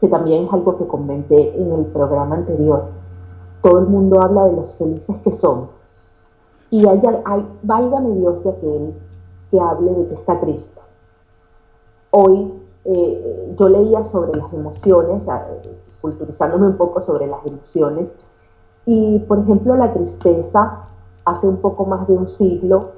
que 0.00 0.08
también 0.08 0.44
es 0.44 0.52
algo 0.52 0.76
que 0.76 0.86
comenté 0.86 1.54
en 1.56 1.72
el 1.72 1.86
programa 1.86 2.36
anterior, 2.36 2.86
todo 3.60 3.78
el 3.80 3.86
mundo 3.86 4.20
habla 4.22 4.44
de 4.44 4.52
los 4.52 4.76
felices 4.76 5.16
que 5.24 5.32
son, 5.32 5.68
y 6.70 6.86
hay, 6.86 7.00
hay, 7.24 7.46
válgame 7.62 8.14
Dios 8.16 8.42
de 8.42 8.50
aquel 8.50 8.94
que 9.50 9.60
hable 9.60 9.92
de 9.92 10.08
que 10.08 10.14
está 10.14 10.40
triste. 10.40 10.80
Hoy 12.16 12.48
eh, 12.84 13.54
yo 13.58 13.68
leía 13.68 14.04
sobre 14.04 14.38
las 14.38 14.52
emociones, 14.52 15.26
culturizándome 16.00 16.68
un 16.68 16.76
poco 16.76 17.00
sobre 17.00 17.26
las 17.26 17.44
emociones, 17.44 18.14
y 18.86 19.18
por 19.18 19.40
ejemplo 19.40 19.74
la 19.74 19.92
tristeza, 19.92 20.82
hace 21.24 21.48
un 21.48 21.56
poco 21.56 21.86
más 21.86 22.06
de 22.06 22.12
un 22.12 22.30
siglo, 22.30 22.92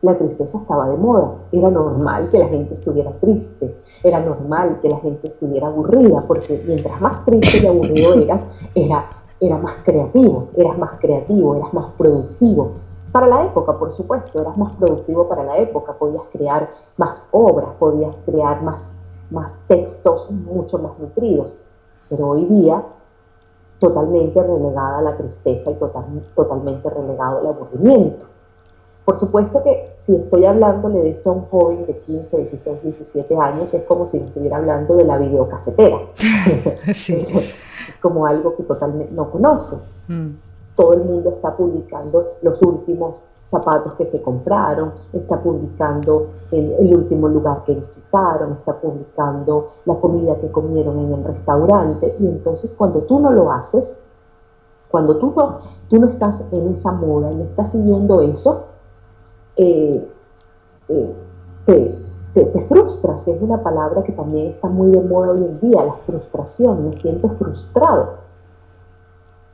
la 0.00 0.18
tristeza 0.18 0.58
estaba 0.58 0.88
de 0.88 0.96
moda. 0.96 1.34
Era 1.52 1.70
normal 1.70 2.30
que 2.30 2.40
la 2.40 2.48
gente 2.48 2.74
estuviera 2.74 3.12
triste, 3.20 3.76
era 4.02 4.18
normal 4.18 4.80
que 4.82 4.88
la 4.88 4.98
gente 4.98 5.28
estuviera 5.28 5.68
aburrida, 5.68 6.20
porque 6.26 6.60
mientras 6.66 7.00
más 7.00 7.24
triste 7.24 7.60
y 7.62 7.66
aburrido 7.68 8.14
eras, 8.14 8.40
era, 8.74 9.04
era 9.38 9.56
más 9.58 9.84
creativo, 9.84 10.48
eras 10.56 10.76
más 10.78 10.98
creativo, 10.98 11.54
eras 11.54 11.72
más 11.72 11.92
productivo. 11.96 12.72
Para 13.12 13.26
la 13.26 13.44
época, 13.44 13.78
por 13.78 13.92
supuesto, 13.92 14.40
eras 14.40 14.56
más 14.56 14.74
productivo 14.76 15.28
para 15.28 15.44
la 15.44 15.58
época, 15.58 15.92
podías 15.92 16.24
crear 16.32 16.70
más 16.96 17.22
obras, 17.30 17.68
podías 17.78 18.16
crear 18.24 18.62
más, 18.62 18.90
más 19.30 19.52
textos 19.68 20.30
mucho 20.30 20.78
más 20.78 20.98
nutridos, 20.98 21.54
pero 22.08 22.28
hoy 22.28 22.46
día 22.46 22.82
totalmente 23.78 24.42
relegada 24.42 25.00
a 25.00 25.02
la 25.02 25.16
tristeza 25.16 25.70
y 25.70 25.74
total, 25.74 26.04
totalmente 26.34 26.88
relegado 26.88 27.40
al 27.40 27.46
aburrimiento. 27.48 28.24
Por 29.04 29.16
supuesto 29.16 29.62
que 29.62 29.94
si 29.98 30.16
estoy 30.16 30.46
hablándole 30.46 31.02
de 31.02 31.10
esto 31.10 31.30
a 31.30 31.32
un 31.34 31.46
joven 31.46 31.84
de 31.84 31.98
15, 31.98 32.38
16, 32.38 32.82
17 32.82 33.36
años, 33.36 33.74
es 33.74 33.82
como 33.82 34.06
si 34.06 34.18
estuviera 34.18 34.56
hablando 34.56 34.96
de 34.96 35.04
la 35.04 35.18
videocasetera. 35.18 35.98
Sí. 36.94 37.14
es, 37.88 37.96
como 38.00 38.26
algo 38.26 38.56
que 38.56 38.62
totalmente 38.62 39.12
no 39.12 39.30
conoce. 39.30 39.76
Mm 40.08 40.51
todo 40.82 40.94
el 40.94 41.04
mundo 41.04 41.30
está 41.30 41.56
publicando 41.56 42.26
los 42.42 42.60
últimos 42.60 43.22
zapatos 43.44 43.94
que 43.94 44.04
se 44.04 44.20
compraron, 44.20 44.92
está 45.12 45.40
publicando 45.40 46.30
el, 46.50 46.92
último 46.92 47.28
lugar 47.28 47.62
que 47.64 47.76
visitaron, 47.76 48.54
está 48.54 48.80
publicando 48.80 49.74
la 49.84 49.94
comida 49.94 50.36
que 50.38 50.50
comieron 50.50 50.98
en 50.98 51.12
el 51.12 51.24
restaurante. 51.24 52.16
Y 52.18 52.26
entonces 52.26 52.74
cuando 52.76 53.02
tú 53.02 53.20
no 53.20 53.30
lo 53.30 53.52
haces, 53.52 53.98
Cuando 54.90 55.16
tú 55.16 55.32
no, 55.34 55.60
tú 55.88 55.98
no 55.98 56.06
estás 56.06 56.42
en 56.50 56.74
esa 56.74 56.92
moda 56.92 57.32
y 57.32 57.36
no 57.36 57.44
estás 57.44 57.72
siguiendo 57.72 58.20
eso, 58.20 58.66
eh, 59.56 60.06
eh, 60.88 61.14
te, 61.64 62.44
te, 62.44 62.60
frustras, 62.66 63.26
es 63.26 63.40
una 63.40 63.62
palabra 63.62 64.02
que 64.02 64.12
también 64.12 64.48
está 64.48 64.68
muy 64.68 64.90
de 64.90 65.00
moda 65.00 65.30
hoy 65.32 65.44
en 65.44 65.60
día, 65.60 65.82
la 65.82 65.94
frustración, 66.04 66.88
me 66.88 66.94
siento 66.94 67.30
frustrado. 67.38 68.21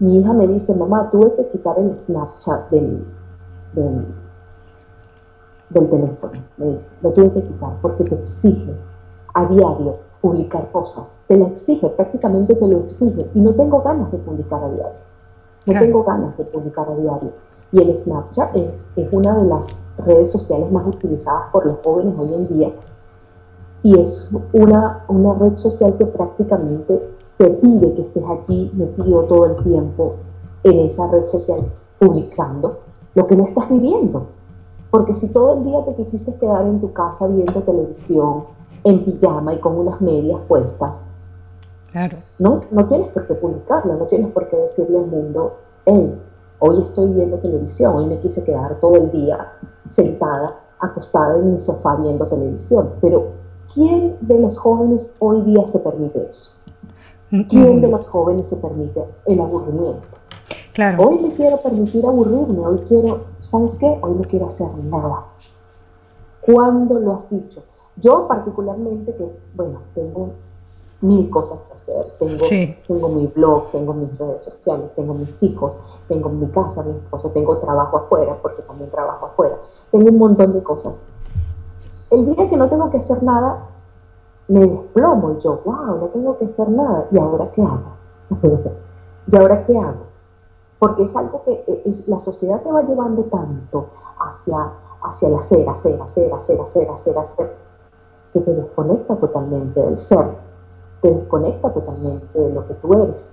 Mi 0.01 0.19
hija 0.19 0.33
me 0.33 0.47
dice, 0.47 0.75
mamá, 0.75 1.11
tuve 1.11 1.35
que 1.35 1.49
quitar 1.49 1.79
el 1.79 1.97
Snapchat 1.97 2.71
del, 2.71 3.05
del, 3.73 4.07
del 5.71 5.91
teléfono, 5.91 6.33
me 6.57 6.67
dice, 6.75 6.95
lo 7.03 7.11
tuve 7.11 7.33
que 7.33 7.43
quitar 7.43 7.73
porque 7.83 8.05
te 8.05 8.15
exige 8.15 8.73
a 9.35 9.47
diario 9.47 9.97
publicar 10.21 10.71
cosas, 10.71 11.13
te 11.27 11.37
lo 11.37 11.47
exige, 11.49 11.89
prácticamente 11.89 12.55
te 12.55 12.67
lo 12.67 12.79
exige, 12.79 13.29
y 13.35 13.41
no 13.41 13.53
tengo 13.55 13.83
ganas 13.83 14.11
de 14.13 14.19
publicar 14.19 14.63
a 14.63 14.69
diario, 14.69 15.01
no 15.67 15.73
tengo 15.73 16.05
ganas 16.05 16.37
de 16.37 16.45
publicar 16.45 16.89
a 16.89 16.95
diario. 16.95 17.31
Y 17.71 17.83
el 17.83 17.99
Snapchat 17.99 18.57
es, 18.57 18.87
es 18.97 19.13
una 19.13 19.35
de 19.37 19.45
las 19.45 19.67
redes 20.07 20.31
sociales 20.31 20.71
más 20.73 20.87
utilizadas 20.87 21.51
por 21.53 21.67
los 21.67 21.77
jóvenes 21.85 22.15
hoy 22.17 22.35
en 22.35 22.49
día, 22.49 22.73
y 23.83 24.01
es 24.01 24.31
una, 24.53 25.05
una 25.09 25.35
red 25.35 25.57
social 25.57 25.97
que 25.97 26.07
prácticamente 26.07 27.01
te 27.38 27.48
pide 27.51 27.94
que 27.94 28.03
estés 28.03 28.24
allí 28.24 28.70
metido 28.74 29.22
todo 29.24 29.46
el 29.46 29.62
tiempo 29.62 30.16
en 30.64 30.81
esa 30.81 31.07
red 31.09 31.29
social 31.29 31.61
publicando 32.01 32.81
lo 33.14 33.27
que 33.27 33.37
no 33.37 33.44
estás 33.44 33.70
viviendo. 33.70 34.27
Porque 34.90 35.14
si 35.14 35.29
todo 35.29 35.55
el 35.55 35.64
día 35.64 35.85
te 35.85 35.94
quisiste 35.94 36.35
quedar 36.35 36.66
en 36.66 36.81
tu 36.81 36.92
casa 36.92 37.27
viendo 37.27 37.62
televisión, 37.62 38.44
en 38.85 39.05
pijama 39.05 39.55
y 39.55 39.59
con 39.61 39.79
unas 39.79 40.01
medias 40.01 40.40
puestas, 40.48 41.01
claro. 41.92 42.18
no, 42.38 42.62
no 42.70 42.87
tienes 42.87 43.09
por 43.09 43.27
qué 43.27 43.35
publicarlo, 43.35 43.94
no 43.94 44.07
tienes 44.07 44.33
por 44.33 44.48
qué 44.48 44.57
decirle 44.57 44.98
al 44.98 45.07
mundo, 45.07 45.59
hey, 45.85 46.20
hoy 46.59 46.83
estoy 46.83 47.12
viendo 47.12 47.38
televisión, 47.38 47.96
hoy 47.96 48.07
me 48.07 48.18
quise 48.18 48.42
quedar 48.42 48.81
todo 48.81 48.96
el 48.96 49.12
día 49.12 49.53
sentada, 49.90 50.59
acostada 50.81 51.38
en 51.38 51.53
mi 51.53 51.61
sofá 51.61 51.96
viendo 51.96 52.27
televisión. 52.27 52.90
Pero, 53.01 53.29
¿quién 53.72 54.16
de 54.22 54.40
los 54.40 54.59
jóvenes 54.59 55.14
hoy 55.18 55.42
día 55.42 55.66
se 55.66 55.79
permite 55.81 56.29
eso? 56.29 56.58
¿Quién 57.31 57.81
de 57.81 57.88
los 57.88 58.09
jóvenes 58.09 58.47
se 58.47 58.57
permite 58.57 59.05
el 59.27 59.41
aburrimiento? 59.41 60.07
Claro. 60.73 61.09
Hoy 61.09 61.19
me 61.19 61.33
quiero 61.33 61.59
permitir 61.59 62.07
aburrirme, 62.07 62.61
hoy 62.61 62.79
quiero, 62.88 63.25
¿sabes 63.43 63.77
qué? 63.79 63.99
Hoy 64.01 64.12
no 64.14 64.23
quiero 64.23 64.47
hacer 64.47 64.69
nada. 64.85 65.25
¿Cuándo 66.41 66.99
lo 66.99 67.14
has 67.14 67.29
dicho? 67.29 67.62
Yo 67.97 68.27
particularmente, 68.27 69.14
que 69.14 69.29
bueno, 69.55 69.81
tengo 69.95 70.31
mil 71.01 71.29
cosas 71.31 71.59
que 71.69 71.75
hacer, 71.75 72.07
tengo, 72.19 72.45
tengo 72.87 73.09
mi 73.09 73.27
blog, 73.27 73.71
tengo 73.73 73.93
mis 73.93 74.17
redes 74.19 74.43
sociales, 74.43 74.91
tengo 74.97 75.14
mis 75.14 75.43
hijos, 75.43 75.77
tengo 76.09 76.29
mi 76.29 76.49
casa, 76.49 76.83
mi 76.83 76.93
esposo, 76.93 77.31
tengo 77.31 77.59
trabajo 77.59 77.99
afuera, 77.99 78.38
porque 78.41 78.62
también 78.62 78.91
trabajo 78.91 79.27
afuera, 79.27 79.57
tengo 79.91 80.09
un 80.09 80.19
montón 80.19 80.55
de 80.55 80.62
cosas. 80.62 81.01
El 82.11 82.35
día 82.35 82.49
que 82.49 82.57
no 82.57 82.69
tengo 82.69 82.88
que 82.91 82.99
hacer 82.99 83.23
nada, 83.23 83.67
me 84.49 84.61
desplomo 84.61 85.33
y 85.33 85.41
yo, 85.41 85.61
wow, 85.65 85.99
no 85.99 86.07
tengo 86.07 86.37
que 86.39 86.47
hacer 86.47 86.69
nada. 86.71 87.07
¿Y 87.11 87.19
ahora 87.19 87.51
qué 87.53 87.63
hago? 87.63 87.93
¿Y 89.31 89.37
ahora 89.37 89.65
qué 89.67 89.79
hago? 89.79 90.09
Porque 90.79 91.05
es 91.05 91.15
algo 91.15 91.43
que 91.45 91.53
eh, 91.67 91.83
es, 91.85 92.09
la 92.09 92.19
sociedad 92.19 92.63
te 92.63 92.73
va 92.73 92.83
llevando 92.83 93.25
tanto 93.25 93.89
hacia, 94.19 94.73
hacia 95.03 95.29
el 95.29 95.35
hacer, 95.35 95.69
hacer, 95.69 96.01
hacer, 96.01 96.33
hacer, 96.33 96.61
hacer, 96.61 96.91
hacer, 96.91 97.19
hacer, 97.19 97.57
que 98.33 98.41
te 98.41 98.55
desconecta 98.55 99.17
totalmente 99.17 99.83
del 99.83 99.99
ser, 99.99 100.37
te 101.03 101.11
desconecta 101.11 101.73
totalmente 101.73 102.39
de 102.39 102.53
lo 102.53 102.67
que 102.67 102.75
tú 102.75 102.95
eres. 102.95 103.33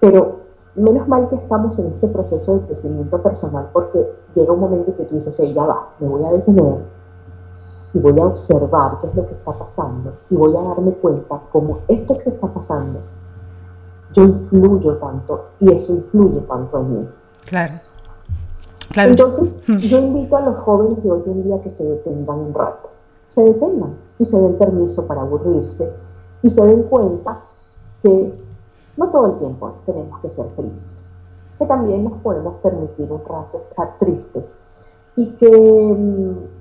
Pero 0.00 0.40
menos 0.74 1.08
mal 1.08 1.28
que 1.28 1.36
estamos 1.36 1.78
en 1.78 1.86
este 1.86 2.06
proceso 2.08 2.58
de 2.58 2.66
crecimiento 2.66 3.20
personal 3.22 3.68
porque 3.72 4.06
llega 4.34 4.52
un 4.52 4.60
momento 4.60 4.94
que 4.94 5.04
tú 5.04 5.14
dices, 5.14 5.34
hey, 5.38 5.54
ya 5.54 5.64
va, 5.64 5.88
me 6.00 6.08
voy 6.08 6.24
a 6.24 6.32
detener 6.32 6.97
y 7.94 7.98
voy 7.98 8.18
a 8.20 8.26
observar 8.26 8.98
qué 9.00 9.06
es 9.06 9.14
lo 9.14 9.26
que 9.26 9.34
está 9.34 9.52
pasando 9.52 10.12
y 10.30 10.34
voy 10.34 10.54
a 10.56 10.60
darme 10.62 10.92
cuenta 10.92 11.40
cómo 11.52 11.80
esto 11.88 12.18
que 12.18 12.30
está 12.30 12.46
pasando, 12.46 13.00
yo 14.12 14.24
influyo 14.24 14.96
tanto 14.98 15.46
y 15.60 15.72
eso 15.72 15.94
influye 15.94 16.40
tanto 16.40 16.78
en 16.78 16.92
mí. 16.92 17.08
Claro. 17.46 17.74
claro. 18.90 19.10
Entonces, 19.10 19.56
mm. 19.66 19.76
yo 19.76 19.98
invito 19.98 20.36
a 20.36 20.42
los 20.42 20.58
jóvenes 20.58 21.02
de 21.02 21.10
hoy 21.10 21.22
en 21.26 21.44
día 21.44 21.62
que 21.62 21.70
se 21.70 21.84
detengan 21.84 22.38
un 22.38 22.54
rato, 22.54 22.90
se 23.28 23.42
detengan 23.42 23.94
y 24.18 24.24
se 24.24 24.38
den 24.38 24.56
permiso 24.58 25.06
para 25.06 25.22
aburrirse 25.22 25.90
y 26.42 26.50
se 26.50 26.64
den 26.64 26.84
cuenta 26.84 27.40
que 28.02 28.34
no 28.96 29.10
todo 29.10 29.26
el 29.26 29.38
tiempo 29.38 29.72
tenemos 29.86 30.20
que 30.20 30.28
ser 30.28 30.46
felices, 30.56 31.14
que 31.58 31.66
también 31.66 32.04
nos 32.04 32.14
podemos 32.20 32.56
permitir 32.62 33.10
un 33.10 33.24
rato 33.24 33.62
estar 33.70 33.96
tristes 33.98 34.50
y 35.16 35.26
que 35.32 35.48
mm, 35.48 36.57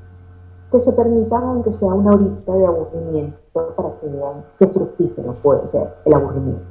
que 0.71 0.79
se 0.79 0.91
permitan, 0.91 1.43
aunque 1.43 1.71
sea 1.71 1.89
una 1.89 2.11
horita 2.11 2.53
de 2.53 2.65
aburrimiento, 2.65 3.37
para 3.75 3.89
que 3.99 4.07
vean 4.07 4.45
qué 4.59 4.67
fructífero 4.67 5.33
puede 5.35 5.67
ser 5.67 5.87
el 6.05 6.13
aburrimiento. 6.13 6.65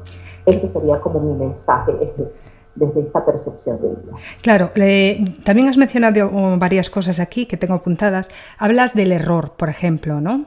Ese 0.45 0.69
sería 0.69 1.01
como 1.01 1.21
mi 1.21 1.35
mensaje 1.35 1.93
desde, 1.93 2.33
desde 2.75 3.01
esta 3.01 3.25
percepción 3.25 3.81
de 3.81 3.89
vida. 3.89 4.13
Claro, 4.43 4.71
también 5.45 5.69
has 5.69 5.79
mencionado 5.79 6.31
varias 6.59 6.91
cosas 6.91 7.19
aquí 7.19 7.47
que 7.47 7.57
tengo 7.57 7.75
apuntadas. 7.75 8.31
Hablas 8.59 8.95
del 8.95 9.13
error, 9.13 9.53
por 9.57 9.69
ejemplo, 9.69 10.21
¿no? 10.21 10.47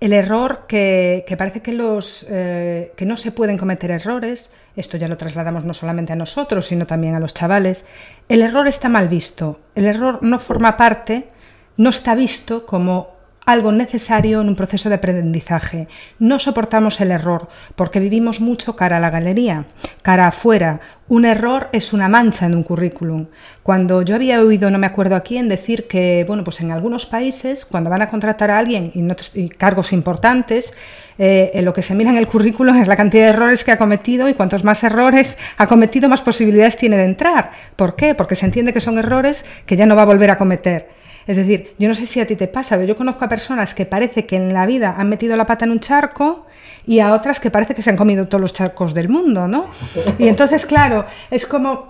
El 0.00 0.12
error 0.12 0.60
que, 0.68 1.24
parece 1.36 1.60
que, 1.60 1.72
los, 1.72 2.24
eh, 2.30 2.92
que 2.94 3.04
no 3.04 3.16
se 3.16 3.32
pueden 3.32 3.58
cometer 3.58 3.90
errores, 3.90 4.52
esto 4.76 4.96
ya 4.96 5.08
lo 5.08 5.16
trasladamos 5.16 5.64
no 5.64 5.74
solamente 5.74 6.12
a 6.12 6.16
nosotros, 6.16 6.66
sino 6.66 6.86
también 6.86 7.16
a 7.16 7.20
los 7.20 7.34
chavales, 7.34 7.84
el 8.28 8.42
error 8.42 8.68
está 8.68 8.88
mal 8.88 9.08
visto, 9.08 9.58
el 9.74 9.86
error 9.86 10.20
no 10.22 10.38
forma 10.38 10.76
parte 10.76 11.30
no 11.78 11.88
está 11.88 12.14
visto 12.14 12.66
como 12.66 13.18
algo 13.48 13.72
necesario 13.72 14.42
en 14.42 14.48
un 14.48 14.56
proceso 14.56 14.90
de 14.90 14.96
aprendizaje. 14.96 15.88
No 16.18 16.38
soportamos 16.38 17.00
el 17.00 17.10
error 17.10 17.48
porque 17.76 17.98
vivimos 17.98 18.42
mucho 18.42 18.76
cara 18.76 18.98
a 18.98 19.00
la 19.00 19.08
galería, 19.08 19.64
cara 20.02 20.26
afuera. 20.26 20.80
Un 21.08 21.24
error 21.24 21.70
es 21.72 21.94
una 21.94 22.10
mancha 22.10 22.44
en 22.44 22.54
un 22.54 22.62
currículum. 22.62 23.28
Cuando 23.62 24.02
yo 24.02 24.16
había 24.16 24.42
oído, 24.42 24.70
no 24.70 24.76
me 24.76 24.86
acuerdo 24.86 25.16
a 25.16 25.20
quién, 25.20 25.48
decir 25.48 25.86
que, 25.86 26.26
bueno, 26.28 26.44
pues 26.44 26.60
en 26.60 26.72
algunos 26.72 27.06
países, 27.06 27.64
cuando 27.64 27.88
van 27.88 28.02
a 28.02 28.08
contratar 28.08 28.50
a 28.50 28.58
alguien 28.58 28.92
y, 28.94 29.48
cargos 29.48 29.94
importantes, 29.94 30.74
eh, 31.16 31.50
en 31.54 31.64
lo 31.64 31.72
que 31.72 31.80
se 31.80 31.94
mira 31.94 32.10
en 32.10 32.18
el 32.18 32.26
currículum 32.26 32.76
es 32.76 32.86
la 32.86 32.96
cantidad 32.96 33.24
de 33.24 33.30
errores 33.30 33.64
que 33.64 33.72
ha 33.72 33.78
cometido 33.78 34.28
y 34.28 34.34
cuantos 34.34 34.62
más 34.62 34.84
errores 34.84 35.38
ha 35.56 35.66
cometido, 35.66 36.10
más 36.10 36.20
posibilidades 36.20 36.76
tiene 36.76 36.98
de 36.98 37.04
entrar. 37.04 37.50
¿Por 37.76 37.96
qué? 37.96 38.14
Porque 38.14 38.34
se 38.34 38.44
entiende 38.44 38.74
que 38.74 38.82
son 38.82 38.98
errores 38.98 39.46
que 39.64 39.74
ya 39.74 39.86
no 39.86 39.96
va 39.96 40.02
a 40.02 40.04
volver 40.04 40.30
a 40.30 40.36
cometer. 40.36 40.97
Es 41.28 41.36
decir, 41.36 41.74
yo 41.78 41.88
no 41.88 41.94
sé 41.94 42.06
si 42.06 42.20
a 42.20 42.26
ti 42.26 42.36
te 42.36 42.48
pasa, 42.48 42.76
pero 42.76 42.88
yo 42.88 42.96
conozco 42.96 43.22
a 43.22 43.28
personas 43.28 43.74
que 43.74 43.84
parece 43.84 44.24
que 44.24 44.36
en 44.36 44.54
la 44.54 44.64
vida 44.64 44.94
han 44.96 45.10
metido 45.10 45.36
la 45.36 45.44
pata 45.44 45.66
en 45.66 45.72
un 45.72 45.78
charco 45.78 46.46
y 46.86 47.00
a 47.00 47.12
otras 47.12 47.38
que 47.38 47.50
parece 47.50 47.74
que 47.74 47.82
se 47.82 47.90
han 47.90 47.98
comido 47.98 48.28
todos 48.28 48.40
los 48.40 48.54
charcos 48.54 48.94
del 48.94 49.10
mundo, 49.10 49.46
¿no? 49.46 49.66
Y 50.18 50.26
entonces, 50.26 50.64
claro, 50.64 51.04
es 51.30 51.44
como, 51.44 51.86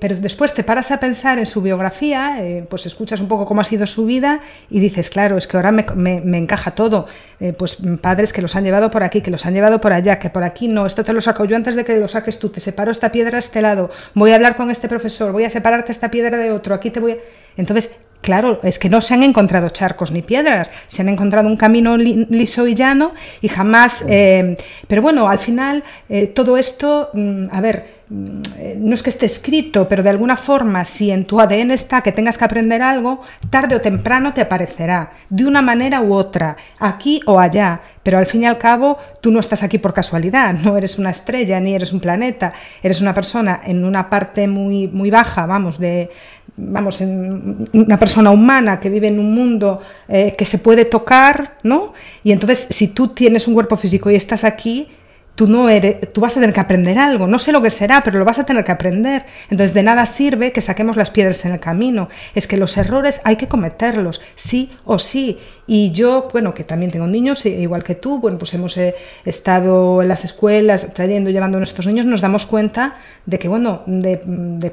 pero 0.00 0.14
después 0.14 0.54
te 0.54 0.62
paras 0.62 0.92
a 0.92 1.00
pensar 1.00 1.40
en 1.40 1.46
su 1.46 1.60
biografía, 1.60 2.36
eh, 2.38 2.64
pues 2.70 2.86
escuchas 2.86 3.18
un 3.18 3.26
poco 3.26 3.46
cómo 3.46 3.62
ha 3.62 3.64
sido 3.64 3.84
su 3.84 4.06
vida 4.06 4.38
y 4.70 4.78
dices, 4.78 5.10
claro, 5.10 5.36
es 5.36 5.48
que 5.48 5.56
ahora 5.56 5.72
me, 5.72 6.38
encaja 6.38 6.70
todo, 6.70 7.06
eh, 7.40 7.52
pues 7.52 7.78
padres 8.00 8.32
que 8.32 8.42
los 8.42 8.54
han 8.54 8.62
llevado 8.62 8.92
por 8.92 9.02
aquí, 9.02 9.22
que 9.22 9.32
los 9.32 9.44
han 9.44 9.54
llevado 9.54 9.80
por 9.80 9.92
allá, 9.92 10.20
que 10.20 10.30
por 10.30 10.44
aquí 10.44 10.68
no, 10.68 10.86
esto 10.86 11.02
te 11.02 11.12
lo 11.12 11.20
saco 11.20 11.44
yo 11.46 11.56
antes 11.56 11.74
de 11.74 11.84
que 11.84 11.96
lo 11.96 12.06
saques 12.06 12.38
tú, 12.38 12.48
te 12.48 12.60
separo 12.60 12.92
esta 12.92 13.10
piedra 13.10 13.38
a 13.38 13.40
este 13.40 13.60
lado, 13.60 13.90
voy 14.14 14.30
a 14.30 14.36
hablar 14.36 14.54
con 14.54 14.70
este 14.70 14.88
profesor, 14.88 15.32
voy 15.32 15.42
a 15.42 15.50
separarte 15.50 15.90
esta 15.90 16.12
piedra 16.12 16.36
de 16.36 16.52
otro, 16.52 16.76
aquí 16.76 16.90
te 16.90 17.00
voy 17.00 17.12
a... 17.12 17.16
Entonces, 17.56 17.98
Claro, 18.22 18.60
es 18.62 18.78
que 18.78 18.88
no 18.88 19.00
se 19.00 19.14
han 19.14 19.24
encontrado 19.24 19.68
charcos 19.68 20.12
ni 20.12 20.22
piedras, 20.22 20.70
se 20.86 21.02
han 21.02 21.08
encontrado 21.08 21.48
un 21.48 21.56
camino 21.56 21.96
liso 21.96 22.68
y 22.68 22.74
llano 22.74 23.12
y 23.40 23.48
jamás... 23.48 24.04
Eh, 24.08 24.56
pero 24.86 25.02
bueno, 25.02 25.28
al 25.28 25.40
final 25.40 25.82
eh, 26.08 26.28
todo 26.28 26.56
esto, 26.56 27.10
mm, 27.14 27.46
a 27.50 27.60
ver, 27.60 28.02
mm, 28.08 28.42
no 28.76 28.94
es 28.94 29.02
que 29.02 29.10
esté 29.10 29.26
escrito, 29.26 29.88
pero 29.88 30.04
de 30.04 30.10
alguna 30.10 30.36
forma, 30.36 30.84
si 30.84 31.10
en 31.10 31.24
tu 31.24 31.40
ADN 31.40 31.72
está 31.72 32.02
que 32.02 32.12
tengas 32.12 32.38
que 32.38 32.44
aprender 32.44 32.80
algo, 32.80 33.22
tarde 33.50 33.74
o 33.74 33.80
temprano 33.80 34.32
te 34.32 34.42
aparecerá, 34.42 35.10
de 35.28 35.44
una 35.44 35.60
manera 35.60 36.00
u 36.00 36.14
otra, 36.14 36.56
aquí 36.78 37.20
o 37.26 37.40
allá. 37.40 37.80
Pero 38.04 38.18
al 38.18 38.26
fin 38.26 38.42
y 38.42 38.46
al 38.46 38.58
cabo, 38.58 38.98
tú 39.20 39.32
no 39.32 39.40
estás 39.40 39.64
aquí 39.64 39.78
por 39.78 39.94
casualidad, 39.94 40.54
no 40.62 40.76
eres 40.76 40.96
una 40.96 41.10
estrella 41.10 41.58
ni 41.58 41.74
eres 41.74 41.92
un 41.92 41.98
planeta, 41.98 42.52
eres 42.84 43.00
una 43.00 43.14
persona 43.14 43.62
en 43.64 43.84
una 43.84 44.08
parte 44.08 44.46
muy, 44.46 44.86
muy 44.86 45.10
baja, 45.10 45.44
vamos, 45.46 45.80
de, 45.80 46.10
vamos, 46.56 47.00
en 47.00 47.64
una 47.72 47.98
persona 47.98 48.30
humana 48.30 48.80
que 48.80 48.90
vive 48.90 49.08
en 49.08 49.18
un 49.18 49.34
mundo 49.34 49.80
eh, 50.08 50.34
que 50.36 50.44
se 50.44 50.58
puede 50.58 50.84
tocar, 50.84 51.58
¿no? 51.62 51.92
Y 52.22 52.32
entonces, 52.32 52.66
si 52.70 52.88
tú 52.88 53.08
tienes 53.08 53.48
un 53.48 53.54
cuerpo 53.54 53.76
físico 53.76 54.10
y 54.10 54.14
estás 54.14 54.44
aquí, 54.44 54.88
tú 55.34 55.48
no 55.48 55.68
eres, 55.68 56.12
tú 56.12 56.20
vas 56.20 56.36
a 56.36 56.40
tener 56.40 56.54
que 56.54 56.60
aprender 56.60 56.98
algo. 56.98 57.26
No 57.26 57.38
sé 57.38 57.52
lo 57.52 57.62
que 57.62 57.70
será, 57.70 58.02
pero 58.02 58.18
lo 58.18 58.24
vas 58.24 58.38
a 58.38 58.44
tener 58.44 58.64
que 58.64 58.72
aprender. 58.72 59.24
Entonces, 59.50 59.74
de 59.74 59.82
nada 59.82 60.06
sirve 60.06 60.52
que 60.52 60.60
saquemos 60.60 60.96
las 60.96 61.10
piedras 61.10 61.44
en 61.44 61.52
el 61.52 61.60
camino. 61.60 62.08
Es 62.34 62.46
que 62.46 62.56
los 62.56 62.76
errores 62.76 63.20
hay 63.24 63.36
que 63.36 63.48
cometerlos, 63.48 64.20
sí 64.34 64.72
o 64.84 64.98
sí. 64.98 65.38
Y 65.66 65.92
yo, 65.92 66.28
bueno, 66.32 66.52
que 66.54 66.64
también 66.64 66.90
tengo 66.90 67.06
niños, 67.06 67.46
igual 67.46 67.84
que 67.84 67.94
tú, 67.94 68.18
bueno, 68.18 68.36
pues 68.36 68.52
hemos 68.52 68.76
eh, 68.76 68.96
estado 69.24 70.02
en 70.02 70.08
las 70.08 70.24
escuelas 70.24 70.92
trayendo, 70.92 71.30
llevando 71.30 71.56
a 71.56 71.60
nuestros 71.60 71.86
niños, 71.86 72.04
nos 72.04 72.20
damos 72.20 72.46
cuenta 72.46 72.96
de 73.26 73.38
que, 73.38 73.46
bueno, 73.46 73.82
de, 73.86 74.20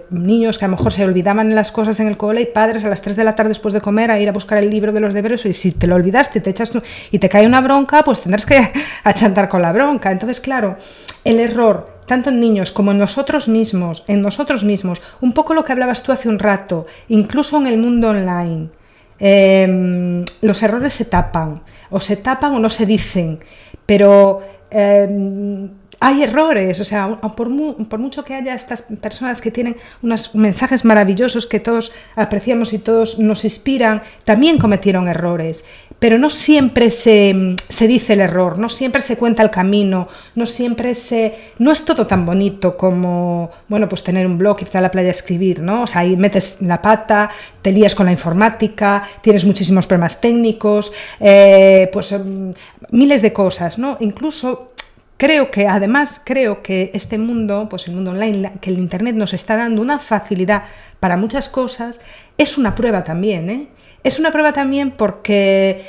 niños 0.09 0.57
que 0.57 0.65
a 0.65 0.67
lo 0.67 0.75
mejor 0.75 0.91
se 0.91 1.05
olvidaban 1.05 1.53
las 1.53 1.71
cosas 1.71 1.99
en 1.99 2.07
el 2.07 2.17
cole 2.17 2.41
y 2.41 2.45
padres 2.47 2.85
a 2.85 2.89
las 2.89 3.03
3 3.03 3.15
de 3.15 3.23
la 3.23 3.35
tarde 3.35 3.49
después 3.49 3.73
de 3.73 3.81
comer 3.81 4.09
a 4.09 4.19
ir 4.19 4.27
a 4.29 4.31
buscar 4.31 4.57
el 4.57 4.69
libro 4.69 4.91
de 4.91 4.99
los 4.99 5.13
deberes 5.13 5.45
y 5.45 5.53
si 5.53 5.71
te 5.71 5.85
lo 5.85 5.95
olvidaste 5.95 6.41
te 6.41 6.49
echas 6.49 6.71
y 7.11 7.19
te 7.19 7.29
cae 7.29 7.45
una 7.45 7.61
bronca, 7.61 8.03
pues 8.03 8.21
tendrás 8.21 8.45
que 8.45 8.59
achantar 9.03 9.47
con 9.47 9.61
la 9.61 9.71
bronca. 9.71 10.11
Entonces, 10.11 10.39
claro, 10.49 10.77
el 11.25 11.39
error 11.39 11.99
tanto 12.07 12.31
en 12.31 12.39
niños 12.39 12.71
como 12.71 12.89
en 12.89 12.97
nosotros 12.97 13.47
mismos, 13.47 14.03
en 14.07 14.23
nosotros 14.23 14.63
mismos, 14.63 14.99
un 15.21 15.31
poco 15.31 15.53
lo 15.53 15.63
que 15.63 15.73
hablabas 15.73 16.01
tú 16.01 16.11
hace 16.11 16.27
un 16.27 16.39
rato, 16.39 16.87
incluso 17.07 17.57
en 17.57 17.67
el 17.67 17.77
mundo 17.77 18.09
online. 18.09 18.69
Em, 19.19 20.25
los 20.41 20.63
errores 20.63 20.93
se 20.93 21.05
tapan, 21.05 21.61
o 21.91 21.99
se 22.01 22.17
tapan 22.17 22.55
o 22.55 22.59
no 22.59 22.71
se 22.71 22.87
dicen, 22.87 23.37
pero 23.85 24.41
em, 24.71 25.69
hay 25.99 26.23
errores, 26.23 26.79
o 26.79 26.85
sea, 26.85 27.19
por, 27.37 27.49
por, 27.87 27.99
mucho 27.99 28.23
que 28.25 28.33
haya 28.33 28.55
estas 28.55 28.81
personas 28.99 29.39
que 29.39 29.51
tienen 29.51 29.75
unos 30.01 30.33
mensajes 30.33 30.85
maravillosos 30.85 31.45
que 31.45 31.59
todos 31.59 31.93
apreciamos 32.15 32.73
y 32.73 32.79
todos 32.79 33.19
nos 33.19 33.43
inspiran, 33.43 34.01
también 34.23 34.57
cometieron 34.57 35.07
errores, 35.07 35.65
pero 35.99 36.17
no 36.17 36.29
siempre 36.29 36.91
se, 36.91 37.55
se 37.67 37.87
dice 37.87 38.13
el 38.13 38.21
error, 38.21 38.57
no 38.57 38.69
siempre 38.69 39.01
se 39.01 39.17
cuenta 39.17 39.43
el 39.43 39.49
camino, 39.49 40.07
no 40.35 40.45
siempre 40.45 40.95
se... 40.95 41.53
no 41.59 41.71
es 41.71 41.83
todo 41.83 42.07
tan 42.07 42.25
bonito 42.25 42.77
como, 42.77 43.51
bueno, 43.67 43.89
pues 43.89 44.03
tener 44.03 44.25
un 44.25 44.37
blog, 44.37 44.61
irte 44.61 44.77
a 44.77 44.81
la 44.81 44.91
playa 44.91 45.09
a 45.09 45.11
escribir, 45.11 45.61
¿no? 45.61 45.83
O 45.83 45.87
sea, 45.87 46.01
ahí 46.01 46.15
metes 46.15 46.61
la 46.61 46.81
pata, 46.81 47.29
te 47.61 47.71
lías 47.71 47.95
con 47.95 48.05
la 48.05 48.13
informática, 48.13 49.03
tienes 49.21 49.45
muchísimos 49.45 49.87
problemas 49.87 50.21
técnicos, 50.21 50.93
eh, 51.19 51.89
pues 51.91 52.13
mm, 52.13 52.51
miles 52.91 53.21
de 53.21 53.33
cosas, 53.33 53.77
¿no? 53.77 53.97
Incluso 53.99 54.69
Creo 55.19 55.51
que 55.51 55.67
además, 55.67 56.21
creo 56.23 56.63
que 56.63 56.91
este 56.93 57.17
mundo, 57.17 57.67
pues 57.69 57.89
el 57.89 57.93
mundo 57.93 58.11
online, 58.11 58.53
que 58.61 58.69
el 58.69 58.77
Internet 58.77 59.15
nos 59.15 59.33
está 59.33 59.57
dando 59.57 59.81
una 59.81 59.99
facilidad 59.99 60.63
para 61.01 61.17
muchas 61.17 61.49
cosas, 61.49 61.99
es 62.39 62.57
una 62.57 62.73
prueba 62.73 63.03
también. 63.03 63.49
¿eh? 63.49 63.67
Es 64.03 64.17
una 64.17 64.31
prueba 64.31 64.53
también 64.53 64.91
porque 64.91 65.83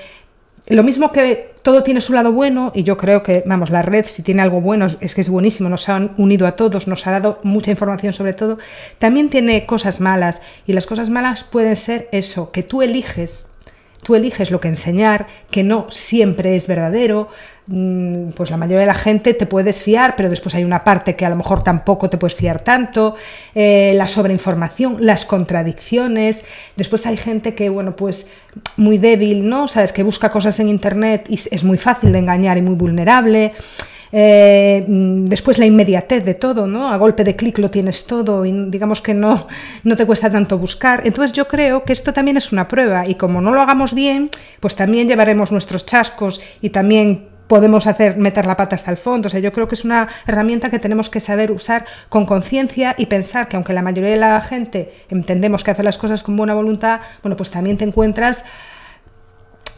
lo 0.66 0.82
mismo 0.82 1.10
que 1.10 1.54
todo 1.62 1.82
tiene 1.82 2.00
su 2.00 2.12
lado 2.12 2.32
bueno, 2.32 2.72
y 2.74 2.82
yo 2.82 2.96
creo 2.96 3.22
que, 3.22 3.42
vamos, 3.46 3.70
la 3.70 3.82
red 3.82 4.06
si 4.06 4.22
tiene 4.22 4.42
algo 4.42 4.60
bueno 4.60 4.86
es 4.86 5.14
que 5.14 5.20
es 5.20 5.28
buenísimo, 5.28 5.68
nos 5.68 5.88
ha 5.88 6.10
unido 6.16 6.46
a 6.46 6.56
todos, 6.56 6.86
nos 6.86 7.06
ha 7.06 7.10
dado 7.12 7.38
mucha 7.42 7.70
información 7.70 8.12
sobre 8.12 8.32
todo, 8.32 8.58
también 8.98 9.28
tiene 9.28 9.66
cosas 9.66 10.00
malas, 10.00 10.40
y 10.66 10.72
las 10.72 10.86
cosas 10.86 11.10
malas 11.10 11.44
pueden 11.44 11.76
ser 11.76 12.08
eso, 12.12 12.50
que 12.50 12.62
tú 12.62 12.80
eliges 12.80 13.49
Tú 14.02 14.14
eliges 14.14 14.50
lo 14.50 14.60
que 14.60 14.68
enseñar, 14.68 15.26
que 15.50 15.62
no 15.62 15.86
siempre 15.90 16.56
es 16.56 16.66
verdadero, 16.66 17.28
mm, 17.66 18.30
pues 18.30 18.50
la 18.50 18.56
mayoría 18.56 18.80
de 18.80 18.86
la 18.86 18.94
gente 18.94 19.34
te 19.34 19.44
puedes 19.46 19.80
fiar, 19.80 20.16
pero 20.16 20.30
después 20.30 20.54
hay 20.54 20.64
una 20.64 20.84
parte 20.84 21.16
que 21.16 21.26
a 21.26 21.30
lo 21.30 21.36
mejor 21.36 21.62
tampoco 21.62 22.08
te 22.08 22.16
puedes 22.16 22.34
fiar 22.34 22.62
tanto, 22.62 23.14
eh, 23.54 23.92
la 23.94 24.06
sobreinformación, 24.06 24.96
las 25.00 25.26
contradicciones, 25.26 26.46
después 26.76 27.06
hay 27.06 27.18
gente 27.18 27.54
que, 27.54 27.68
bueno, 27.68 27.94
pues 27.94 28.32
muy 28.76 28.96
débil, 28.96 29.48
¿no? 29.48 29.68
Sabes, 29.68 29.92
que 29.92 30.02
busca 30.02 30.30
cosas 30.30 30.58
en 30.60 30.68
internet 30.68 31.26
y 31.28 31.34
es 31.34 31.64
muy 31.64 31.76
fácil 31.76 32.12
de 32.12 32.20
engañar 32.20 32.56
y 32.56 32.62
muy 32.62 32.74
vulnerable. 32.74 33.52
Eh, 34.12 34.84
mm, 34.86 35.26
después 35.26 35.58
la 35.58 35.66
inmediatez 35.66 36.24
de 36.24 36.34
todo, 36.34 36.66
¿no? 36.66 36.88
A 36.88 36.96
golpe 36.96 37.24
de 37.24 37.36
clic 37.36 37.58
lo 37.58 37.70
tienes 37.70 38.06
todo 38.06 38.44
y 38.44 38.52
digamos 38.68 39.00
que 39.00 39.14
no, 39.14 39.46
no 39.84 39.96
te 39.96 40.06
cuesta 40.06 40.30
tanto 40.30 40.58
buscar. 40.58 41.02
Entonces 41.04 41.32
yo 41.32 41.46
creo 41.46 41.84
que 41.84 41.92
esto 41.92 42.12
también 42.12 42.36
es 42.36 42.52
una 42.52 42.68
prueba 42.68 43.06
y 43.06 43.14
como 43.14 43.40
no 43.40 43.52
lo 43.52 43.60
hagamos 43.60 43.94
bien, 43.94 44.30
pues 44.58 44.74
también 44.74 45.08
llevaremos 45.08 45.52
nuestros 45.52 45.86
chascos 45.86 46.40
y 46.60 46.70
también 46.70 47.28
podemos 47.50 47.88
hacer 47.88 48.16
meter 48.16 48.46
la 48.46 48.56
pata 48.56 48.76
hasta 48.76 48.92
el 48.92 48.96
fondo. 48.96 49.26
O 49.26 49.30
sea, 49.30 49.40
yo 49.40 49.52
creo 49.52 49.66
que 49.66 49.74
es 49.74 49.84
una 49.84 50.08
herramienta 50.24 50.70
que 50.70 50.78
tenemos 50.78 51.10
que 51.10 51.18
saber 51.18 51.50
usar 51.50 51.84
con 52.08 52.24
conciencia 52.24 52.94
y 52.96 53.06
pensar 53.06 53.48
que 53.48 53.56
aunque 53.56 53.72
la 53.72 53.82
mayoría 53.82 54.12
de 54.12 54.18
la 54.18 54.40
gente 54.40 54.92
entendemos 55.08 55.64
que 55.64 55.72
hace 55.72 55.82
las 55.82 55.98
cosas 55.98 56.22
con 56.22 56.36
buena 56.36 56.54
voluntad, 56.54 57.00
bueno, 57.24 57.36
pues 57.36 57.50
también 57.50 57.76
te 57.76 57.84
encuentras 57.84 58.44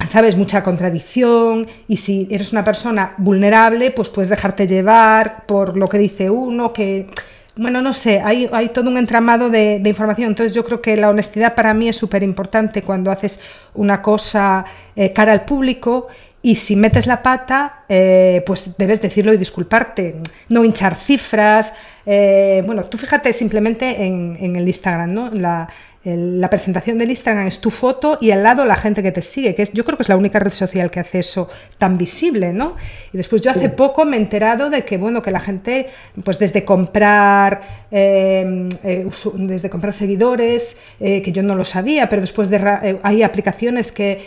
sabes, 0.07 0.37
mucha 0.37 0.63
contradicción 0.63 1.67
y 1.89 1.97
si 1.97 2.29
eres 2.31 2.53
una 2.53 2.65
persona 2.65 3.15
vulnerable, 3.19 3.91
pues 3.91 4.09
puedes 4.09 4.29
dejarte 4.29 4.67
llevar 4.67 5.47
por 5.47 5.77
lo 5.77 5.89
que 5.89 5.99
dice 5.99 6.31
uno, 6.31 6.73
que, 6.73 7.09
bueno, 7.57 7.83
no 7.83 7.93
sé, 7.93 8.21
hay, 8.21 8.49
hay 8.53 8.71
todo 8.71 8.91
un 8.91 8.97
entramado 8.97 9.51
de, 9.51 9.83
información. 9.85 10.31
Entonces 10.31 10.55
yo 10.55 10.65
creo 10.65 10.81
que 10.81 10.97
la 10.97 11.11
honestidad 11.11 11.55
para 11.55 11.75
mí 11.75 11.89
es 11.89 11.97
súper 11.97 12.23
importante 12.23 12.83
cuando 12.83 13.11
haces 13.11 13.41
una 13.75 14.01
cosa 14.03 14.65
eh, 14.97 15.13
cara 15.13 15.33
al 15.33 15.45
público 15.45 16.09
y 16.43 16.57
si 16.57 16.75
metes 16.75 17.07
la 17.07 17.23
pata, 17.23 17.85
eh, 17.89 18.43
pues 18.45 18.77
debes 18.77 19.01
decirlo 19.01 19.33
y 19.33 19.37
disculparte, 19.37 20.17
no 20.49 20.65
hinchar 20.65 20.97
cifras. 20.97 21.77
Eh, 22.05 22.63
bueno, 22.67 22.83
tú 22.85 22.99
fíjate 22.99 23.33
simplemente 23.33 24.05
en, 24.05 24.37
en 24.41 24.57
el 24.57 24.67
Instagram, 24.67 25.15
¿no? 25.15 25.31
La, 25.31 25.69
la 26.05 26.51
presentación 26.51 26.99
del 26.99 27.11
Instagram 27.11 27.47
es 27.47 27.61
tu 27.61 27.71
foto 27.71 28.19
y 28.21 28.33
al 28.33 28.43
lado 28.43 28.65
la 28.65 28.75
gente 28.75 29.05
que 29.05 29.13
te 29.13 29.23
sigue, 29.23 29.55
que 29.55 29.63
es, 29.63 29.73
yo 29.73 29.85
creo 29.85 29.97
que 29.97 30.03
es 30.03 30.09
la 30.09 30.17
única 30.17 30.41
red 30.41 30.51
social 30.51 30.91
que 30.91 30.99
hace 30.99 31.21
eso 31.21 31.49
tan 31.79 31.97
visible, 31.97 32.53
¿no? 32.53 32.75
Y 33.13 33.17
después 33.17 33.41
yo 33.41 33.53
hace 33.53 33.69
poco 33.69 34.05
me 34.05 34.17
he 34.17 34.21
enterado 34.21 34.69
de 34.69 34.85
que, 34.85 34.97
bueno, 34.97 35.23
que 35.23 35.31
la 35.31 35.39
gente, 35.39 35.87
pues 36.25 36.41
desde 36.41 36.65
comprar, 36.65 37.87
eh, 37.93 38.69
eh, 38.83 39.07
desde 39.35 39.71
comprar 39.71 39.93
seguidores, 39.93 40.81
eh, 40.99 41.23
que 41.23 41.31
yo 41.31 41.45
no 41.45 41.55
lo 41.55 41.65
sabía, 41.65 42.09
pero 42.09 42.21
después 42.21 42.51
de, 42.51 42.99
hay 43.01 43.23
aplicaciones 43.23 43.93
que 43.93 44.25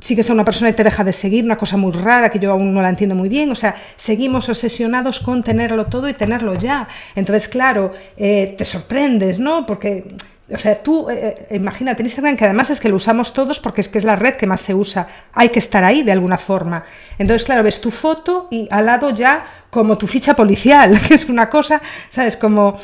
sigues 0.00 0.30
a 0.30 0.32
una 0.32 0.44
persona 0.44 0.70
y 0.70 0.74
te 0.74 0.84
deja 0.84 1.02
de 1.02 1.12
seguir, 1.12 1.44
una 1.44 1.56
cosa 1.56 1.76
muy 1.76 1.90
rara 1.90 2.30
que 2.30 2.38
yo 2.38 2.52
aún 2.52 2.72
no 2.72 2.82
la 2.82 2.90
entiendo 2.90 3.16
muy 3.16 3.28
bien. 3.28 3.50
O 3.50 3.56
sea, 3.56 3.74
seguimos 3.96 4.48
obsesionados 4.48 5.18
con 5.18 5.42
tenerlo 5.42 5.86
todo 5.86 6.08
y 6.08 6.12
tenerlo 6.12 6.54
ya. 6.54 6.86
Entonces, 7.16 7.48
claro, 7.48 7.92
te 8.16 8.64
sorprendes, 8.64 9.38
¿no? 9.38 9.64
Porque 9.64 10.14
o 10.48 10.58
sea, 10.58 10.80
tú 10.80 11.10
eh, 11.10 11.46
eh, 11.50 11.56
imagínate 11.56 12.02
Instagram, 12.02 12.36
que 12.36 12.44
además 12.44 12.70
es 12.70 12.80
que 12.80 12.88
lo 12.88 12.96
usamos 12.96 13.32
todos 13.32 13.58
porque 13.58 13.80
es 13.80 13.88
que 13.88 13.98
es 13.98 14.04
la 14.04 14.14
red 14.14 14.34
que 14.34 14.46
más 14.46 14.60
se 14.60 14.74
usa. 14.74 15.08
Hay 15.32 15.48
que 15.48 15.58
estar 15.58 15.82
ahí 15.82 16.02
de 16.02 16.12
alguna 16.12 16.38
forma. 16.38 16.84
Entonces, 17.18 17.44
claro, 17.44 17.64
ves 17.64 17.80
tu 17.80 17.90
foto 17.90 18.46
y 18.50 18.68
al 18.70 18.86
lado 18.86 19.10
ya 19.10 19.44
como 19.70 19.98
tu 19.98 20.06
ficha 20.06 20.34
policial, 20.34 20.98
que 21.06 21.14
es 21.14 21.28
una 21.28 21.50
cosa, 21.50 21.82
¿sabes? 22.08 22.36
Como 22.36 22.76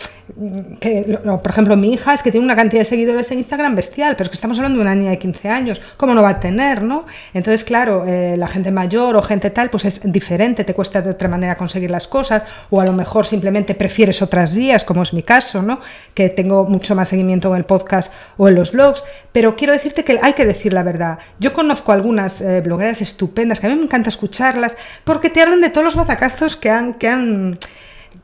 que, 0.80 1.18
por 1.42 1.50
ejemplo, 1.50 1.76
mi 1.76 1.92
hija 1.92 2.14
es 2.14 2.22
que 2.22 2.30
tiene 2.30 2.44
una 2.44 2.56
cantidad 2.56 2.80
de 2.80 2.84
seguidores 2.84 3.30
en 3.32 3.38
Instagram 3.38 3.74
bestial, 3.74 4.14
pero 4.16 4.24
es 4.24 4.30
que 4.30 4.34
estamos 4.34 4.58
hablando 4.58 4.78
de 4.78 4.82
una 4.82 4.94
niña 4.94 5.10
de 5.10 5.18
15 5.18 5.48
años, 5.48 5.80
¿cómo 5.96 6.14
no 6.14 6.22
va 6.22 6.30
a 6.30 6.40
tener, 6.40 6.82
no? 6.82 7.06
Entonces, 7.34 7.64
claro, 7.64 8.04
eh, 8.06 8.36
la 8.36 8.48
gente 8.48 8.70
mayor 8.70 9.16
o 9.16 9.22
gente 9.22 9.50
tal, 9.50 9.70
pues 9.70 9.84
es 9.84 10.12
diferente, 10.12 10.64
te 10.64 10.74
cuesta 10.74 11.00
de 11.00 11.10
otra 11.10 11.28
manera 11.28 11.56
conseguir 11.56 11.90
las 11.90 12.08
cosas, 12.08 12.44
o 12.70 12.80
a 12.80 12.84
lo 12.84 12.92
mejor 12.92 13.26
simplemente 13.26 13.74
prefieres 13.74 14.20
otras 14.22 14.54
vías, 14.54 14.84
como 14.84 15.02
es 15.02 15.12
mi 15.12 15.22
caso, 15.22 15.62
¿no? 15.62 15.80
Que 16.14 16.28
tengo 16.28 16.64
mucho 16.64 16.94
más 16.94 17.08
seguimiento 17.08 17.50
en 17.54 17.60
el 17.60 17.64
podcast 17.64 18.12
o 18.36 18.48
en 18.48 18.54
los 18.54 18.72
blogs, 18.72 19.04
pero 19.32 19.56
quiero 19.56 19.72
decirte 19.72 20.04
que 20.04 20.18
hay 20.22 20.32
que 20.32 20.46
decir 20.46 20.72
la 20.72 20.82
verdad. 20.82 21.18
Yo 21.38 21.52
conozco 21.52 21.92
algunas 21.92 22.40
eh, 22.40 22.60
blogueras 22.60 23.00
estupendas, 23.00 23.60
que 23.60 23.66
a 23.66 23.70
mí 23.70 23.76
me 23.76 23.84
encanta 23.84 24.08
escucharlas, 24.08 24.76
porque 25.04 25.30
te 25.30 25.40
hablan 25.40 25.60
de 25.60 25.70
todos 25.70 25.84
los 25.84 25.96
batacazos 25.96 26.56
que 26.56 26.70
han, 26.70 26.94
que 26.94 27.08
han 27.08 27.58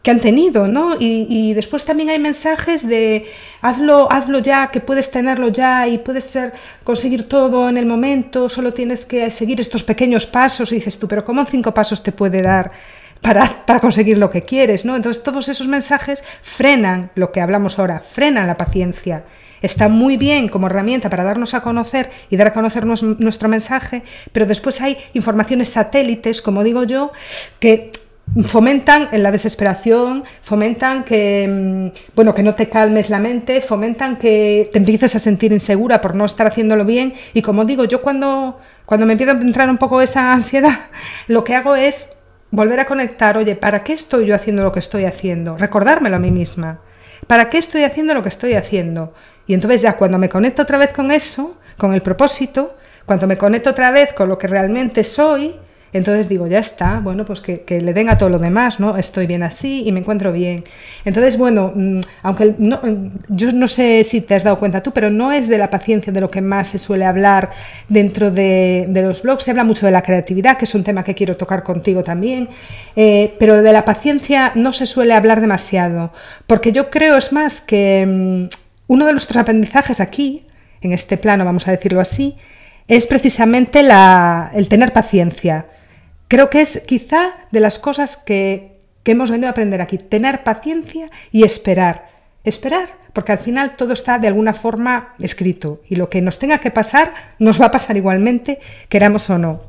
que 0.02 0.10
han 0.10 0.20
tenido, 0.20 0.68
¿no? 0.68 0.96
Y, 0.98 1.52
después 1.54 1.84
también 1.84 2.10
hay 2.10 2.18
mensajes 2.18 2.86
de 2.86 3.26
hazlo, 3.60 4.10
hazlo 4.10 4.38
ya, 4.38 4.70
que 4.70 4.80
puedes 4.80 5.10
tenerlo 5.10 5.48
ya 5.48 5.88
y 5.88 5.98
puedes 5.98 6.24
ser, 6.24 6.52
conseguir 6.84 7.28
todo 7.28 7.68
en 7.68 7.76
el 7.76 7.86
momento, 7.86 8.48
solo 8.48 8.72
tienes 8.72 9.04
que 9.04 9.30
seguir 9.30 9.60
estos 9.60 9.82
pequeños 9.82 10.26
pasos 10.26 10.72
y 10.72 10.76
dices 10.76 10.98
tú, 10.98 11.08
pero 11.08 11.24
¿cómo 11.24 11.44
cinco 11.44 11.74
pasos 11.74 12.02
te 12.02 12.12
puede 12.12 12.42
dar 12.42 12.70
para, 13.20 13.80
conseguir 13.80 14.18
lo 14.18 14.30
que 14.30 14.42
quieres, 14.42 14.84
¿no? 14.84 14.96
Entonces 14.96 15.22
todos 15.22 15.48
esos 15.48 15.68
mensajes 15.68 16.24
frenan 16.42 17.10
lo 17.14 17.32
que 17.32 17.40
hablamos 17.40 17.78
ahora, 17.78 18.00
frenan 18.00 18.46
la 18.46 18.56
paciencia. 18.56 19.24
Está 19.60 19.88
muy 19.88 20.16
bien 20.16 20.48
como 20.48 20.68
herramienta 20.68 21.10
para 21.10 21.24
darnos 21.24 21.54
a 21.54 21.62
conocer 21.62 22.10
y 22.30 22.36
dar 22.36 22.48
a 22.48 22.52
conocer 22.52 22.86
nuestro 22.86 23.48
mensaje, 23.48 24.02
pero 24.32 24.46
después 24.46 24.80
hay 24.80 24.96
informaciones 25.14 25.68
satélites, 25.70 26.40
como 26.40 26.62
digo 26.62 26.84
yo, 26.84 27.12
que 27.58 27.90
fomentan 28.44 29.08
en 29.12 29.22
la 29.22 29.30
desesperación, 29.30 30.24
fomentan 30.42 31.04
que, 31.04 31.46
mm, 31.48 32.14
bueno, 32.14 32.34
que 32.34 32.42
no 32.42 32.54
te 32.54 32.68
calmes 32.68 33.10
la 33.10 33.18
mente, 33.18 33.60
fomentan 33.60 34.16
que 34.16 34.68
te 34.72 34.78
empieces 34.78 35.14
a 35.16 35.18
sentir 35.18 35.52
insegura 35.52 36.00
por 36.00 36.14
no 36.14 36.24
estar 36.24 36.46
haciéndolo 36.46 36.84
bien. 36.84 37.14
Y 37.34 37.42
como 37.42 37.64
digo, 37.64 37.84
yo 37.84 38.02
cuando, 38.02 38.58
cuando 38.86 39.06
me 39.06 39.12
empieza 39.12 39.32
a 39.32 39.40
entrar 39.40 39.68
un 39.70 39.78
poco 39.78 40.00
esa 40.00 40.32
ansiedad, 40.32 40.88
lo 41.26 41.42
que 41.42 41.54
hago 41.54 41.74
es 41.74 42.17
volver 42.50 42.80
a 42.80 42.86
conectar, 42.86 43.36
oye, 43.36 43.56
¿para 43.56 43.84
qué 43.84 43.92
estoy 43.92 44.26
yo 44.26 44.34
haciendo 44.34 44.62
lo 44.62 44.72
que 44.72 44.80
estoy 44.80 45.04
haciendo? 45.04 45.56
Recordármelo 45.56 46.16
a 46.16 46.20
mí 46.20 46.30
misma. 46.30 46.80
¿Para 47.26 47.50
qué 47.50 47.58
estoy 47.58 47.84
haciendo 47.84 48.14
lo 48.14 48.22
que 48.22 48.28
estoy 48.28 48.54
haciendo? 48.54 49.12
Y 49.46 49.54
entonces 49.54 49.82
ya 49.82 49.96
cuando 49.96 50.18
me 50.18 50.28
conecto 50.28 50.62
otra 50.62 50.78
vez 50.78 50.92
con 50.92 51.10
eso, 51.10 51.56
con 51.76 51.94
el 51.94 52.02
propósito, 52.02 52.76
cuando 53.06 53.26
me 53.26 53.38
conecto 53.38 53.70
otra 53.70 53.90
vez 53.90 54.12
con 54.12 54.28
lo 54.28 54.38
que 54.38 54.46
realmente 54.46 55.04
soy, 55.04 55.56
Entonces 55.92 56.28
digo, 56.28 56.46
ya 56.46 56.58
está, 56.58 57.00
bueno, 57.00 57.24
pues 57.24 57.40
que, 57.40 57.80
le 57.80 57.94
den 57.94 58.10
a 58.10 58.18
todo 58.18 58.28
lo 58.28 58.38
demás, 58.38 58.78
¿no? 58.78 58.96
Estoy 58.96 59.26
bien 59.26 59.42
así 59.42 59.84
y 59.86 59.92
me 59.92 60.00
encuentro 60.00 60.32
bien. 60.32 60.64
Entonces, 61.04 61.38
bueno, 61.38 61.72
mm, 61.74 62.00
aunque 62.22 62.54
no, 62.58 62.80
yo 63.28 63.52
no 63.52 63.68
sé 63.68 64.04
si 64.04 64.20
te 64.20 64.34
has 64.34 64.44
dado 64.44 64.58
cuenta 64.58 64.82
tú, 64.82 64.92
pero 64.92 65.10
no 65.10 65.32
es 65.32 65.48
de 65.48 65.56
la 65.56 65.70
paciencia 65.70 66.12
de 66.12 66.20
lo 66.20 66.30
que 66.30 66.42
más 66.42 66.68
se 66.68 66.78
suele 66.78 67.06
hablar 67.06 67.50
dentro 67.88 68.30
de, 68.30 68.88
los 69.02 69.22
blogs. 69.22 69.44
Se 69.44 69.50
habla 69.50 69.64
mucho 69.64 69.86
de 69.86 69.92
la 69.92 70.02
creatividad, 70.02 70.58
que 70.58 70.66
es 70.66 70.74
un 70.74 70.84
tema 70.84 71.04
que 71.04 71.14
quiero 71.14 71.36
tocar 71.36 71.62
contigo 71.62 72.04
también, 72.04 72.48
eh, 72.96 73.34
pero 73.38 73.62
de 73.62 73.72
la 73.72 73.84
paciencia 73.84 74.52
no 74.54 74.72
se 74.72 74.86
suele 74.86 75.14
hablar 75.14 75.40
demasiado, 75.40 76.12
porque 76.46 76.72
yo 76.72 76.90
creo, 76.90 77.16
es 77.16 77.32
más, 77.32 77.60
que 77.60 78.04
mm, 78.06 78.48
uno 78.88 79.06
de 79.06 79.12
nuestros 79.12 79.36
aprendizajes 79.36 80.00
aquí, 80.00 80.44
en 80.80 80.92
este 80.92 81.16
plano, 81.16 81.44
vamos 81.44 81.66
a 81.66 81.70
decirlo 81.70 82.00
así, 82.00 82.36
es 82.88 83.06
precisamente 83.06 83.80
el 83.80 84.68
tener 84.68 84.92
paciencia 84.92 85.66
Creo 86.28 86.50
que 86.50 86.60
es 86.60 86.84
quizá 86.86 87.34
de 87.50 87.60
las 87.60 87.78
cosas 87.78 88.16
que, 88.16 88.76
hemos 89.04 89.30
venido 89.30 89.48
a 89.48 89.52
aprender 89.52 89.80
aquí, 89.80 89.96
tener 89.96 90.44
paciencia 90.44 91.10
y 91.32 91.42
esperar. 91.42 92.10
Esperar, 92.44 92.90
porque 93.14 93.32
al 93.32 93.38
final 93.38 93.74
todo 93.74 93.94
está 93.94 94.18
de 94.18 94.28
alguna 94.28 94.52
forma 94.52 95.14
escrito 95.18 95.80
y 95.88 95.96
lo 95.96 96.10
que 96.10 96.20
nos 96.20 96.38
tenga 96.38 96.60
que 96.60 96.70
pasar 96.70 97.14
nos 97.38 97.58
va 97.58 97.66
a 97.66 97.70
pasar 97.70 97.96
igualmente, 97.96 98.58
queramos 98.90 99.30
o 99.30 99.38
no. 99.38 99.62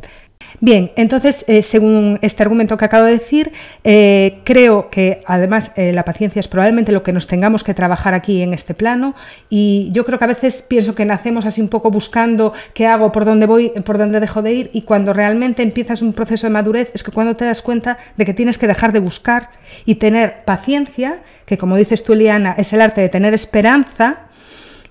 Bien, 0.62 0.91
entonces, 0.97 1.45
eh, 1.47 1.64
según 1.64 2.20
este 2.22 2.43
argumento 2.43 2.76
que 2.76 2.84
acabo 2.84 3.05
de 3.05 3.14
decir, 3.14 3.53
eh, 3.86 4.39
creo 4.43 4.89
que 4.89 5.22
además 5.26 5.72
eh, 5.78 5.93
la 5.93 6.03
paciencia 6.03 6.41
es 6.41 6.49
probablemente 6.49 6.91
lo 6.91 7.01
que 7.01 7.14
nos 7.14 7.28
tengamos 7.28 7.64
que 7.64 7.74
trabajar 7.74 8.14
aquí 8.14 8.41
en 8.41 8.53
este 8.53 8.74
plano 8.74 9.16
y 9.49 9.89
yo 9.93 10.03
creo 10.03 10.20
que 10.20 10.26
a 10.26 10.28
veces 10.28 10.62
pienso 10.62 10.95
que 10.95 11.05
nacemos 11.05 11.45
así 11.45 11.62
un 11.62 11.70
poco 11.70 11.91
buscando 11.91 12.51
qué 12.74 12.88
hago, 12.88 13.14
por 13.14 13.24
dónde 13.24 13.45
voy, 13.45 13.70
por 13.70 13.97
dónde 13.97 14.20
dejo 14.20 14.41
de 14.41 14.51
ir 14.51 14.70
y 14.74 14.82
cuando 14.82 15.14
realmente 15.14 15.64
empiezas 15.64 16.01
un 16.01 16.12
proceso 16.12 16.47
de 16.47 16.51
madurez 16.51 16.91
es 16.93 17.03
que 17.03 17.12
cuando 17.12 17.38
te 17.38 17.45
das 17.45 17.62
cuenta 17.62 17.97
de 18.18 18.26
que 18.26 18.34
tienes 18.34 18.57
que 18.57 18.68
dejar 18.68 18.91
de 18.91 18.99
buscar 18.99 19.51
y 19.86 19.95
tener 19.95 20.43
paciencia, 20.43 21.22
que 21.45 21.57
como 21.57 21.78
dices 21.78 22.03
tú, 22.03 22.16
Liana, 22.16 22.53
es 22.57 22.74
el 22.74 22.82
arte 22.82 22.99
de 22.99 23.07
tener 23.07 23.34
esperanza, 23.34 24.28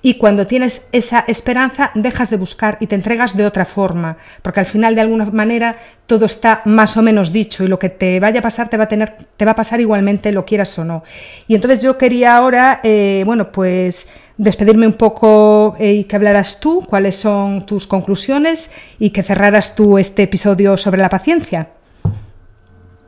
y 0.00 0.14
cuando 0.14 0.46
tienes 0.46 0.88
esa 0.92 1.24
esperanza, 1.26 1.90
dejas 1.94 2.30
de 2.30 2.36
buscar 2.36 2.78
y 2.80 2.86
te 2.86 2.94
entregas 2.94 3.36
de 3.36 3.44
otra 3.44 3.64
forma, 3.64 4.16
porque 4.42 4.60
al 4.60 4.66
final, 4.66 4.94
de 4.94 5.00
alguna 5.00 5.26
manera, 5.26 5.76
todo 6.06 6.26
está 6.26 6.62
más 6.66 6.96
o 6.96 7.02
menos 7.02 7.32
dicho 7.32 7.64
y 7.64 7.66
lo 7.66 7.80
que 7.80 7.90
te 7.90 8.20
vaya 8.20 8.38
a 8.38 8.42
pasar 8.42 8.68
te 8.68 8.76
va 8.76 8.84
a, 8.84 8.88
tener, 8.88 9.16
te 9.36 9.44
va 9.44 9.52
a 9.52 9.56
pasar 9.56 9.80
igualmente, 9.80 10.30
lo 10.30 10.44
quieras 10.44 10.78
o 10.78 10.84
no. 10.84 11.02
Y 11.48 11.56
entonces 11.56 11.82
yo 11.82 11.98
quería 11.98 12.36
ahora, 12.36 12.80
eh, 12.84 13.24
bueno, 13.26 13.50
pues 13.50 14.12
despedirme 14.36 14.86
un 14.86 14.92
poco 14.92 15.74
eh, 15.80 15.94
y 15.94 16.04
que 16.04 16.14
hablaras 16.14 16.60
tú, 16.60 16.84
cuáles 16.88 17.16
son 17.16 17.66
tus 17.66 17.88
conclusiones 17.88 18.72
y 19.00 19.10
que 19.10 19.24
cerraras 19.24 19.74
tú 19.74 19.98
este 19.98 20.22
episodio 20.22 20.76
sobre 20.76 20.98
la 21.00 21.08
paciencia. 21.08 21.70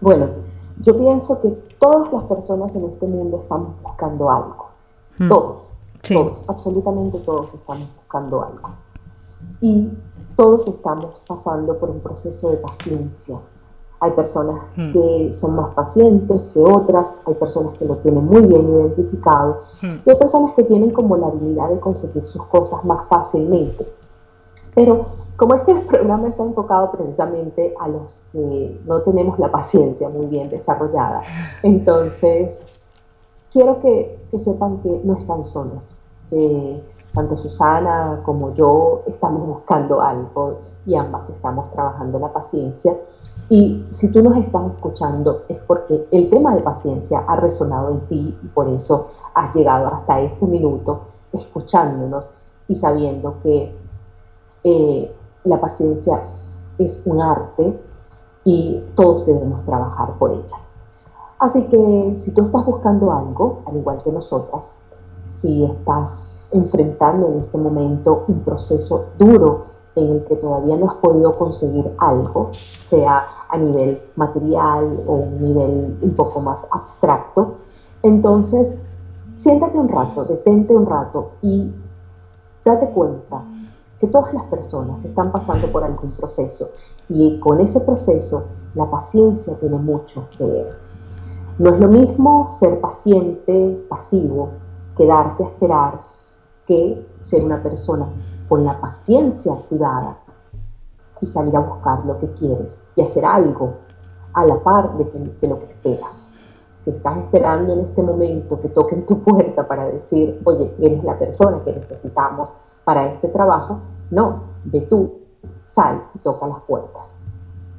Bueno, 0.01 0.29
yo 0.81 0.99
pienso 0.99 1.41
que 1.41 1.51
todas 1.79 2.13
las 2.13 2.25
personas 2.25 2.75
en 2.75 2.85
este 2.87 3.07
mundo 3.07 3.43
están 3.43 3.81
buscando 3.81 4.31
algo. 4.31 4.71
Mm. 5.19 5.29
Todos 5.29 5.70
todos, 6.09 6.45
absolutamente 6.49 7.19
todos 7.19 7.55
estamos 7.55 7.89
buscando 7.97 8.43
algo. 8.43 8.71
Y 9.61 9.89
todos 10.37 10.67
estamos 10.69 11.23
pasando 11.27 11.79
por 11.79 11.91
un 11.91 12.01
proceso 12.01 12.51
de 12.51 12.57
paciencia. 12.57 13.39
Hay 14.01 14.13
personas 14.13 14.63
hmm. 14.77 14.93
que 14.93 15.33
son 15.35 15.57
más 15.57 15.75
pacientes 15.75 16.45
que 16.55 16.61
otras, 16.61 17.15
hay 17.27 17.35
personas 17.35 17.77
que 17.79 17.85
lo 17.85 17.97
tienen 17.97 18.25
muy 18.25 18.43
bien 18.47 18.63
identificado 18.63 19.65
hmm. 19.83 19.97
y 20.07 20.11
hay 20.11 20.17
personas 20.17 20.55
que 20.55 20.65
tienen 20.65 20.91
como 20.91 21.17
la 21.19 21.27
habilidad 21.27 21.69
de 21.69 21.79
conseguir 21.81 22.25
sus 22.25 22.43
cosas 22.45 22.83
más 22.85 23.07
fácilmente. 23.09 23.87
Pero 24.75 25.07
como 25.37 25.55
este 25.55 25.75
programa 25.89 26.29
está 26.29 26.43
enfocado 26.43 26.91
precisamente 26.93 27.75
a 27.79 27.89
los 27.89 28.23
que 28.33 28.81
no 28.87 29.03
tenemos 29.03 29.39
la 29.39 29.51
paciencia 29.51 30.09
muy 30.09 30.27
bien 30.27 30.49
desarrollada, 30.49 31.21
entonces 31.63 32.80
quiero 33.53 33.81
que, 33.81 34.19
que 34.31 34.39
sepan 34.39 34.79
que 34.79 35.01
no 35.05 35.15
están 35.15 35.45
solos. 35.45 35.97
tanto 37.13 37.37
Susana 37.37 38.21
como 38.25 38.55
yo 38.55 39.03
estamos 39.07 39.47
buscando 39.47 40.01
algo 40.01 40.61
y 40.87 40.95
ambas 40.95 41.29
estamos 41.29 41.71
trabajando 41.73 42.19
la 42.19 42.33
paciencia. 42.33 42.97
Y 43.49 43.85
si 43.91 44.11
tú 44.13 44.23
nos 44.23 44.37
estás 44.37 44.63
escuchando 44.75 45.43
es 45.49 45.59
porque 45.67 46.07
el 46.13 46.31
tema 46.31 46.55
de 46.55 46.63
paciencia 46.63 47.25
ha 47.27 47.37
resonado 47.37 47.91
en 47.91 48.01
ti 48.07 48.39
y 48.43 48.47
por 48.49 48.69
eso 48.69 49.09
has 49.35 49.55
llegado 49.55 49.89
hasta 49.89 50.21
este 50.21 50.47
minuto 50.47 51.01
escuchándonos 51.33 52.31
y 52.69 52.77
sabiendo 52.77 53.39
que 53.43 53.75
eh, 54.63 55.17
la 55.45 55.61
paciencia 55.61 56.23
es 56.79 57.03
un 57.05 57.21
arte 57.21 57.77
y 58.45 58.85
todos 58.95 59.27
debemos 59.27 59.65
trabajar 59.65 60.15
por 60.19 60.33
ella. 60.33 60.57
Así 61.41 61.63
que 61.69 62.17
si 62.19 62.33
tú 62.33 62.43
estás 62.43 62.67
buscando 62.67 63.11
algo, 63.13 63.63
al 63.65 63.79
igual 63.79 63.97
que 64.05 64.13
nosotras, 64.13 64.77
si 65.37 65.65
estás 65.65 66.29
enfrentando 66.53 67.29
en 67.29 67.39
este 67.39 67.57
momento 67.57 68.25
un 68.29 68.41
proceso 68.41 69.07
duro 69.19 69.65
en 69.95 70.17
el 70.17 70.25
que 70.25 70.37
todavía 70.37 70.77
no 70.77 70.91
has 70.91 70.97
podido 70.97 71.39
conseguir 71.39 71.91
algo, 71.97 72.51
sea 72.53 73.27
a 73.49 73.57
nivel 73.57 74.03
material 74.17 75.03
o 75.07 75.15
un 75.15 75.41
nivel 75.41 75.99
un 76.03 76.15
poco 76.15 76.41
más 76.41 76.67
abstracto, 76.71 77.55
entonces 78.03 78.75
siéntate 79.37 79.79
un 79.79 79.89
rato, 79.89 80.27
detente 80.27 80.77
un 80.77 80.85
rato 80.85 81.31
y 81.41 81.73
date 82.67 82.91
cuenta 82.91 83.43
que 83.99 84.09
todas 84.09 84.35
las 84.35 84.45
personas 84.45 85.03
están 85.07 85.33
pasando 85.33 85.69
por 85.69 85.85
algún 85.85 86.13
proceso 86.13 86.69
y 87.09 87.41
con 87.41 87.61
ese 87.61 87.81
proceso 87.81 88.45
la 88.75 88.91
paciencia 88.91 89.55
tiene 89.59 89.79
mucho 89.79 90.29
que 90.37 90.45
ver. 90.45 90.90
No 91.61 91.75
es 91.75 91.79
lo 91.79 91.89
mismo 91.89 92.49
ser 92.49 92.81
paciente, 92.81 93.85
pasivo, 93.91 94.49
quedarte 94.97 95.45
a 95.45 95.47
esperar, 95.47 96.01
que 96.67 97.07
ser 97.21 97.45
una 97.45 97.63
persona 97.63 98.07
con 98.49 98.65
la 98.65 98.81
paciencia 98.81 99.53
activada 99.53 100.17
y 101.21 101.27
salir 101.27 101.55
a 101.55 101.61
buscar 101.61 102.03
lo 102.07 102.19
que 102.19 102.33
quieres 102.33 102.83
y 102.97 103.03
hacer 103.03 103.27
algo 103.27 103.75
a 104.33 104.47
la 104.47 104.59
par 104.63 104.97
de, 104.97 105.05
de 105.39 105.49
lo 105.49 105.59
que 105.59 105.67
esperas. 105.67 106.33
Si 106.79 106.93
estás 106.93 107.19
esperando 107.19 107.75
en 107.75 107.81
este 107.81 108.03
momento 108.03 108.59
que 108.59 108.71
toquen 108.71 109.05
tu 109.05 109.23
puerta 109.23 109.69
para 109.69 109.85
decir, 109.85 110.41
oye, 110.45 110.75
eres 110.81 111.05
la 111.05 111.19
persona 111.19 111.63
que 111.63 111.75
necesitamos 111.75 112.55
para 112.85 113.05
este 113.09 113.29
trabajo, 113.29 113.81
no, 114.11 114.45
ve 114.65 114.81
tú, 114.81 115.13
sal 115.67 116.05
y 116.15 116.21
toca 116.21 116.47
las 116.47 116.63
puertas. 116.63 117.15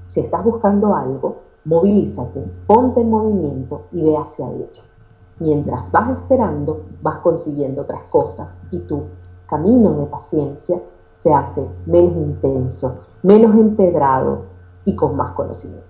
Si 0.05 0.19
estás 0.19 0.43
buscando 0.43 0.95
algo, 0.95 1.50
movilízate, 1.65 2.43
ponte 2.67 3.01
en 3.01 3.09
movimiento 3.09 3.83
y 3.91 4.01
ve 4.01 4.17
hacia 4.17 4.49
ello. 4.49 4.81
Mientras 5.39 5.91
vas 5.91 6.17
esperando, 6.17 6.83
vas 7.01 7.17
consiguiendo 7.17 7.81
otras 7.81 8.03
cosas 8.09 8.53
y 8.71 8.79
tu 8.79 9.03
camino 9.47 9.93
de 9.93 10.05
paciencia 10.05 10.81
se 11.19 11.33
hace 11.33 11.65
menos 11.85 12.15
intenso, 12.15 12.99
menos 13.23 13.55
empedrado 13.55 14.43
y 14.85 14.95
con 14.95 15.15
más 15.15 15.31
conocimiento. 15.31 15.80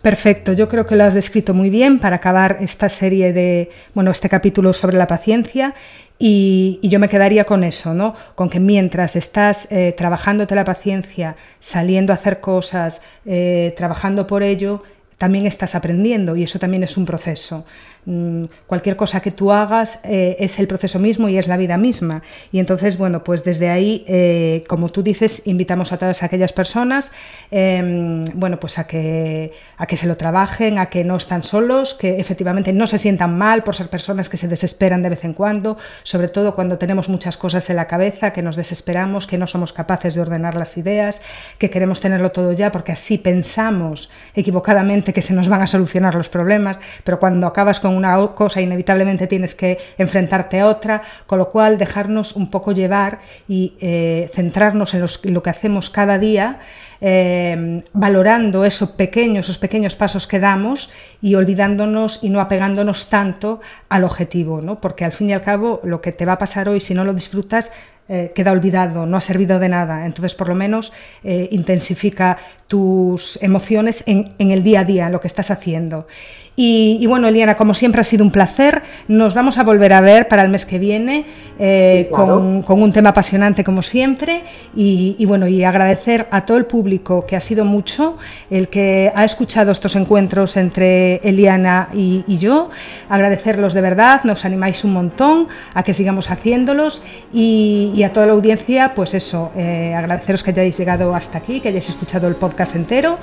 Perfecto, 0.00 0.52
yo 0.52 0.68
creo 0.68 0.86
que 0.86 0.96
lo 0.96 1.04
has 1.04 1.14
descrito 1.14 1.54
muy 1.54 1.70
bien 1.70 1.98
para 1.98 2.16
acabar 2.16 2.58
esta 2.60 2.88
serie 2.88 3.32
de, 3.32 3.70
bueno, 3.94 4.10
este 4.10 4.28
capítulo 4.28 4.72
sobre 4.72 4.96
la 4.96 5.06
paciencia 5.06 5.74
y, 6.18 6.78
yo 6.82 7.00
me 7.00 7.08
quedaría 7.08 7.44
con 7.44 7.64
eso, 7.64 7.94
¿no? 7.94 8.14
Con 8.36 8.48
que 8.48 8.60
mientras 8.60 9.16
estás 9.16 9.70
eh, 9.72 9.94
trabajándote 9.96 10.54
la 10.54 10.64
paciencia, 10.64 11.34
saliendo 11.58 12.12
a 12.12 12.16
hacer 12.16 12.40
cosas, 12.40 13.02
eh, 13.26 13.74
trabajando 13.76 14.26
por 14.26 14.42
ello, 14.42 14.82
también 15.18 15.46
estás 15.46 15.74
aprendiendo 15.74 16.36
y 16.36 16.44
eso 16.44 16.58
también 16.58 16.82
es 16.84 16.96
un 16.96 17.06
proceso. 17.06 17.64
Mm, 18.04 18.46
cualquier 18.66 18.96
cosa 18.96 19.20
que 19.20 19.30
tú 19.30 19.52
hagas 19.52 20.00
eh, 20.02 20.34
es 20.40 20.58
el 20.58 20.66
proceso 20.66 20.98
mismo 20.98 21.28
y 21.28 21.38
es 21.38 21.46
la 21.46 21.56
vida 21.56 21.76
misma. 21.76 22.22
Y 22.50 22.58
entonces, 22.58 22.98
bueno, 22.98 23.22
pues 23.22 23.44
desde 23.44 23.70
ahí, 23.70 24.04
eh, 24.08 24.64
como 24.66 24.88
tú 24.88 25.04
dices, 25.04 25.46
invitamos 25.46 25.92
a 25.92 25.98
todas 25.98 26.24
aquellas 26.24 26.52
personas, 26.52 27.12
em, 27.52 28.24
bueno, 28.34 28.58
pues 28.58 28.78
a 28.78 28.88
que, 28.88 29.52
a 29.76 29.86
que 29.86 29.96
se 29.96 30.08
lo 30.08 30.16
trabajen, 30.16 30.78
a 30.78 30.86
que 30.86 31.04
no 31.04 31.16
están 31.16 31.44
solos, 31.44 31.94
que 31.94 32.18
efectivamente 32.18 32.72
no 32.72 32.88
se 32.88 32.98
sientan 32.98 33.38
mal 33.38 33.62
por 33.62 33.76
ser 33.76 33.88
personas 33.88 34.28
que 34.28 34.36
se 34.36 34.48
desesperan 34.48 35.02
de 35.02 35.10
vez 35.10 35.24
en 35.24 35.32
cuando, 35.32 35.76
sobre 36.02 36.26
todo 36.26 36.56
cuando 36.56 36.78
tenemos 36.78 37.08
muchas 37.08 37.36
cosas 37.36 37.70
en 37.70 37.76
la 37.76 37.86
cabeza, 37.86 38.32
que 38.32 38.42
nos 38.42 38.56
desesperamos, 38.56 39.28
que 39.28 39.38
no 39.38 39.46
somos 39.46 39.72
capaces 39.72 40.16
de 40.16 40.22
ordenar 40.22 40.56
las 40.56 40.76
ideas, 40.76 41.22
que 41.58 41.70
queremos 41.70 42.00
tenerlo 42.00 42.32
todo 42.32 42.52
ya 42.52 42.72
porque 42.72 42.90
así 42.90 43.16
pensamos 43.18 44.10
equivocadamente 44.34 45.12
que 45.12 45.22
se 45.22 45.34
nos 45.34 45.48
van 45.48 45.62
a 45.62 45.68
solucionar 45.68 46.16
los 46.16 46.28
problemas, 46.28 46.80
pero 47.04 47.20
cuando 47.20 47.46
acabas 47.46 47.78
con 47.78 47.91
una 47.96 48.16
cosa 48.34 48.60
inevitablemente 48.60 49.26
tienes 49.26 49.54
que 49.54 49.78
enfrentarte 49.98 50.60
a 50.60 50.66
otra, 50.66 51.02
con 51.26 51.38
lo 51.38 51.50
cual 51.50 51.78
dejarnos 51.78 52.36
un 52.36 52.50
poco 52.50 52.72
llevar 52.72 53.20
y 53.48 53.74
eh, 53.80 54.30
centrarnos 54.34 54.94
en, 54.94 55.06
lo 55.32 55.42
que 55.42 55.50
hacemos 55.50 55.90
cada 55.90 56.18
día, 56.18 56.60
eh, 57.00 57.82
valorando 57.92 58.64
esos 58.64 58.90
pequeños, 58.90 59.46
esos 59.46 59.58
pequeños 59.58 59.96
pasos 59.96 60.26
que 60.26 60.38
damos 60.38 60.90
y 61.20 61.34
olvidándonos 61.34 62.22
y 62.22 62.30
no 62.30 62.40
apegándonos 62.40 63.08
tanto 63.08 63.60
al 63.88 64.04
objetivo, 64.04 64.60
¿no? 64.60 64.80
porque 64.80 65.04
al 65.04 65.12
fin 65.12 65.30
y 65.30 65.32
al 65.32 65.42
cabo 65.42 65.80
lo 65.82 66.00
que 66.00 66.12
te 66.12 66.24
va 66.24 66.34
a 66.34 66.38
pasar 66.38 66.68
hoy 66.68 66.80
si 66.80 66.94
no 66.94 67.04
lo 67.04 67.12
disfrutas 67.12 67.72
eh, 68.08 68.32
queda 68.34 68.52
olvidado, 68.52 69.06
no 69.06 69.16
ha 69.16 69.20
servido 69.20 69.58
de 69.60 69.68
nada. 69.68 70.06
Entonces, 70.06 70.34
por 70.34 70.48
lo 70.48 70.56
menos, 70.56 70.92
intensifica 71.22 72.36
tus 72.66 73.40
emociones 73.42 74.02
en, 74.06 74.34
en, 74.38 74.50
el 74.50 74.64
día 74.64 74.80
a 74.80 74.84
día, 74.84 75.08
lo 75.08 75.20
que 75.20 75.28
estás 75.28 75.52
haciendo. 75.52 76.08
Y, 76.54 77.06
bueno, 77.06 77.28
Eliana, 77.28 77.54
como 77.54 77.72
siempre 77.72 78.02
ha 78.02 78.04
sido 78.04 78.24
un 78.24 78.30
placer. 78.30 78.82
Nos 79.08 79.34
vamos 79.34 79.56
a 79.56 79.64
volver 79.64 79.94
a 79.94 80.02
ver 80.02 80.28
para 80.28 80.42
el 80.42 80.50
mes 80.50 80.66
que 80.66 80.78
viene 80.78 81.24
eh, 81.58 82.08
con, 82.10 82.62
un 82.68 82.92
tema 82.92 83.10
apasionante 83.10 83.64
como 83.64 83.82
siempre. 83.82 84.42
Y, 84.76 85.24
bueno, 85.24 85.48
y 85.48 85.64
agradecer 85.64 86.28
a 86.30 86.44
todo 86.44 86.58
el 86.58 86.66
público 86.66 87.24
que 87.26 87.36
ha 87.36 87.40
sido 87.40 87.64
mucho 87.64 88.18
el 88.50 88.68
que 88.68 89.10
ha 89.14 89.24
escuchado 89.24 89.72
estos 89.72 89.96
encuentros 89.96 90.58
entre 90.58 91.16
Eliana 91.24 91.88
y, 91.94 92.22
yo. 92.36 92.68
Agradecerlos 93.08 93.72
de 93.72 93.80
verdad, 93.80 94.22
nos 94.24 94.44
animáis 94.44 94.84
un 94.84 94.92
montón 94.92 95.48
a 95.74 95.82
que 95.82 95.94
sigamos 95.94 96.30
haciéndolos 96.30 97.02
y, 97.32 98.02
a 98.02 98.12
toda 98.12 98.26
la 98.26 98.32
audiencia, 98.32 98.94
pues 98.94 99.14
eso, 99.14 99.52
eh, 99.56 99.94
agradeceros 99.96 100.42
que 100.42 100.50
hayáis 100.50 100.76
llegado 100.76 101.14
hasta 101.14 101.38
aquí, 101.38 101.60
que 101.60 101.68
hayáis 101.68 101.88
escuchado 101.88 102.28
el 102.28 102.34
podcast 102.34 102.76
entero. 102.76 103.18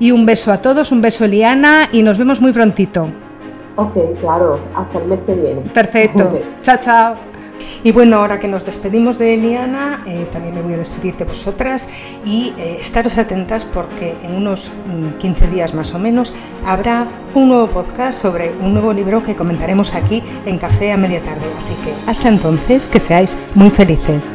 Y 0.00 0.10
un 0.10 0.26
beso 0.26 0.52
a 0.52 0.58
todos, 0.58 0.90
un 0.90 1.00
beso 1.00 1.24
Eliana 1.24 1.88
y 1.92 2.02
nos 2.02 2.18
vemos 2.18 2.40
muy 2.40 2.52
pronto 2.52 2.71
Ok, 3.76 3.94
claro, 4.20 4.58
hasta 4.74 4.98
el 4.98 5.06
mes 5.06 5.20
que 5.26 5.34
viene. 5.34 5.60
Perfecto. 5.72 6.30
Chao, 6.62 6.76
chao. 6.80 7.32
Y 7.84 7.92
bueno, 7.92 8.16
ahora 8.16 8.38
que 8.38 8.48
nos 8.48 8.64
despedimos 8.64 9.18
de 9.18 9.34
Eliana, 9.34 10.02
eh, 10.06 10.26
también 10.30 10.54
me 10.54 10.62
voy 10.62 10.74
a 10.74 10.76
despedir 10.76 11.16
de 11.16 11.24
vosotras 11.24 11.88
y 12.24 12.52
eh, 12.58 12.76
estaros 12.80 13.18
atentas 13.18 13.64
porque 13.64 14.16
en 14.22 14.34
unos 14.34 14.72
15 15.18 15.46
mm, 15.46 15.50
días 15.50 15.74
más 15.74 15.94
o 15.94 15.98
menos 15.98 16.34
habrá 16.64 17.08
un 17.34 17.48
nuevo 17.48 17.68
podcast 17.68 18.20
sobre 18.20 18.52
un 18.52 18.72
nuevo 18.72 18.92
libro 18.92 19.22
que 19.22 19.34
comentaremos 19.34 19.94
aquí 19.94 20.22
en 20.46 20.58
Café 20.58 20.92
a 20.92 20.96
Media 20.96 21.22
Tarde. 21.22 21.46
Así 21.56 21.74
que 21.84 21.92
hasta 22.06 22.28
entonces, 22.28 22.88
que 22.88 23.00
seáis 23.00 23.36
muy 23.54 23.70
felices. 23.70 24.32